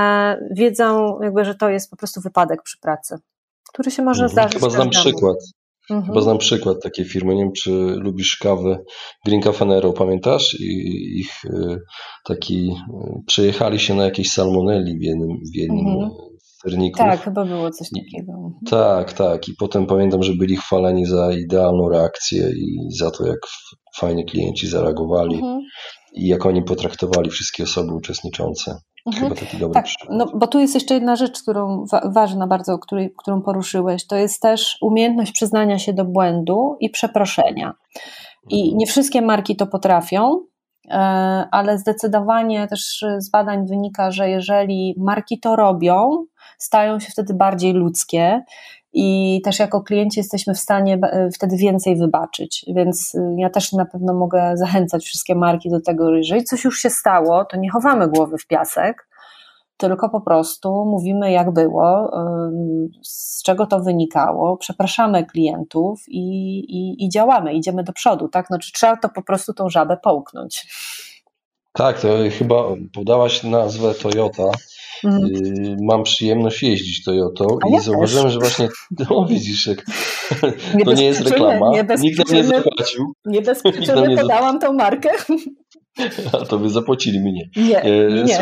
wiedzą, 0.50 1.18
jakby, 1.22 1.44
że 1.44 1.54
to 1.54 1.68
jest 1.68 1.90
po 1.90 1.96
prostu 1.96 2.20
wypadek 2.20 2.62
przy 2.62 2.78
pracy, 2.80 3.16
który 3.72 3.90
się 3.90 4.02
może 4.02 4.24
mhm. 4.24 4.32
zdarzyć. 4.32 4.60
Chyba 4.60 4.70
znam 4.70 4.90
przykład. 4.90 5.36
Mhm. 5.90 6.06
Chyba 6.06 6.20
znam 6.20 6.38
przykład 6.38 6.82
takiej 6.82 7.04
firmy. 7.04 7.34
Nie 7.34 7.44
wiem, 7.44 7.52
czy 7.52 7.70
lubisz 7.96 8.36
kawę 8.36 8.78
Green 9.26 9.42
Cafe 9.42 9.64
Nero, 9.64 9.92
pamiętasz? 9.92 10.56
I 10.60 11.20
ich 11.20 11.42
taki, 12.24 12.74
przejechali 13.26 13.78
się 13.78 13.94
na 13.94 14.04
jakiejś 14.04 14.32
salmonelli 14.32 14.98
w 14.98 15.02
jednym, 15.02 15.28
w 15.52 15.56
jednym 15.56 15.86
mhm 15.86 16.31
sterników. 16.62 16.98
Tak, 16.98 17.20
chyba 17.20 17.44
było 17.44 17.70
coś 17.70 17.88
takiego. 17.90 18.32
Tak, 18.70 19.12
tak. 19.12 19.48
I 19.48 19.54
potem 19.58 19.86
pamiętam, 19.86 20.22
że 20.22 20.32
byli 20.32 20.56
chwaleni 20.56 21.06
za 21.06 21.32
idealną 21.32 21.88
reakcję 21.88 22.50
i 22.50 22.96
za 22.98 23.10
to, 23.10 23.26
jak 23.26 23.38
fajnie 23.96 24.24
klienci 24.24 24.68
zareagowali 24.68 25.34
mhm. 25.34 25.60
i 26.14 26.28
jak 26.28 26.46
oni 26.46 26.62
potraktowali 26.62 27.30
wszystkie 27.30 27.62
osoby 27.62 27.94
uczestniczące. 27.94 28.78
Mhm. 29.06 29.24
Chyba 29.24 29.40
taki 29.40 29.58
dobry 29.58 29.74
tak, 29.74 29.86
No, 30.10 30.26
bo 30.34 30.46
tu 30.46 30.60
jest 30.60 30.74
jeszcze 30.74 30.94
jedna 30.94 31.16
rzecz, 31.16 31.42
którą 31.42 31.84
wa 31.92 32.10
ważna 32.14 32.46
bardzo, 32.46 32.78
której, 32.78 33.14
którą 33.18 33.42
poruszyłeś. 33.42 34.06
To 34.06 34.16
jest 34.16 34.42
też 34.42 34.78
umiejętność 34.80 35.32
przyznania 35.32 35.78
się 35.78 35.92
do 35.92 36.04
błędu 36.04 36.76
i 36.80 36.90
przeproszenia. 36.90 37.74
I 38.50 38.60
mhm. 38.60 38.78
nie 38.78 38.86
wszystkie 38.86 39.22
marki 39.22 39.56
to 39.56 39.66
potrafią, 39.66 40.44
e, 40.90 40.98
ale 41.50 41.78
zdecydowanie 41.78 42.68
też 42.68 43.04
z 43.18 43.30
badań 43.30 43.66
wynika, 43.66 44.10
że 44.10 44.28
jeżeli 44.28 44.94
marki 44.98 45.40
to 45.40 45.56
robią, 45.56 46.24
stają 46.62 47.00
się 47.00 47.12
wtedy 47.12 47.34
bardziej 47.34 47.72
ludzkie 47.72 48.42
i 48.92 49.40
też 49.44 49.58
jako 49.58 49.82
klienci 49.82 50.20
jesteśmy 50.20 50.54
w 50.54 50.58
stanie 50.58 50.98
wtedy 51.34 51.56
więcej 51.56 51.96
wybaczyć. 51.96 52.64
Więc 52.74 53.14
y, 53.14 53.34
ja 53.38 53.50
też 53.50 53.72
na 53.72 53.84
pewno 53.84 54.14
mogę 54.14 54.56
zachęcać 54.56 55.04
wszystkie 55.04 55.34
marki 55.34 55.70
do 55.70 55.80
tego, 55.80 56.10
że 56.10 56.18
jeżeli 56.18 56.44
coś 56.44 56.64
już 56.64 56.78
się 56.78 56.90
stało, 56.90 57.44
to 57.44 57.56
nie 57.56 57.70
chowamy 57.70 58.08
głowy 58.08 58.38
w 58.38 58.46
piasek, 58.46 59.08
tylko 59.76 60.10
po 60.10 60.20
prostu 60.20 60.84
mówimy, 60.84 61.32
jak 61.32 61.52
było, 61.52 62.10
z 63.02 63.42
czego 63.42 63.66
to 63.66 63.80
wynikało, 63.80 64.56
przepraszamy 64.56 65.26
klientów 65.26 66.02
i, 66.08 66.58
i, 66.58 67.04
i 67.04 67.08
działamy, 67.08 67.54
idziemy 67.54 67.84
do 67.84 67.92
przodu. 67.92 68.28
Tak? 68.28 68.50
No, 68.50 68.58
czy 68.58 68.72
trzeba 68.72 68.96
to 68.96 69.08
po 69.08 69.22
prostu 69.22 69.54
tą 69.54 69.68
żabę 69.68 69.96
połknąć. 69.96 70.66
Tak, 71.72 72.00
to 72.00 72.08
chyba 72.38 72.64
podałaś 72.92 73.42
nazwę 73.42 73.94
Toyota. 73.94 74.50
Y, 75.04 75.76
mam 75.80 76.02
przyjemność 76.02 76.62
jeździć 76.62 77.04
Toyotą 77.04 77.46
A 77.64 77.68
i 77.68 77.72
ja 77.72 77.80
zauważyłem, 77.80 78.24
też. 78.24 78.32
że 78.32 78.38
właśnie, 78.38 78.68
no 79.10 79.26
widzisz, 79.28 79.66
jak, 79.66 79.84
to 80.84 80.92
nie 80.92 81.04
jest 81.04 81.20
reklama, 81.20 81.70
nikt 81.98 82.18
nam 82.18 82.36
nie 82.36 82.44
zapłacił. 82.44 83.12
Nie 83.24 83.42
bez 83.42 83.62
przyczyny 83.62 84.16
podałam 84.16 84.58
tą 84.58 84.72
markę. 84.72 85.10
A 86.32 86.36
to 86.36 86.58
by 86.58 86.70
zapłacili 86.70 87.20
mnie. 87.20 87.48
Nie, 87.56 87.82
e, 87.82 88.24
nie. 88.24 88.40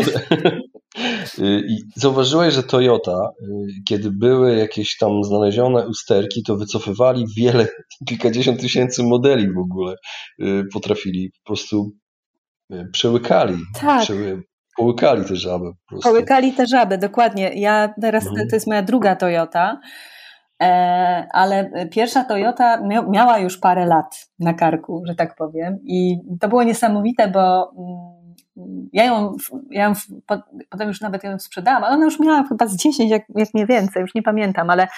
Y, 1.38 1.62
I 1.68 1.76
zauważyłeś, 1.96 2.54
że 2.54 2.62
Toyota, 2.62 3.30
y, 3.42 3.46
kiedy 3.88 4.10
były 4.10 4.56
jakieś 4.56 4.96
tam 4.96 5.24
znalezione 5.24 5.88
usterki, 5.88 6.42
to 6.42 6.56
wycofywali 6.56 7.24
wiele, 7.36 7.68
kilkadziesiąt 8.08 8.60
tysięcy 8.60 9.02
modeli 9.02 9.52
w 9.52 9.58
ogóle. 9.58 9.94
Potrafili 10.72 11.30
po 11.30 11.46
prostu 11.46 11.92
przełykali. 12.92 13.56
Tak. 13.80 14.06
Połykali 14.76 15.24
te 15.24 15.36
żaby. 15.36 15.64
Po 15.64 15.88
prostu. 15.88 16.08
Połykali 16.08 16.52
te 16.52 16.66
żaby, 16.66 16.98
dokładnie. 16.98 17.50
Ja 17.54 17.94
teraz, 18.00 18.26
mhm. 18.26 18.48
to 18.48 18.56
jest 18.56 18.66
moja 18.66 18.82
druga 18.82 19.16
Toyota, 19.16 19.80
e, 20.62 21.26
ale 21.32 21.70
pierwsza 21.92 22.24
Toyota 22.24 22.80
miała 23.10 23.38
już 23.38 23.58
parę 23.58 23.86
lat 23.86 24.28
na 24.38 24.54
karku, 24.54 25.02
że 25.06 25.14
tak 25.14 25.34
powiem. 25.36 25.78
I 25.84 26.18
to 26.40 26.48
było 26.48 26.62
niesamowite, 26.62 27.28
bo 27.28 27.72
mm, 27.78 28.88
ja 28.92 29.04
ją, 29.04 29.36
ja 29.70 29.84
ją 29.84 29.92
potem 30.70 30.88
już 30.88 31.00
nawet 31.00 31.24
ją 31.24 31.38
sprzedałam, 31.38 31.84
ale 31.84 31.94
ona 31.94 32.04
już 32.04 32.20
miała 32.20 32.44
chyba 32.48 32.66
z 32.66 32.76
10, 32.76 33.10
jak, 33.10 33.22
jak 33.34 33.54
nie 33.54 33.66
więcej, 33.66 34.00
już 34.02 34.14
nie 34.14 34.22
pamiętam, 34.22 34.70
ale 34.70 34.88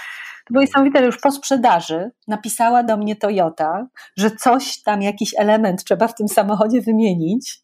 to 0.44 0.52
było 0.52 0.60
niesamowite, 0.60 0.98
że 0.98 1.06
już 1.06 1.20
po 1.20 1.30
sprzedaży 1.30 2.10
napisała 2.28 2.82
do 2.82 2.96
mnie 2.96 3.16
Toyota, 3.16 3.86
że 4.16 4.30
coś 4.30 4.82
tam, 4.82 5.02
jakiś 5.02 5.34
element 5.38 5.84
trzeba 5.84 6.08
w 6.08 6.14
tym 6.14 6.28
samochodzie 6.28 6.80
wymienić 6.80 7.61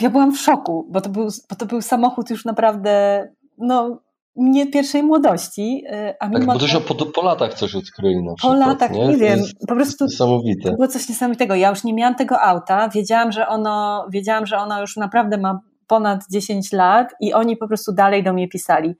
ja 0.00 0.10
byłam 0.10 0.32
w 0.34 0.40
szoku, 0.40 0.86
bo 0.90 1.00
to 1.00 1.10
był, 1.10 1.28
bo 1.50 1.56
to 1.56 1.66
był 1.66 1.82
samochód 1.82 2.30
już 2.30 2.44
naprawdę, 2.44 3.24
no, 3.58 3.98
nie 4.36 4.66
pierwszej 4.66 5.02
młodości. 5.02 5.84
Y, 5.92 6.14
a 6.20 6.28
mimo 6.28 6.38
tak, 6.38 6.46
bo 6.46 6.58
to 6.58 6.68
się 6.68 6.80
po, 6.80 7.06
po 7.06 7.22
latach 7.22 7.54
coś 7.54 7.74
odkryli 7.74 8.24
na 8.24 8.34
przykład. 8.34 8.60
Po 8.60 8.68
latach, 8.68 8.90
nie, 8.90 9.08
nie 9.08 9.16
wiem, 9.16 9.40
po 9.68 9.74
prostu 9.74 10.04
niesamowite. 10.04 10.72
było 10.72 10.88
coś 10.88 11.08
niesamowitego. 11.08 11.54
Ja 11.54 11.70
już 11.70 11.84
nie 11.84 11.94
miałam 11.94 12.14
tego 12.14 12.40
auta, 12.40 12.88
wiedziałam, 12.88 13.32
że 13.32 13.48
ono, 13.48 14.06
wiedziałam, 14.10 14.46
że 14.46 14.58
ono 14.58 14.80
już 14.80 14.96
naprawdę 14.96 15.38
ma 15.38 15.60
ponad 15.86 16.20
10 16.32 16.72
lat 16.72 17.14
i 17.20 17.32
oni 17.32 17.56
po 17.56 17.68
prostu 17.68 17.92
dalej 17.92 18.22
do 18.22 18.32
mnie 18.32 18.48
pisali. 18.48 18.94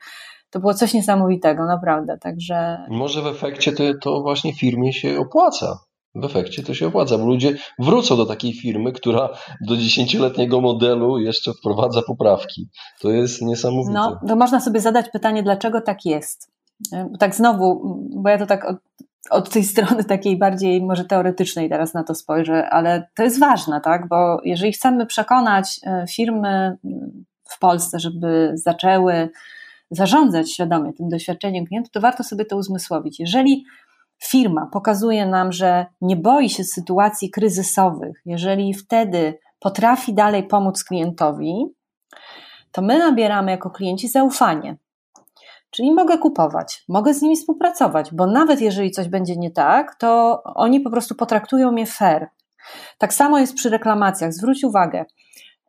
To 0.51 0.61
było 0.61 0.74
coś 0.74 0.95
niesamowitego, 0.95 1.66
naprawdę, 1.66 2.18
także... 2.18 2.86
Może 2.88 3.22
w 3.22 3.26
efekcie 3.26 3.72
to, 3.72 3.84
to 4.03 4.22
właśnie 4.22 4.55
firmie 4.55 4.92
się 4.92 5.18
opłaca 5.18 5.78
w 6.14 6.24
efekcie 6.24 6.62
to 6.62 6.74
się 6.74 6.86
opłaca, 6.86 7.18
bo 7.18 7.26
ludzie 7.26 7.56
wrócą 7.78 8.16
do 8.16 8.26
takiej 8.26 8.52
firmy, 8.52 8.92
która 8.92 9.28
do 9.60 9.76
dziesięcioletniego 9.76 10.60
modelu 10.60 11.18
jeszcze 11.18 11.52
wprowadza 11.52 12.02
poprawki. 12.02 12.68
To 13.00 13.10
jest 13.10 13.42
niesamowite. 13.42 13.92
No, 13.92 14.20
to 14.28 14.36
można 14.36 14.60
sobie 14.60 14.80
zadać 14.80 15.06
pytanie, 15.10 15.42
dlaczego 15.42 15.80
tak 15.80 16.04
jest. 16.04 16.50
Tak 17.18 17.34
znowu, 17.34 17.98
bo 18.16 18.28
ja 18.28 18.38
to 18.38 18.46
tak 18.46 18.66
od 19.30 19.50
tej 19.50 19.64
strony 19.64 20.04
takiej 20.04 20.38
bardziej 20.38 20.82
może 20.82 21.04
teoretycznej 21.04 21.68
teraz 21.68 21.94
na 21.94 22.04
to 22.04 22.14
spojrzę, 22.14 22.68
ale 22.70 23.08
to 23.16 23.22
jest 23.22 23.40
ważne, 23.40 23.80
tak? 23.80 24.08
Bo 24.08 24.40
jeżeli 24.44 24.72
chcemy 24.72 25.06
przekonać 25.06 25.80
e, 25.86 26.04
firmy 26.10 26.76
w 27.48 27.58
Polsce, 27.58 28.00
żeby 28.00 28.52
zaczęły 28.54 29.28
zarządzać 29.90 30.52
świadomie 30.52 30.92
tym 30.92 31.08
doświadczeniem 31.08 31.66
klienta, 31.66 31.88
to 31.92 32.00
warto 32.00 32.24
sobie 32.24 32.44
to 32.44 32.56
uzmysłowić. 32.56 33.20
Jeżeli 33.20 33.64
firma 34.26 34.68
pokazuje 34.72 35.26
nam, 35.26 35.52
że 35.52 35.86
nie 36.00 36.16
boi 36.16 36.50
się 36.50 36.64
sytuacji 36.64 37.30
kryzysowych, 37.30 38.22
jeżeli 38.26 38.74
wtedy 38.74 39.38
potrafi 39.60 40.14
dalej 40.14 40.46
pomóc 40.46 40.84
klientowi, 40.84 41.66
to 42.72 42.82
my 42.82 42.98
nabieramy 42.98 43.50
jako 43.50 43.70
klienci 43.70 44.08
zaufanie. 44.08 44.76
Czyli 45.70 45.92
mogę 45.92 46.18
kupować, 46.18 46.84
mogę 46.88 47.14
z 47.14 47.22
nimi 47.22 47.36
współpracować, 47.36 48.14
bo 48.14 48.26
nawet 48.26 48.60
jeżeli 48.60 48.90
coś 48.90 49.08
będzie 49.08 49.36
nie 49.36 49.50
tak, 49.50 49.94
to 49.94 50.42
oni 50.44 50.80
po 50.80 50.90
prostu 50.90 51.14
potraktują 51.14 51.72
mnie 51.72 51.86
fair. 51.86 52.28
Tak 52.98 53.14
samo 53.14 53.38
jest 53.38 53.54
przy 53.54 53.70
reklamacjach. 53.70 54.32
Zwróć 54.32 54.64
uwagę, 54.64 55.04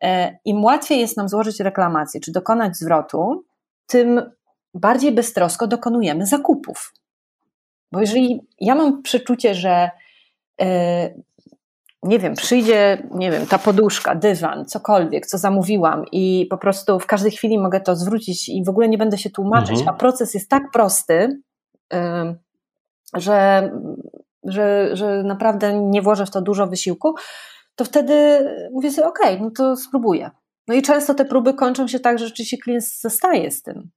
e, 0.01 0.37
im 0.45 0.63
łatwiej 0.63 0.99
jest 0.99 1.17
nam 1.17 1.29
złożyć 1.29 1.59
reklamację 1.59 2.21
czy 2.21 2.31
dokonać 2.31 2.77
zwrotu, 2.77 3.43
tym 3.87 4.31
bardziej 4.73 5.11
beztrosko 5.11 5.67
dokonujemy 5.67 6.25
zakupów. 6.25 6.93
Bo 7.95 8.01
jeżeli 8.01 8.41
ja 8.61 8.75
mam 8.75 9.01
przeczucie, 9.01 9.55
że 9.55 9.89
e, 10.61 11.09
nie 12.03 12.19
wiem, 12.19 12.33
przyjdzie, 12.33 13.07
nie 13.11 13.31
wiem, 13.31 13.45
ta 13.45 13.57
poduszka, 13.57 14.15
dywan, 14.15 14.65
cokolwiek, 14.65 15.25
co 15.25 15.37
zamówiłam 15.37 16.05
i 16.11 16.47
po 16.49 16.57
prostu 16.57 16.99
w 16.99 17.05
każdej 17.05 17.31
chwili 17.31 17.59
mogę 17.59 17.81
to 17.81 17.95
zwrócić 17.95 18.49
i 18.49 18.63
w 18.63 18.69
ogóle 18.69 18.89
nie 18.89 18.97
będę 18.97 19.17
się 19.17 19.29
tłumaczyć, 19.29 19.77
mhm. 19.79 19.89
a 19.89 19.93
proces 19.93 20.33
jest 20.33 20.49
tak 20.49 20.63
prosty, 20.73 21.41
że, 23.13 23.71
że, 24.43 24.89
że 24.95 25.23
naprawdę 25.23 25.73
nie 25.73 26.01
włożę 26.01 26.25
w 26.25 26.31
to 26.31 26.41
dużo 26.41 26.67
wysiłku, 26.67 27.15
to 27.75 27.85
wtedy 27.85 28.39
mówię 28.71 28.91
sobie, 28.91 29.07
okej, 29.07 29.35
okay, 29.35 29.45
no 29.45 29.51
to 29.51 29.75
spróbuję. 29.75 30.31
No 30.67 30.75
i 30.75 30.81
często 30.81 31.13
te 31.13 31.25
próby 31.25 31.53
kończą 31.53 31.87
się 31.87 31.99
tak, 31.99 32.19
że 32.19 32.25
rzeczywiście 32.25 32.57
klient 32.57 32.83
zostaje 32.99 33.51
z 33.51 33.61
tym. 33.61 33.89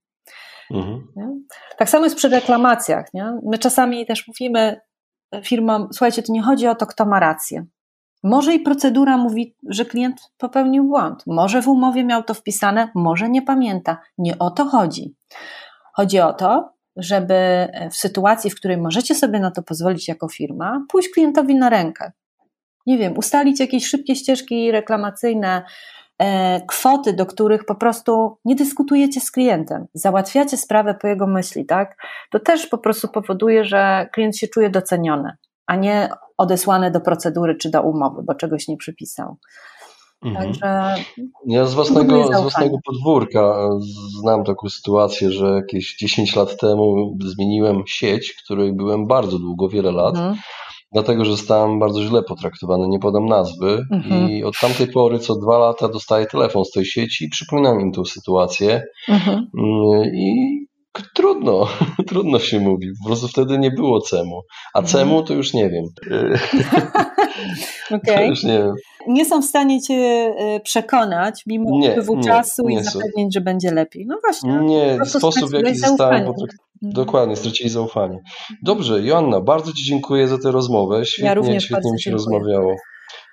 Mhm. 0.71 1.47
Tak 1.79 1.91
samo 1.91 2.05
jest 2.05 2.17
przy 2.17 2.29
reklamacjach. 2.29 3.15
Nie? 3.15 3.39
My 3.43 3.59
czasami 3.59 4.07
też 4.07 4.29
mówimy 4.29 4.81
firmom, 5.43 5.89
słuchajcie, 5.93 6.23
to 6.23 6.33
nie 6.33 6.43
chodzi 6.43 6.69
o 6.69 6.75
to, 6.75 6.87
kto 6.87 7.07
ma 7.07 7.21
rację. 7.21 7.67
Może 8.23 8.55
i 8.55 8.61
procedura 8.61 9.17
mówi, 9.17 9.57
że 9.69 9.85
klient 9.85 10.21
popełnił 10.39 10.85
błąd. 10.85 11.23
Może 11.27 11.63
w 11.63 11.69
umowie 11.69 12.05
miał 12.05 12.23
to 12.23 12.35
wpisane, 12.35 12.89
może 12.95 13.29
nie 13.29 13.43
pamięta. 13.43 13.99
Nie 14.19 14.39
o 14.39 14.51
to 14.51 14.65
chodzi. 14.65 15.15
Chodzi 15.95 16.21
o 16.21 16.33
to, 16.33 16.73
żeby 16.97 17.69
w 17.91 17.97
sytuacji, 17.97 18.51
w 18.51 18.55
której 18.55 18.77
możecie 18.77 19.15
sobie 19.15 19.41
na 19.41 19.51
to 19.51 19.63
pozwolić 19.63 20.09
jako 20.09 20.29
firma, 20.29 20.85
pójść 20.89 21.09
klientowi 21.09 21.55
na 21.55 21.69
rękę. 21.69 22.13
Nie 22.87 22.99
wiem, 22.99 23.19
ustalić 23.19 23.61
jakieś 23.61 23.87
szybkie 23.87 24.17
ścieżki 24.17 24.73
reklamacyjne, 24.73 25.63
kwoty, 26.69 27.13
do 27.13 27.27
których 27.27 27.65
po 27.65 27.75
prostu 27.75 28.39
nie 28.45 28.55
dyskutujecie 28.55 29.21
z 29.21 29.31
klientem, 29.31 29.87
załatwiacie 29.95 30.57
sprawę 30.57 30.95
po 30.95 31.07
jego 31.07 31.27
myśli, 31.27 31.67
tak? 31.67 31.97
To 32.31 32.41
też 32.41 32.67
po 32.67 32.79
prostu 32.79 33.09
powoduje, 33.09 33.65
że 33.65 34.09
klient 34.13 34.37
się 34.37 34.49
czuje 34.49 34.71
doceniony 34.71 35.33
a 35.69 35.77
nie 35.77 36.09
odesłane 36.39 36.91
do 36.91 37.01
procedury 37.01 37.57
czy 37.57 37.71
do 37.71 37.83
umowy, 37.83 38.23
bo 38.23 38.35
czegoś 38.35 38.69
nie 38.69 38.77
przypisał. 38.77 39.37
Mhm. 40.25 40.45
Także 40.45 40.95
ja 41.47 41.67
z 41.67 41.75
własnego, 41.75 42.25
z 42.25 42.41
własnego 42.41 42.77
podwórka 42.85 43.69
znam 44.21 44.45
taką 44.45 44.69
sytuację, 44.69 45.33
że 45.33 45.47
jakieś 45.47 45.97
10 45.97 46.37
lat 46.37 46.57
temu 46.57 47.17
zmieniłem 47.25 47.83
sieć, 47.87 48.35
której 48.45 48.73
byłem 48.73 49.07
bardzo 49.07 49.39
długo, 49.39 49.69
wiele 49.69 49.93
lat. 49.93 50.17
Mhm 50.17 50.39
dlatego 50.93 51.25
że 51.25 51.31
zostałem 51.31 51.79
bardzo 51.79 52.03
źle 52.03 52.23
potraktowany, 52.23 52.89
nie 52.89 52.99
podam 52.99 53.27
nazwy 53.27 53.83
mhm. 53.93 54.31
i 54.31 54.45
od 54.45 54.55
tamtej 54.61 54.87
pory 54.87 55.19
co 55.19 55.35
dwa 55.37 55.59
lata 55.59 55.89
dostaję 55.89 56.27
telefon 56.27 56.65
z 56.65 56.71
tej 56.71 56.85
sieci 56.85 57.25
i 57.25 57.29
przypominam 57.29 57.81
im 57.81 57.93
tą 57.93 58.05
sytuację 58.05 58.83
mhm. 59.09 59.47
Mm, 59.59 60.15
i 60.15 60.59
Trudno, 61.15 61.69
trudno 62.09 62.39
się 62.39 62.61
mówi. 62.61 62.89
Po 63.03 63.09
prostu 63.09 63.29
wtedy 63.29 63.59
nie 63.59 63.71
było 63.71 64.01
cemu. 64.01 64.41
A 64.75 64.79
mhm. 64.79 64.93
cemu 64.93 65.23
to 65.23 65.35
już 65.35 65.55
nie 65.55 65.71
wiem. 65.71 65.85
okay. 67.97 68.27
już 68.27 68.45
nie 68.45 68.59
wiem. 68.59 68.75
Nie 69.09 69.25
są 69.25 69.43
w 69.43 69.45
stanie 69.45 69.81
cię 69.81 69.95
e, 69.95 70.61
przekonać, 70.61 71.43
mimo 71.47 71.71
upływu 71.71 72.21
czasu 72.21 72.69
nie 72.69 72.81
i 72.81 72.83
zapewnić, 72.83 73.35
że 73.35 73.41
będzie 73.41 73.71
lepiej. 73.71 74.05
No 74.07 74.19
właśnie. 74.23 74.59
Nie, 74.61 74.99
sposób 75.05 75.51
w 75.51 75.53
jaki 75.53 75.75
zostałem 75.75 76.25
potraktowany. 76.25 76.68
Mhm. 76.83 76.93
Dokładnie, 76.93 77.37
stracili 77.37 77.71
zaufanie. 77.71 78.19
Dobrze, 78.63 79.03
Joanna, 79.03 79.41
bardzo 79.41 79.73
Ci 79.73 79.85
dziękuję 79.85 80.29
za 80.29 80.39
tę 80.39 80.51
rozmowę. 80.51 81.05
Świetnie, 81.07 81.55
ja 81.55 81.61
świetnie 81.61 81.93
mi 81.93 82.03
się 82.03 82.11
dziękuję. 82.11 82.39
rozmawiało. 82.39 82.75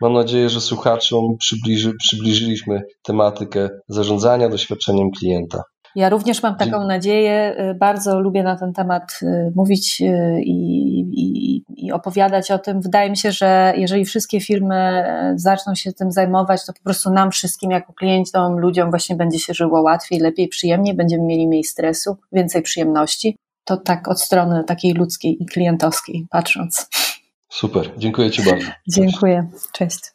Mam 0.01 0.13
nadzieję, 0.13 0.49
że 0.49 0.61
słuchaczom 0.61 1.37
przybliży, 1.39 1.91
przybliżyliśmy 1.99 2.81
tematykę 3.03 3.69
zarządzania 3.87 4.49
doświadczeniem 4.49 5.11
klienta. 5.19 5.63
Ja 5.95 6.09
również 6.09 6.43
mam 6.43 6.55
taką 6.55 6.81
Dzie 6.81 6.87
nadzieję. 6.87 7.55
Y, 7.71 7.75
bardzo 7.75 8.19
lubię 8.19 8.43
na 8.43 8.55
ten 8.55 8.73
temat 8.73 9.19
y, 9.21 9.51
mówić 9.55 10.01
y, 10.01 10.41
i, 10.41 10.99
i, 10.99 11.63
i, 11.77 11.91
opowiadać 11.91 12.51
o 12.51 12.59
tym. 12.59 12.81
Wydaje 12.81 13.09
mi 13.09 13.17
się, 13.17 13.31
że 13.31 13.73
jeżeli 13.77 14.05
wszystkie 14.05 14.41
firmy 14.41 15.03
zaczną 15.35 15.75
się 15.75 15.93
tym 15.93 16.11
zajmować, 16.11 16.65
to 16.65 16.73
po 16.73 16.83
prostu 16.83 17.13
nam 17.13 17.31
wszystkim, 17.31 17.71
jako 17.71 17.93
klientom, 17.93 18.59
ludziom 18.59 18.89
właśnie 18.89 19.15
będzie 19.15 19.39
się 19.39 19.53
żyło 19.53 19.81
łatwiej, 19.81 20.19
lepiej, 20.19 20.47
przyjemniej, 20.47 20.95
będziemy 20.95 21.23
mieli 21.23 21.47
mniej 21.47 21.63
stresu, 21.63 22.17
więcej 22.31 22.61
przyjemności. 22.61 23.37
To 23.63 23.77
tak 23.77 24.07
od 24.07 24.21
strony 24.21 24.63
takiej 24.63 24.93
ludzkiej 24.93 25.43
i 25.43 25.45
klientowskiej 25.45 26.27
patrząc. 26.29 26.89
Super, 27.49 27.91
dziękuję 27.97 28.31
Ci 28.31 28.43
bardzo. 28.43 28.67
Dziękuję, 28.95 29.47
cześć. 29.73 30.14